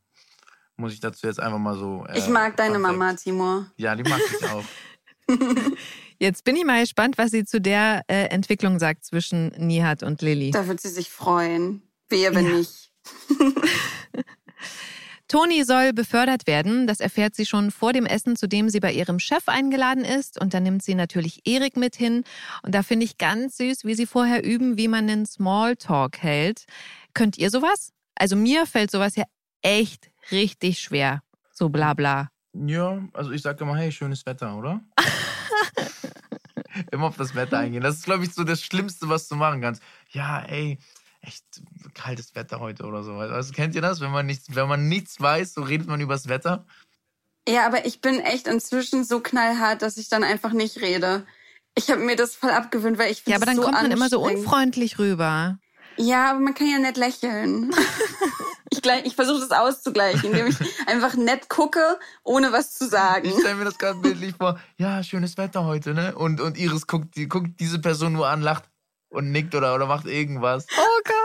Muss 0.77 0.93
ich 0.93 1.01
dazu 1.01 1.27
jetzt 1.27 1.41
einfach 1.41 1.59
mal 1.59 1.77
so. 1.77 2.05
äh, 2.07 2.19
Ich 2.19 2.29
mag 2.29 2.57
deine 2.57 2.75
Fun 2.75 2.83
Mama. 2.83 3.15
Timur. 3.15 3.67
Ja, 3.77 3.95
die 3.95 4.03
mag 4.03 4.21
ich 4.31 4.47
auch. 4.49 4.65
Jetzt 6.19 6.45
bin 6.45 6.57
ich 6.57 6.65
mal 6.65 6.81
gespannt, 6.83 7.19
was 7.19 7.31
sie 7.31 7.45
zu 7.45 7.61
der 7.61 8.03
äh, 8.09 8.27
Entwicklung 8.29 8.79
sagt 8.79 9.05
zwischen 9.05 9.49
Nihat 9.59 10.03
und 10.03 10.23
Lilly. 10.23 10.51
Da 10.51 10.67
wird 10.69 10.81
sie 10.81 10.89
sich 10.89 11.11
freuen. 11.11 11.83
Wehe, 12.09 12.35
wenn 12.35 12.47
Ja. 12.47 12.53
nicht. 12.53 12.91
Toni 15.29 15.65
soll 15.65 15.93
befördert 15.93 16.47
werden. 16.47 16.87
Das 16.87 17.01
erfährt 17.01 17.35
sie 17.35 17.47
schon 17.47 17.71
vor 17.71 17.93
dem 17.93 18.07
Essen, 18.07 18.37
zu 18.37 18.47
dem 18.47 18.69
sie 18.69 18.81
bei 18.81 18.93
ihrem 18.93 19.19
Chef 19.19 19.49
eingeladen 19.49 20.05
ist. 20.05 20.41
Und 20.41 20.55
dann 20.55 20.63
nimmt 20.63 20.83
sie 20.83 20.95
natürlich 20.95 21.47
Erik 21.47 21.77
mit 21.77 21.97
hin. 21.97 22.25
Und 22.63 22.75
da 22.75 22.83
finde 22.83 23.05
ich 23.05 23.19
ganz 23.19 23.57
süß, 23.57 23.85
wie 23.85 23.95
sie 23.95 24.07
vorher 24.07 24.45
üben, 24.45 24.77
wie 24.77 24.89
man 24.89 25.09
einen 25.11 25.27
Smalltalk 25.27 26.19
hält. 26.19 26.67
Könnt 27.15 27.39
ihr 27.39 27.51
sowas? 27.51 27.93
Also 28.15 28.37
mir 28.37 28.67
fällt 28.67 28.91
sowas 28.91 29.17
ja 29.17 29.25
echt 29.63 30.11
richtig 30.31 30.79
schwer. 30.79 31.23
So 31.53 31.69
bla 31.69 31.95
bla. 31.95 32.31
Ja, 32.53 33.03
also 33.13 33.33
ich 33.33 33.43
sage 33.43 33.65
immer, 33.65 33.77
hey, 33.77 33.93
schönes 33.93 34.25
Wetter, 34.27 34.57
oder? 34.57 34.81
immer 36.91 37.07
auf 37.07 37.17
das 37.17 37.35
Wetter 37.35 37.59
eingehen. 37.59 37.83
Das 37.83 37.97
ist, 37.97 38.05
glaube 38.05 38.25
ich, 38.25 38.33
so 38.33 38.45
das 38.45 38.63
Schlimmste, 38.63 39.09
was 39.09 39.29
du 39.29 39.35
machen 39.35 39.61
kannst. 39.61 39.83
Ja, 40.11 40.43
ey, 40.43 40.79
echt 41.27 41.45
kaltes 41.95 42.35
Wetter 42.35 42.61
heute 42.61 42.85
oder 42.85 43.03
so. 43.03 43.15
Also 43.15 43.53
kennt 43.53 43.75
ihr 43.75 43.83
das? 43.83 44.01
Wenn 44.01 44.11
man 44.11 44.27
nichts, 44.27 44.55
wenn 44.55 44.69
man 44.69 44.89
nichts 44.89 45.21
weiß, 45.21 45.55
so 45.55 45.63
redet 45.63 45.89
man 45.89 46.01
übers 46.01 46.29
Wetter. 46.29 46.65
Ja, 47.49 47.67
aber 47.67 47.87
ich 47.87 48.01
bin 48.01 48.19
echt 48.21 48.49
inzwischen 48.49 49.05
so 49.05 49.21
knallhart, 49.21 49.83
dass 49.83 49.97
ich 49.97 50.09
dann 50.09 50.25
einfach 50.25 50.53
nicht 50.53 50.81
rede. 50.81 51.27
Ich 51.75 51.91
habe 51.91 52.01
mir 52.01 52.17
das 52.17 52.35
voll 52.35 52.51
abgewöhnt, 52.51 52.99
weil 52.99 53.13
ich 53.13 53.23
finde 53.23 53.33
Ja, 53.33 53.37
aber 53.37 53.47
dann 53.47 53.57
so 53.57 53.63
kommt 53.63 53.75
man 53.75 53.91
immer 53.91 54.09
so 54.09 54.21
unfreundlich 54.21 54.99
rüber. 54.99 55.59
Ja, 55.97 56.31
aber 56.31 56.41
man 56.41 56.55
kann 56.55 56.69
ja 56.69 56.79
nett 56.79 56.97
lächeln. 56.97 57.75
ich 58.71 58.85
ich 59.05 59.15
versuche 59.15 59.41
das 59.41 59.51
auszugleichen, 59.51 60.31
indem 60.31 60.49
ich 60.49 60.57
einfach 60.87 61.15
nett 61.15 61.49
gucke, 61.49 61.99
ohne 62.25 62.53
was 62.53 62.75
zu 62.75 62.89
sagen. 62.89 63.29
Ich 63.29 63.35
stelle 63.35 63.55
mir 63.57 63.65
das 63.65 63.79
gerade 63.79 63.99
bildlich 64.01 64.35
vor. 64.37 64.59
Ja, 64.77 65.03
schönes 65.03 65.37
Wetter 65.37 65.65
heute, 65.65 65.95
ne? 65.95 66.15
Und, 66.15 66.41
und 66.41 66.59
Iris 66.59 66.87
guckt, 66.87 67.17
die, 67.17 67.29
guckt 67.29 67.61
diese 67.61 67.79
Person 67.79 68.13
nur 68.13 68.29
an, 68.29 68.43
lacht 68.43 68.65
und 69.09 69.31
nickt 69.33 69.55
oder, 69.55 69.75
oder 69.75 69.87
macht 69.87 70.07
irgendwas. 70.07 70.67
Oh 70.77 71.01
Gott. 71.05 71.16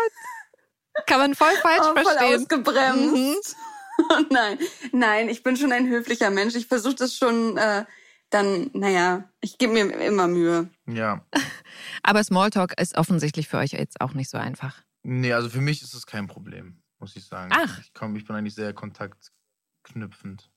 Kann 1.11 1.19
man 1.19 1.35
voll 1.35 1.51
falsch 1.61 1.81
Oh, 1.81 1.93
voll 1.93 2.03
verstehen. 2.05 2.29
Mhm. 2.29 2.41
ausgebremst. 2.41 3.55
nein, 4.31 4.57
nein, 4.93 5.27
ich 5.29 5.43
bin 5.43 5.57
schon 5.57 5.73
ein 5.73 5.89
höflicher 5.89 6.29
Mensch. 6.29 6.55
Ich 6.55 6.67
versuche 6.67 6.95
das 6.95 7.15
schon 7.15 7.57
äh, 7.57 7.83
dann, 8.29 8.71
naja, 8.73 9.29
ich 9.41 9.57
gebe 9.57 9.73
mir 9.73 9.91
immer 9.99 10.27
Mühe. 10.29 10.69
Ja. 10.87 11.25
Aber 12.03 12.23
Smalltalk 12.23 12.79
ist 12.79 12.97
offensichtlich 12.97 13.49
für 13.49 13.57
euch 13.57 13.71
jetzt 13.73 13.99
auch 13.99 14.13
nicht 14.13 14.29
so 14.29 14.37
einfach. 14.37 14.81
Nee, 15.03 15.33
also 15.33 15.49
für 15.49 15.59
mich 15.59 15.81
ist 15.81 15.93
es 15.93 16.05
kein 16.05 16.27
Problem, 16.27 16.81
muss 16.99 17.15
ich 17.17 17.25
sagen. 17.25 17.51
Ach. 17.53 17.79
Ich, 17.81 17.93
komm, 17.93 18.15
ich 18.15 18.25
bin 18.25 18.35
eigentlich 18.37 18.55
sehr 18.55 18.71
kontaktknüpfend. 18.73 20.49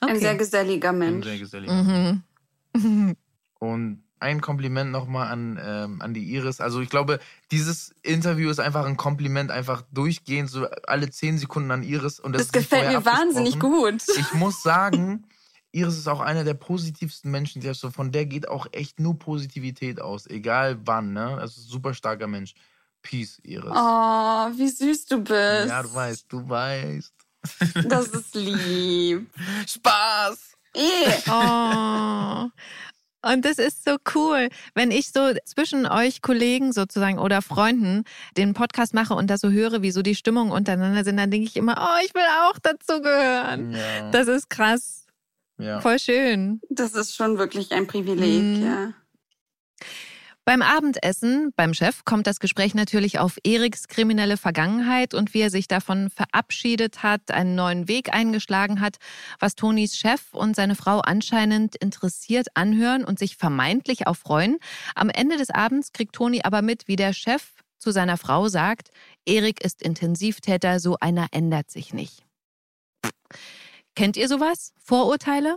Ein 0.00 0.20
sehr 0.20 0.36
geselliger 0.36 0.90
Ein 0.90 0.98
Mensch. 0.98 1.26
sehr 1.26 1.38
gesellig. 1.38 1.68
Mhm. 1.70 2.22
Und 3.58 4.04
ein 4.18 4.40
Kompliment 4.40 4.90
nochmal 4.90 5.28
an, 5.28 5.60
ähm, 5.62 6.02
an 6.02 6.14
die 6.14 6.24
Iris. 6.34 6.60
Also 6.60 6.80
ich 6.80 6.88
glaube, 6.88 7.18
dieses 7.50 7.94
Interview 8.02 8.50
ist 8.50 8.60
einfach 8.60 8.86
ein 8.86 8.96
Kompliment, 8.96 9.50
einfach 9.50 9.82
durchgehend, 9.92 10.50
so 10.50 10.66
alle 10.86 11.10
zehn 11.10 11.38
Sekunden 11.38 11.70
an 11.70 11.82
Iris. 11.82 12.18
Und 12.18 12.32
das, 12.32 12.48
Das 12.48 12.52
gefällt 12.52 12.88
mir 12.88 13.04
wahnsinnig 13.04 13.58
gut. 13.58 14.02
Ich 14.16 14.32
muss 14.34 14.62
sagen, 14.62 15.26
Iris 15.72 15.98
ist 15.98 16.08
auch 16.08 16.20
einer 16.20 16.44
der 16.44 16.54
positivsten 16.54 17.30
Menschen, 17.30 17.60
die 17.60 17.72
so 17.74 17.90
von 17.90 18.10
der 18.10 18.24
geht 18.26 18.48
auch 18.48 18.66
echt 18.72 18.98
nur 18.98 19.18
Positivität 19.18 20.00
aus, 20.00 20.26
egal 20.26 20.78
wann, 20.84 21.12
ne? 21.12 21.36
Also 21.38 21.60
super 21.60 21.92
starker 21.92 22.26
Mensch. 22.26 22.54
Peace, 23.02 23.38
Iris. 23.44 23.70
Oh, 23.70 24.48
wie 24.56 24.68
süß 24.68 25.06
du 25.06 25.18
bist. 25.18 25.68
ja, 25.68 25.82
du 25.82 25.94
weißt, 25.94 26.26
du 26.28 26.48
weißt. 26.48 27.12
Das 27.84 28.08
ist 28.08 28.34
lieb. 28.34 29.30
Spaß! 29.66 30.38
Eh. 30.74 31.12
Oh. 31.30 32.48
Und 33.32 33.44
das 33.44 33.58
ist 33.58 33.84
so 33.84 33.96
cool, 34.14 34.48
wenn 34.74 34.90
ich 34.90 35.08
so 35.08 35.32
zwischen 35.44 35.86
euch 35.86 36.22
Kollegen 36.22 36.72
sozusagen 36.72 37.18
oder 37.18 37.42
Freunden 37.42 38.04
den 38.36 38.54
Podcast 38.54 38.94
mache 38.94 39.14
und 39.14 39.28
da 39.28 39.36
so 39.38 39.50
höre, 39.50 39.82
wie 39.82 39.90
so 39.90 40.02
die 40.02 40.14
Stimmungen 40.14 40.52
untereinander 40.52 41.04
sind, 41.04 41.16
dann 41.16 41.30
denke 41.30 41.46
ich 41.46 41.56
immer, 41.56 41.76
oh, 41.78 42.04
ich 42.04 42.14
will 42.14 42.22
auch 42.48 42.58
dazu 42.60 43.00
gehören. 43.00 43.72
Ja. 43.72 44.10
Das 44.10 44.28
ist 44.28 44.48
krass. 44.50 45.06
ja. 45.58 45.80
Voll 45.80 45.98
schön. 45.98 46.60
Das 46.70 46.92
ist 46.94 47.14
schon 47.14 47.38
wirklich 47.38 47.72
ein 47.72 47.86
Privileg, 47.86 48.42
Mhm. 48.42 48.62
ja. 48.64 48.92
Beim 50.48 50.62
Abendessen 50.62 51.52
beim 51.56 51.74
Chef 51.74 52.04
kommt 52.04 52.28
das 52.28 52.38
Gespräch 52.38 52.72
natürlich 52.72 53.18
auf 53.18 53.36
Eriks 53.42 53.88
kriminelle 53.88 54.36
Vergangenheit 54.36 55.12
und 55.12 55.34
wie 55.34 55.40
er 55.40 55.50
sich 55.50 55.66
davon 55.66 56.08
verabschiedet 56.08 57.02
hat, 57.02 57.32
einen 57.32 57.56
neuen 57.56 57.88
Weg 57.88 58.14
eingeschlagen 58.14 58.80
hat, 58.80 58.98
was 59.40 59.56
Tonis 59.56 59.98
Chef 59.98 60.32
und 60.32 60.54
seine 60.54 60.76
Frau 60.76 61.00
anscheinend 61.00 61.74
interessiert 61.74 62.46
anhören 62.54 63.04
und 63.04 63.18
sich 63.18 63.36
vermeintlich 63.36 64.06
auch 64.06 64.14
freuen. 64.14 64.58
Am 64.94 65.10
Ende 65.10 65.36
des 65.36 65.50
Abends 65.50 65.92
kriegt 65.92 66.14
Toni 66.14 66.42
aber 66.44 66.62
mit, 66.62 66.86
wie 66.86 66.94
der 66.94 67.12
Chef 67.12 67.54
zu 67.78 67.90
seiner 67.90 68.16
Frau 68.16 68.46
sagt, 68.46 68.92
Erik 69.26 69.64
ist 69.64 69.82
Intensivtäter, 69.82 70.78
so 70.78 70.96
einer 71.00 71.26
ändert 71.32 71.72
sich 71.72 71.92
nicht. 71.92 72.24
Kennt 73.96 74.16
ihr 74.16 74.28
sowas? 74.28 74.72
Vorurteile? 74.78 75.56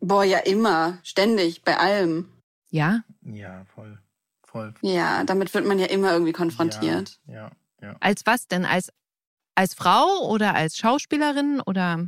Boah, 0.00 0.24
ja 0.24 0.38
immer. 0.38 1.00
Ständig, 1.02 1.64
bei 1.64 1.76
allem. 1.76 2.32
Ja? 2.70 3.02
Ja, 3.24 3.64
voll. 3.66 3.98
Voll. 4.44 4.74
Ja, 4.82 5.24
damit 5.24 5.52
wird 5.54 5.66
man 5.66 5.78
ja 5.78 5.86
immer 5.86 6.12
irgendwie 6.12 6.32
konfrontiert. 6.32 7.18
Ja, 7.26 7.50
ja. 7.80 7.96
Als 8.00 8.26
was 8.26 8.48
denn? 8.48 8.64
Als, 8.64 8.92
als 9.54 9.74
Frau 9.74 10.28
oder 10.28 10.54
als 10.54 10.76
Schauspielerin 10.76 11.60
oder? 11.64 12.06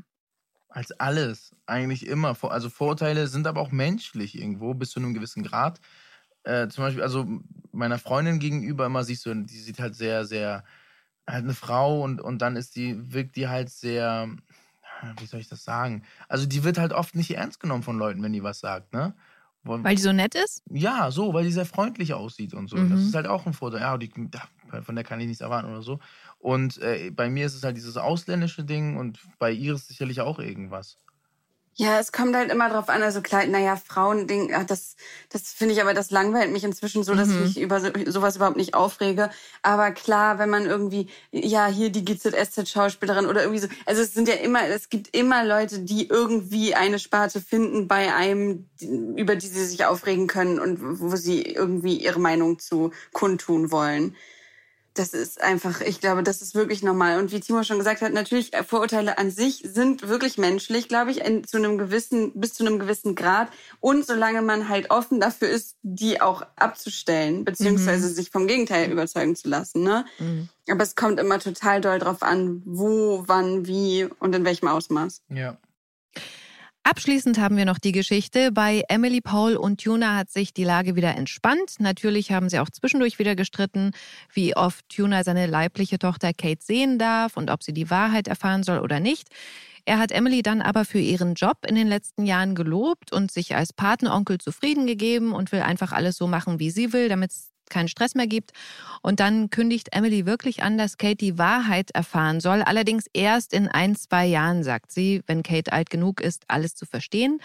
Als 0.68 0.92
alles. 0.92 1.54
Eigentlich 1.66 2.06
immer. 2.06 2.36
Also 2.42 2.68
Vorurteile 2.68 3.28
sind 3.28 3.46
aber 3.46 3.60
auch 3.60 3.70
menschlich 3.70 4.38
irgendwo, 4.38 4.74
bis 4.74 4.90
zu 4.90 5.00
einem 5.00 5.14
gewissen 5.14 5.42
Grad. 5.42 5.80
Äh, 6.42 6.68
zum 6.68 6.84
Beispiel, 6.84 7.02
also 7.02 7.26
meiner 7.72 7.98
Freundin 7.98 8.38
gegenüber 8.38 8.86
immer 8.86 9.04
siehst 9.04 9.24
du, 9.24 9.34
die 9.34 9.58
sieht 9.58 9.78
halt 9.78 9.94
sehr, 9.94 10.26
sehr, 10.26 10.64
halt 11.26 11.44
eine 11.44 11.54
Frau 11.54 12.02
und, 12.02 12.20
und 12.20 12.42
dann 12.42 12.56
ist 12.56 12.76
die, 12.76 13.12
wirkt 13.12 13.36
die 13.36 13.48
halt 13.48 13.70
sehr, 13.70 14.28
wie 15.18 15.26
soll 15.26 15.40
ich 15.40 15.48
das 15.48 15.64
sagen? 15.64 16.04
Also 16.28 16.44
die 16.46 16.64
wird 16.64 16.76
halt 16.76 16.92
oft 16.92 17.14
nicht 17.14 17.30
ernst 17.30 17.60
genommen 17.60 17.82
von 17.82 17.96
Leuten, 17.96 18.22
wenn 18.22 18.32
die 18.32 18.42
was 18.42 18.60
sagt, 18.60 18.92
ne? 18.92 19.14
Wo- 19.64 19.82
Weil 19.82 19.96
die 19.96 20.02
so 20.02 20.12
nett 20.12 20.34
ist? 20.34 20.62
ja, 20.70 21.10
so, 21.10 21.32
weil 21.32 21.44
die 21.44 21.50
sehr 21.52 21.64
freundlich 21.66 22.12
aussieht 22.14 22.52
und 22.54 22.68
so. 22.68 22.76
Das 22.76 22.86
Mhm. 23.00 23.06
ist 23.08 23.14
halt 23.14 23.26
auch 23.26 23.46
ein 23.46 23.52
Vorteil. 23.54 23.80
Ja, 23.80 23.96
die, 23.98 24.12
von 24.82 24.94
der 24.94 25.04
kann 25.04 25.20
ich 25.20 25.26
nichts 25.26 25.40
erwarten 25.40 25.70
oder 25.70 25.82
so. 25.82 25.98
Und 26.38 26.78
äh, 26.82 27.10
bei 27.10 27.30
mir 27.30 27.46
ist 27.46 27.54
es 27.54 27.62
halt 27.64 27.76
dieses 27.76 27.96
ausländische 27.96 28.64
Ding 28.64 28.96
und 28.98 29.18
bei 29.38 29.50
Iris 29.52 29.88
sicherlich 29.88 30.20
auch 30.20 30.38
irgendwas. 30.38 30.98
Ja, 31.76 31.98
es 31.98 32.12
kommt 32.12 32.36
halt 32.36 32.52
immer 32.52 32.68
drauf 32.70 32.88
an, 32.88 33.02
also 33.02 33.20
klar, 33.20 33.44
naja, 33.46 33.74
Frauending, 33.74 34.52
das, 34.68 34.94
das 35.30 35.52
finde 35.52 35.74
ich 35.74 35.82
aber, 35.82 35.92
das 35.92 36.12
langweilt 36.12 36.52
mich 36.52 36.62
inzwischen 36.62 37.02
so, 37.02 37.16
dass 37.16 37.30
Mhm. 37.30 37.34
ich 37.34 37.56
mich 37.56 37.60
über 37.60 37.80
so, 37.80 37.88
sowas 38.06 38.36
überhaupt 38.36 38.56
nicht 38.56 38.74
aufrege. 38.74 39.28
Aber 39.62 39.90
klar, 39.90 40.38
wenn 40.38 40.50
man 40.50 40.66
irgendwie, 40.66 41.08
ja, 41.32 41.66
hier 41.66 41.90
die 41.90 42.04
GZSZ-Schauspielerin 42.04 43.26
oder 43.26 43.42
irgendwie 43.42 43.60
so, 43.60 43.66
also 43.86 44.02
es 44.02 44.14
sind 44.14 44.28
ja 44.28 44.34
immer, 44.34 44.68
es 44.68 44.88
gibt 44.88 45.16
immer 45.16 45.44
Leute, 45.44 45.80
die 45.80 46.06
irgendwie 46.08 46.76
eine 46.76 47.00
Sparte 47.00 47.40
finden 47.40 47.88
bei 47.88 48.14
einem, 48.14 48.68
über 49.16 49.34
die 49.34 49.48
sie 49.48 49.64
sich 49.66 49.84
aufregen 49.84 50.28
können 50.28 50.60
und 50.60 51.00
wo 51.00 51.16
sie 51.16 51.42
irgendwie 51.42 51.96
ihre 51.96 52.20
Meinung 52.20 52.60
zu 52.60 52.92
kundtun 53.12 53.72
wollen. 53.72 54.14
Das 54.94 55.12
ist 55.12 55.42
einfach, 55.42 55.80
ich 55.80 56.00
glaube, 56.00 56.22
das 56.22 56.40
ist 56.40 56.54
wirklich 56.54 56.82
normal. 56.84 57.18
Und 57.18 57.32
wie 57.32 57.40
Timo 57.40 57.64
schon 57.64 57.78
gesagt 57.78 58.00
hat, 58.00 58.12
natürlich, 58.12 58.54
äh, 58.54 58.62
Vorurteile 58.62 59.18
an 59.18 59.30
sich 59.30 59.62
sind 59.64 60.08
wirklich 60.08 60.38
menschlich, 60.38 60.88
glaube 60.88 61.10
ich, 61.10 61.24
in, 61.24 61.44
zu 61.44 61.56
einem 61.56 61.78
gewissen, 61.78 62.32
bis 62.34 62.54
zu 62.54 62.64
einem 62.64 62.78
gewissen 62.78 63.16
Grad. 63.16 63.48
Und 63.80 64.06
solange 64.06 64.40
man 64.40 64.68
halt 64.68 64.90
offen 64.90 65.18
dafür 65.18 65.48
ist, 65.48 65.76
die 65.82 66.20
auch 66.20 66.42
abzustellen, 66.56 67.44
beziehungsweise 67.44 68.08
sich 68.08 68.30
vom 68.30 68.46
Gegenteil 68.46 68.90
überzeugen 68.90 69.34
zu 69.34 69.48
lassen, 69.48 69.82
ne? 69.82 70.04
Mhm. 70.20 70.48
Aber 70.70 70.82
es 70.82 70.94
kommt 70.94 71.20
immer 71.20 71.40
total 71.40 71.80
doll 71.80 71.98
drauf 71.98 72.22
an, 72.22 72.62
wo, 72.64 73.24
wann, 73.26 73.66
wie 73.66 74.08
und 74.20 74.34
in 74.34 74.44
welchem 74.44 74.68
Ausmaß. 74.68 75.22
Ja. 75.28 75.58
Abschließend 76.86 77.38
haben 77.38 77.56
wir 77.56 77.64
noch 77.64 77.78
die 77.78 77.92
Geschichte. 77.92 78.52
Bei 78.52 78.82
Emily 78.90 79.22
Paul 79.22 79.56
und 79.56 79.82
Tuna 79.82 80.16
hat 80.16 80.30
sich 80.30 80.52
die 80.52 80.64
Lage 80.64 80.96
wieder 80.96 81.16
entspannt. 81.16 81.76
Natürlich 81.78 82.30
haben 82.30 82.50
sie 82.50 82.58
auch 82.58 82.68
zwischendurch 82.68 83.18
wieder 83.18 83.34
gestritten, 83.34 83.92
wie 84.34 84.54
oft 84.54 84.86
Tuna 84.90 85.24
seine 85.24 85.46
leibliche 85.46 85.98
Tochter 85.98 86.34
Kate 86.34 86.62
sehen 86.62 86.98
darf 86.98 87.38
und 87.38 87.50
ob 87.50 87.62
sie 87.62 87.72
die 87.72 87.88
Wahrheit 87.88 88.28
erfahren 88.28 88.62
soll 88.62 88.80
oder 88.80 89.00
nicht. 89.00 89.28
Er 89.86 89.98
hat 89.98 90.12
Emily 90.12 90.42
dann 90.42 90.60
aber 90.60 90.84
für 90.84 90.98
ihren 90.98 91.34
Job 91.34 91.56
in 91.66 91.74
den 91.74 91.88
letzten 91.88 92.26
Jahren 92.26 92.54
gelobt 92.54 93.12
und 93.12 93.32
sich 93.32 93.56
als 93.56 93.72
Patenonkel 93.72 94.36
zufrieden 94.36 94.86
gegeben 94.86 95.32
und 95.32 95.52
will 95.52 95.60
einfach 95.60 95.92
alles 95.92 96.18
so 96.18 96.26
machen, 96.26 96.58
wie 96.58 96.70
sie 96.70 96.92
will, 96.92 97.08
damit 97.08 97.30
es 97.30 97.53
keinen 97.70 97.88
Stress 97.88 98.14
mehr 98.14 98.26
gibt. 98.26 98.52
Und 99.02 99.20
dann 99.20 99.50
kündigt 99.50 99.88
Emily 99.92 100.26
wirklich 100.26 100.62
an, 100.62 100.78
dass 100.78 100.98
Kate 100.98 101.16
die 101.16 101.38
Wahrheit 101.38 101.90
erfahren 101.92 102.40
soll. 102.40 102.62
Allerdings 102.62 103.06
erst 103.12 103.52
in 103.52 103.68
ein, 103.68 103.96
zwei 103.96 104.26
Jahren, 104.26 104.62
sagt 104.62 104.92
sie, 104.92 105.22
wenn 105.26 105.42
Kate 105.42 105.72
alt 105.72 105.90
genug 105.90 106.20
ist, 106.20 106.44
alles 106.48 106.74
zu 106.74 106.86
verstehen. 106.86 107.40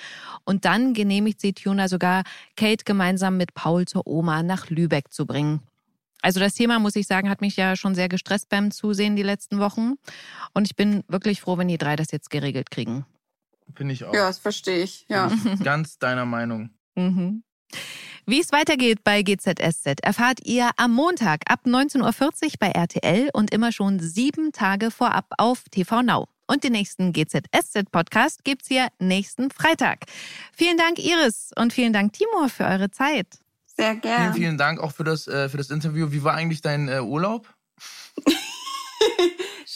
Und 0.45 0.65
dann 0.65 0.93
genehmigt 0.93 1.41
sie 1.41 1.53
Tuna 1.53 1.87
sogar, 1.87 2.23
Kate 2.55 2.83
gemeinsam 2.85 3.37
mit 3.37 3.53
Paul 3.53 3.85
zur 3.85 4.07
Oma 4.07 4.43
nach 4.43 4.69
Lübeck 4.69 5.11
zu 5.11 5.25
bringen. 5.25 5.61
Also 6.21 6.39
das 6.39 6.53
Thema, 6.53 6.79
muss 6.79 6.95
ich 6.95 7.07
sagen, 7.07 7.29
hat 7.29 7.41
mich 7.41 7.55
ja 7.55 7.75
schon 7.75 7.95
sehr 7.95 8.09
gestresst 8.09 8.49
beim 8.49 8.71
Zusehen 8.71 9.15
die 9.15 9.23
letzten 9.23 9.59
Wochen. 9.59 9.93
Und 10.53 10.65
ich 10.67 10.75
bin 10.75 11.03
wirklich 11.07 11.41
froh, 11.41 11.57
wenn 11.57 11.69
die 11.69 11.77
drei 11.77 11.95
das 11.95 12.11
jetzt 12.11 12.29
geregelt 12.29 12.71
kriegen. 12.71 13.05
Finde 13.75 13.93
ich 13.93 14.03
auch. 14.03 14.13
Ja, 14.13 14.27
das 14.27 14.39
verstehe 14.39 14.83
ich. 14.83 15.05
Ja. 15.09 15.31
Ganz 15.63 15.97
deiner 15.99 16.25
Meinung. 16.25 16.71
Mhm. 16.95 17.43
Wie 18.29 18.41
es 18.41 18.51
weitergeht 18.51 19.03
bei 19.03 19.23
GZSZ 19.23 20.01
erfahrt 20.03 20.41
ihr 20.45 20.69
am 20.77 20.93
Montag 20.93 21.49
ab 21.49 21.61
19.40 21.65 22.03
Uhr 22.03 22.51
bei 22.59 22.67
RTL 22.69 23.31
und 23.33 23.51
immer 23.51 23.71
schon 23.71 23.99
sieben 23.99 24.51
Tage 24.51 24.91
vorab 24.91 25.25
auf 25.39 25.63
TV 25.71 26.03
Now. 26.03 26.27
Und 26.45 26.63
den 26.63 26.73
nächsten 26.73 27.11
GZSZ-Podcast 27.11 28.43
gibt's 28.43 28.67
hier 28.67 28.89
nächsten 28.99 29.49
Freitag. 29.49 30.01
Vielen 30.53 30.77
Dank, 30.77 30.99
Iris, 30.99 31.49
und 31.57 31.73
vielen 31.73 31.91
Dank, 31.91 32.13
Timur, 32.13 32.49
für 32.49 32.65
eure 32.65 32.91
Zeit. 32.91 33.25
Sehr 33.65 33.95
gerne. 33.95 34.25
Vielen, 34.25 34.33
vielen 34.33 34.57
Dank 34.59 34.79
auch 34.79 34.91
für 34.91 35.03
das, 35.03 35.27
äh, 35.27 35.49
für 35.49 35.57
das 35.57 35.71
Interview. 35.71 36.11
Wie 36.11 36.23
war 36.23 36.35
eigentlich 36.35 36.61
dein 36.61 36.87
äh, 36.87 36.99
Urlaub? 36.99 37.51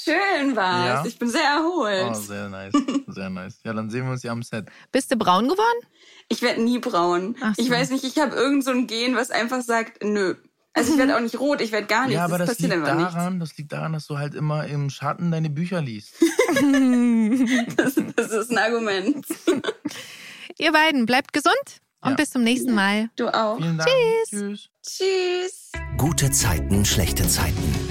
Schön 0.03 0.55
war's. 0.55 0.85
Ja? 0.87 1.05
Ich 1.05 1.17
bin 1.19 1.29
sehr 1.29 1.41
erholt. 1.43 2.07
Oh, 2.09 2.13
sehr 2.13 2.49
nice. 2.49 2.73
Sehr 3.07 3.29
nice. 3.29 3.59
Ja, 3.63 3.73
dann 3.73 3.89
sehen 3.89 4.05
wir 4.05 4.11
uns 4.11 4.23
ja 4.23 4.31
am 4.31 4.43
Set. 4.43 4.65
Bist 4.91 5.11
du 5.11 5.15
braun 5.17 5.45
geworden? 5.47 5.87
Ich 6.29 6.41
werde 6.41 6.61
nie 6.61 6.79
braun. 6.79 7.35
Ach 7.41 7.53
so. 7.55 7.61
Ich 7.61 7.69
weiß 7.69 7.89
nicht, 7.91 8.03
ich 8.03 8.17
habe 8.19 8.35
irgend 8.35 8.63
so 8.63 8.71
ein 8.71 8.87
Gen, 8.87 9.15
was 9.15 9.31
einfach 9.31 9.61
sagt, 9.61 10.03
nö. 10.03 10.35
Also 10.75 10.91
ich 10.93 10.97
werde 10.97 11.15
auch 11.15 11.19
nicht 11.21 11.39
rot, 11.39 11.61
ich 11.61 11.71
werde 11.71 11.85
gar 11.85 12.03
nichts. 12.07 12.15
Ja, 12.15 12.25
aber 12.25 12.39
das, 12.39 12.49
passiert 12.49 12.71
liegt 12.73 12.83
nichts. 12.95 13.13
daran, 13.13 13.39
das 13.39 13.55
liegt 13.57 13.71
daran, 13.71 13.93
dass 13.93 14.07
du 14.07 14.17
halt 14.17 14.33
immer 14.33 14.65
im 14.65 14.89
Schatten 14.89 15.31
deine 15.31 15.49
Bücher 15.49 15.81
liest. 15.81 16.13
Das, 17.77 17.93
das 18.15 18.31
ist 18.31 18.51
ein 18.51 18.57
Argument. 18.57 19.25
Ihr 20.57 20.71
beiden 20.71 21.05
bleibt 21.05 21.33
gesund 21.33 21.53
und 22.01 22.11
Ja. 22.11 22.15
bis 22.15 22.31
zum 22.31 22.43
nächsten 22.43 22.73
Mal. 22.73 23.09
Du 23.15 23.27
auch. 23.27 23.57
Vielen 23.57 23.77
Dank. 23.77 23.89
Tschüss. 23.89 24.29
Tschüss. 24.29 24.69
Tschüss. 24.85 25.71
Gute 25.97 26.31
Zeiten, 26.31 26.85
schlechte 26.85 27.27
Zeiten. 27.27 27.82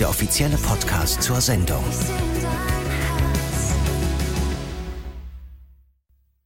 Der 0.00 0.08
offizielle 0.08 0.56
Podcast 0.56 1.22
zur 1.22 1.40
Sendung. 1.40 1.84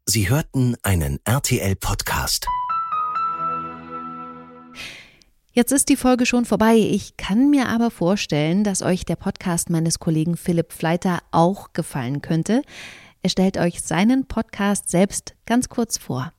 Sie 0.05 0.28
hörten 0.28 0.76
einen 0.82 1.18
RTL-Podcast. 1.24 2.46
Jetzt 5.53 5.72
ist 5.72 5.88
die 5.88 5.96
Folge 5.96 6.26
schon 6.26 6.44
vorbei. 6.44 6.76
Ich 6.76 7.16
kann 7.16 7.49
mir 7.49 7.70
aber 7.70 7.90
vorstellen, 7.90 8.64
dass 8.64 8.82
euch 8.82 9.07
der 9.07 9.16
Podcast 9.16 9.70
meines 9.70 9.99
Kollegen 9.99 10.36
Philipp 10.36 10.74
Fleiter 10.74 11.20
auch 11.30 11.72
gefallen 11.72 12.20
könnte. 12.20 12.61
Er 13.22 13.30
stellt 13.30 13.57
euch 13.57 13.80
seinen 13.80 14.28
Podcast 14.28 14.90
selbst 14.90 15.36
ganz 15.46 15.70
kurz 15.70 15.96
vor. 15.96 16.34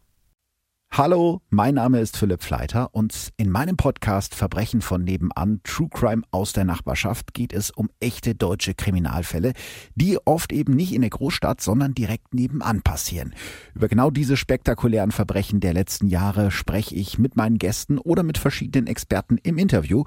Hallo, 0.92 1.42
mein 1.50 1.76
Name 1.76 2.00
ist 2.00 2.18
Philipp 2.18 2.44
Fleiter 2.44 2.94
und 2.94 3.30
in 3.38 3.52
meinem 3.52 3.78
Podcast 3.78 4.34
Verbrechen 4.34 4.82
von 4.82 5.04
nebenan, 5.04 5.62
True 5.64 5.88
Crime 5.90 6.24
aus 6.32 6.52
der 6.52 6.66
Nachbarschaft 6.66 7.34
geht 7.34 7.54
es 7.54 7.70
um 7.70 7.90
echte 8.00 8.34
deutsche 8.34 8.74
Kriminalfälle, 8.74 9.54
die 9.96 10.18
oft 10.26 10.52
eben 10.52 10.76
nicht 10.76 10.94
in 10.94 11.02
der 11.02 11.12
Großstadt, 11.12 11.62
sondern 11.62 11.94
direkt 11.94 12.34
nebenan 12.34 12.82
passieren. 12.82 13.36
Über 13.76 13.88
genau 13.88 14.10
diese 14.10 14.36
spektakulären 14.36 15.12
Verbrechen 15.12 15.60
der 15.60 15.74
letzten 15.74 16.08
Jahre 16.08 16.50
spreche 16.50 16.96
ich 16.96 17.20
mit 17.20 17.38
meinen 17.38 17.60
Gästen 17.60 18.00
oder 18.00 18.24
mit 18.24 18.38
verschiedenen 18.40 18.88
Experten 18.88 19.38
im 19.38 19.58
Interview. 19.58 20.04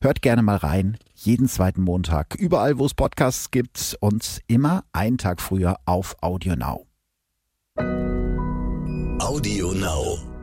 Hört 0.00 0.22
gerne 0.22 0.42
mal 0.42 0.56
rein, 0.56 0.98
jeden 1.14 1.48
zweiten 1.48 1.82
Montag, 1.82 2.36
überall 2.36 2.78
wo 2.78 2.84
es 2.84 2.94
Podcasts 2.94 3.50
gibt 3.50 3.96
und 4.00 4.40
immer 4.46 4.84
einen 4.92 5.18
Tag 5.18 5.40
früher 5.40 5.78
auf 5.86 6.16
Audio 6.20 6.54
Now. 6.54 6.86
Audio 9.20 9.72
Now. 9.72 10.37